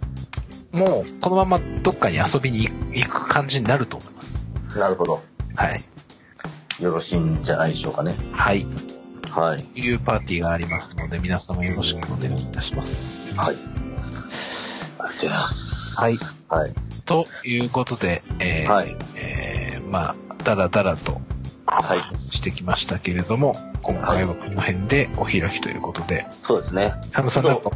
[0.72, 4.46] もう、このままどっかに遊びに行く感じになると思います。
[4.76, 5.22] なるほど。
[5.54, 5.84] はい。
[6.82, 8.16] よろしいんじゃないでしょうかね。
[8.32, 8.66] はい。
[9.30, 9.62] はい。
[9.62, 13.38] というパーティーがありますので、皆様よろしくお願いいたします。
[13.38, 13.56] はい。
[13.56, 13.64] あり
[14.98, 16.44] がとうございます。
[16.48, 16.60] はい。
[16.60, 16.93] はい。
[17.04, 18.96] ということで、えーはい。
[19.16, 21.20] えーまあ、だらだらと、
[21.66, 26.94] はいしてきましたけれども、今回はこの辺でお開きということで、そうですね。
[27.10, 27.70] サムさんなんか、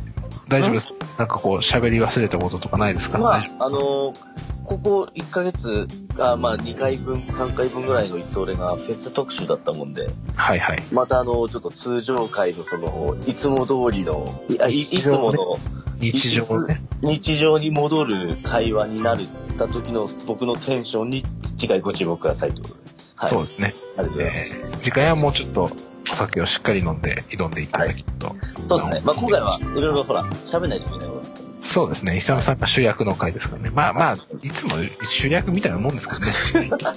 [0.49, 0.89] 大丈夫です
[1.19, 5.87] なんかこう、喋り忘れたこととかないですか、まああのーここ1ヶ月、
[6.19, 10.83] あまあ2回分、3回分ぐらいのいつ俺がフェス特集だったもんで、夫はいはい。
[10.93, 15.57] またあの、ちょっと通常回のその、いつも通りの、いあいいつもの
[15.99, 16.83] 日常をね。
[17.01, 19.17] 日常に戻る会話になっ
[19.57, 21.23] た時の僕のテンションに
[21.57, 22.81] 次回ご注目くださいということで。
[23.15, 23.31] はい。
[23.31, 23.73] そうですね。
[23.97, 24.77] ありがとうございえます。
[24.77, 25.71] ー次回はもうちょっと
[26.11, 28.35] お酒をしっかり飲んで挑んでいただけると。
[28.69, 29.01] そうですね。
[29.05, 31.19] まあ今回はいろいろほら、喋んないといけない
[31.61, 32.17] そうですね。
[32.17, 33.71] イサムさんが主役の回ですからね。
[33.71, 36.17] まあまあ、いつも主役みたいなもんですか
[36.55, 36.71] らね。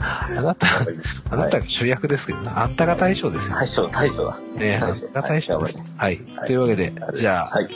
[0.00, 0.66] あなた、
[1.30, 3.56] あなたが主役ですけどね、あんたが大将ですよ。
[3.56, 4.38] 大将、大将だ。
[4.56, 5.92] ね、あん大将たが大将です。
[5.96, 6.20] はい。
[6.36, 7.68] はいというわけで、じゃあ、はい。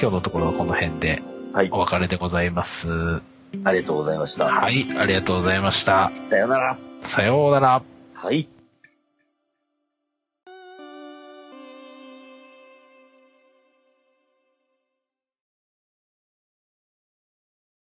[0.00, 1.22] 今日のところはこの辺で
[1.52, 1.78] はいお。
[1.80, 2.88] 別れでございます。
[3.64, 4.46] ありがとうございました。
[4.46, 4.86] はい。
[4.96, 6.10] ありがとうございました。
[6.30, 6.76] さよなら。
[7.02, 7.82] さようなら。
[8.14, 8.48] はい。